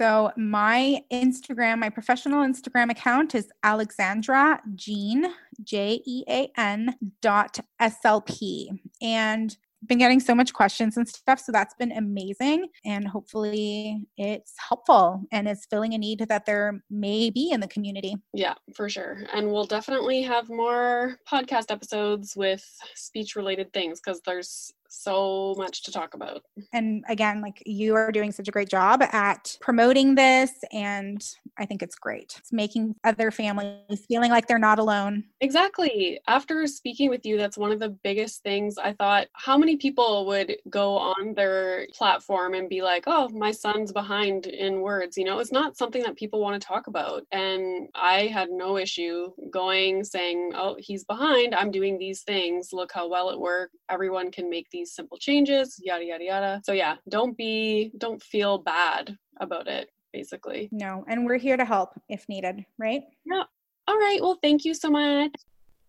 So 0.01 0.32
my 0.35 1.02
Instagram, 1.12 1.78
my 1.78 1.90
professional 1.90 2.43
Instagram 2.43 2.90
account 2.90 3.35
is 3.35 3.51
Alexandra 3.62 4.61
Jean, 4.74 5.27
J 5.62 6.01
E 6.07 6.24
A 6.27 6.51
N 6.57 6.97
dot 7.20 7.59
SLP. 7.81 8.69
And 9.02 9.55
been 9.86 9.98
getting 9.98 10.20
so 10.20 10.35
much 10.35 10.52
questions 10.52 10.97
and 10.97 11.09
stuff. 11.09 11.40
So 11.40 11.52
that's 11.52 11.74
been 11.74 11.93
amazing. 11.93 12.69
And 12.85 13.07
hopefully 13.07 14.07
it's 14.16 14.55
helpful 14.69 15.23
and 15.32 15.48
is 15.48 15.66
filling 15.70 15.94
a 15.94 15.98
need 15.98 16.20
that 16.28 16.47
there 16.47 16.82
may 16.90 17.31
be 17.31 17.51
in 17.51 17.61
the 17.61 17.69
community. 17.69 18.16
Yeah, 18.32 18.55
for 18.74 18.89
sure. 18.89 19.24
And 19.32 19.51
we'll 19.51 19.65
definitely 19.65 20.23
have 20.23 20.48
more 20.48 21.16
podcast 21.31 21.70
episodes 21.70 22.35
with 22.36 22.65
speech 22.94 23.36
related 23.36 23.73
things 23.73 24.01
because 24.05 24.20
there's 24.24 24.73
so 24.91 25.55
much 25.57 25.83
to 25.85 25.93
talk 25.93 26.15
about. 26.15 26.43
And 26.73 27.05
again, 27.09 27.41
like 27.41 27.62
you 27.67 27.95
are 27.95 28.12
doing 28.12 28.33
such 28.33 28.49
a 28.49 28.53
great 28.53 28.69
job 28.69 29.03
at 29.03 29.57
promoting 29.61 30.15
this. 30.15 30.53
And 30.73 31.25
I 31.59 31.67
think 31.67 31.83
it's 31.83 31.95
great. 31.95 32.37
It's 32.39 32.53
making 32.53 32.95
other 33.05 33.31
families 33.31 34.05
feeling 34.09 34.31
like 34.31 34.47
they're 34.47 34.59
not 34.59 34.79
alone. 34.79 35.25
Exactly. 35.41 36.21
After 36.27 36.67
speaking 36.67 37.11
with 37.11 37.25
you, 37.25 37.37
that's 37.37 37.59
one 37.59 37.73
of 37.73 37.81
the 37.81 37.91
biggest 37.91 38.43
things 38.43 38.79
I 38.79 38.93
thought 38.93 39.29
how 39.33 39.57
many 39.57 39.77
people 39.77 40.27
would 40.27 40.57
go 40.69 40.97
on 40.97 41.35
their 41.35 41.87
platform 41.95 42.55
and 42.55 42.69
be 42.69 42.83
like, 42.83 43.05
oh, 43.07 43.29
my 43.31 43.51
son's 43.51 43.93
behind 43.93 44.47
in 44.47 44.81
words? 44.81 45.17
You 45.17 45.25
know, 45.25 45.39
it's 45.39 45.53
not 45.53 45.77
something 45.77 46.03
that 46.03 46.17
people 46.17 46.41
want 46.41 46.61
to 46.61 46.67
talk 46.67 46.87
about. 46.87 47.25
And 47.33 47.89
I 47.95 48.27
had 48.27 48.51
no 48.51 48.77
issue 48.77 49.31
going 49.51 50.05
saying, 50.05 50.53
oh, 50.55 50.77
he's 50.79 51.05
behind. 51.05 51.55
I'm 51.55 51.71
doing 51.71 51.99
these 51.99 52.23
things. 52.23 52.71
Look 52.73 52.93
how 52.93 53.09
well 53.09 53.31
it 53.31 53.39
worked. 53.39 53.77
Everyone 53.89 54.31
can 54.31 54.51
make 54.51 54.69
these 54.71 54.80
simple 54.85 55.19
changes, 55.19 55.81
yada, 55.82 56.05
yada, 56.05 56.24
yada. 56.24 56.61
So, 56.65 56.73
yeah, 56.73 56.97
don't 57.09 57.36
be, 57.36 57.93
don't 57.98 58.23
feel 58.23 58.59
bad 58.59 59.16
about 59.40 59.69
it, 59.69 59.90
basically. 60.12 60.69
No, 60.73 61.05
and 61.09 61.24
we're 61.24 61.39
here 61.39 61.57
to 61.57 61.65
help 61.65 61.90
if 62.09 62.28
needed, 62.28 62.65
right? 62.78 63.02
Yeah. 63.24 63.44
All 63.89 63.98
right. 63.98 64.19
Well, 64.20 64.39
thank 64.43 64.65
you 64.65 64.74
so 64.74 64.90
much. 64.90 65.32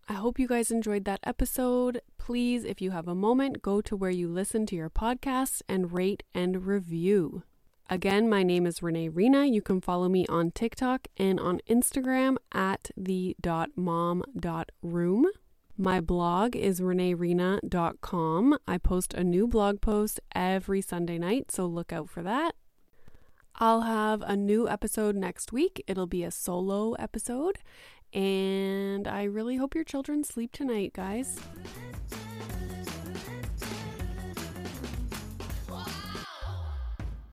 I 0.10 0.14
hope 0.14 0.40
you 0.40 0.48
guys 0.48 0.72
enjoyed 0.72 1.06
that 1.06 1.20
episode. 1.24 2.02
Please, 2.18 2.66
if 2.66 2.82
you 2.82 2.92
have 2.92 3.08
a 3.08 3.16
moment, 3.16 3.62
go 3.62 3.80
to 3.82 3.96
where 3.96 4.10
you 4.10 4.28
listen 4.28 4.66
to 4.68 4.76
your 4.76 4.90
podcasts 4.90 5.62
and 5.70 5.94
rate 5.94 6.24
and 6.34 6.66
review. 6.66 7.44
Again, 7.90 8.30
my 8.30 8.42
name 8.42 8.66
is 8.66 8.82
Renee 8.82 9.10
Reina. 9.10 9.46
You 9.46 9.62
can 9.62 9.82
follow 9.82 10.10
me 10.10 10.26
on 10.28 10.52
TikTok 10.52 11.08
and 11.18 11.40
on 11.40 11.60
Instagram 11.70 12.38
at 12.54 12.90
the 12.96 13.36
mom.room. 13.76 15.26
My 15.82 16.00
blog 16.00 16.56
is 16.56 16.80
reneereina.com. 16.80 18.58
I 18.68 18.78
post 18.78 19.16
a 19.16 19.24
new 19.24 19.48
blog 19.48 19.82
post 19.82 20.20
every 20.36 20.80
Sunday 20.80 21.18
night, 21.18 21.50
so 21.50 21.66
look 21.66 21.92
out 21.92 22.08
for 22.08 22.22
that. 22.22 22.54
I'll 23.56 23.82
have 23.82 24.22
a 24.22 24.36
new 24.36 24.70
episode 24.70 25.16
next 25.16 25.52
week. 25.52 25.84
It'll 25.88 26.06
be 26.06 26.24
a 26.24 26.30
solo 26.30 26.94
episode, 26.94 27.58
and 28.14 29.08
I 29.08 29.24
really 29.24 29.56
hope 29.56 29.74
your 29.74 29.84
children 29.84 30.24
sleep 30.24 30.52
tonight, 30.52 30.94
guys. 30.94 31.40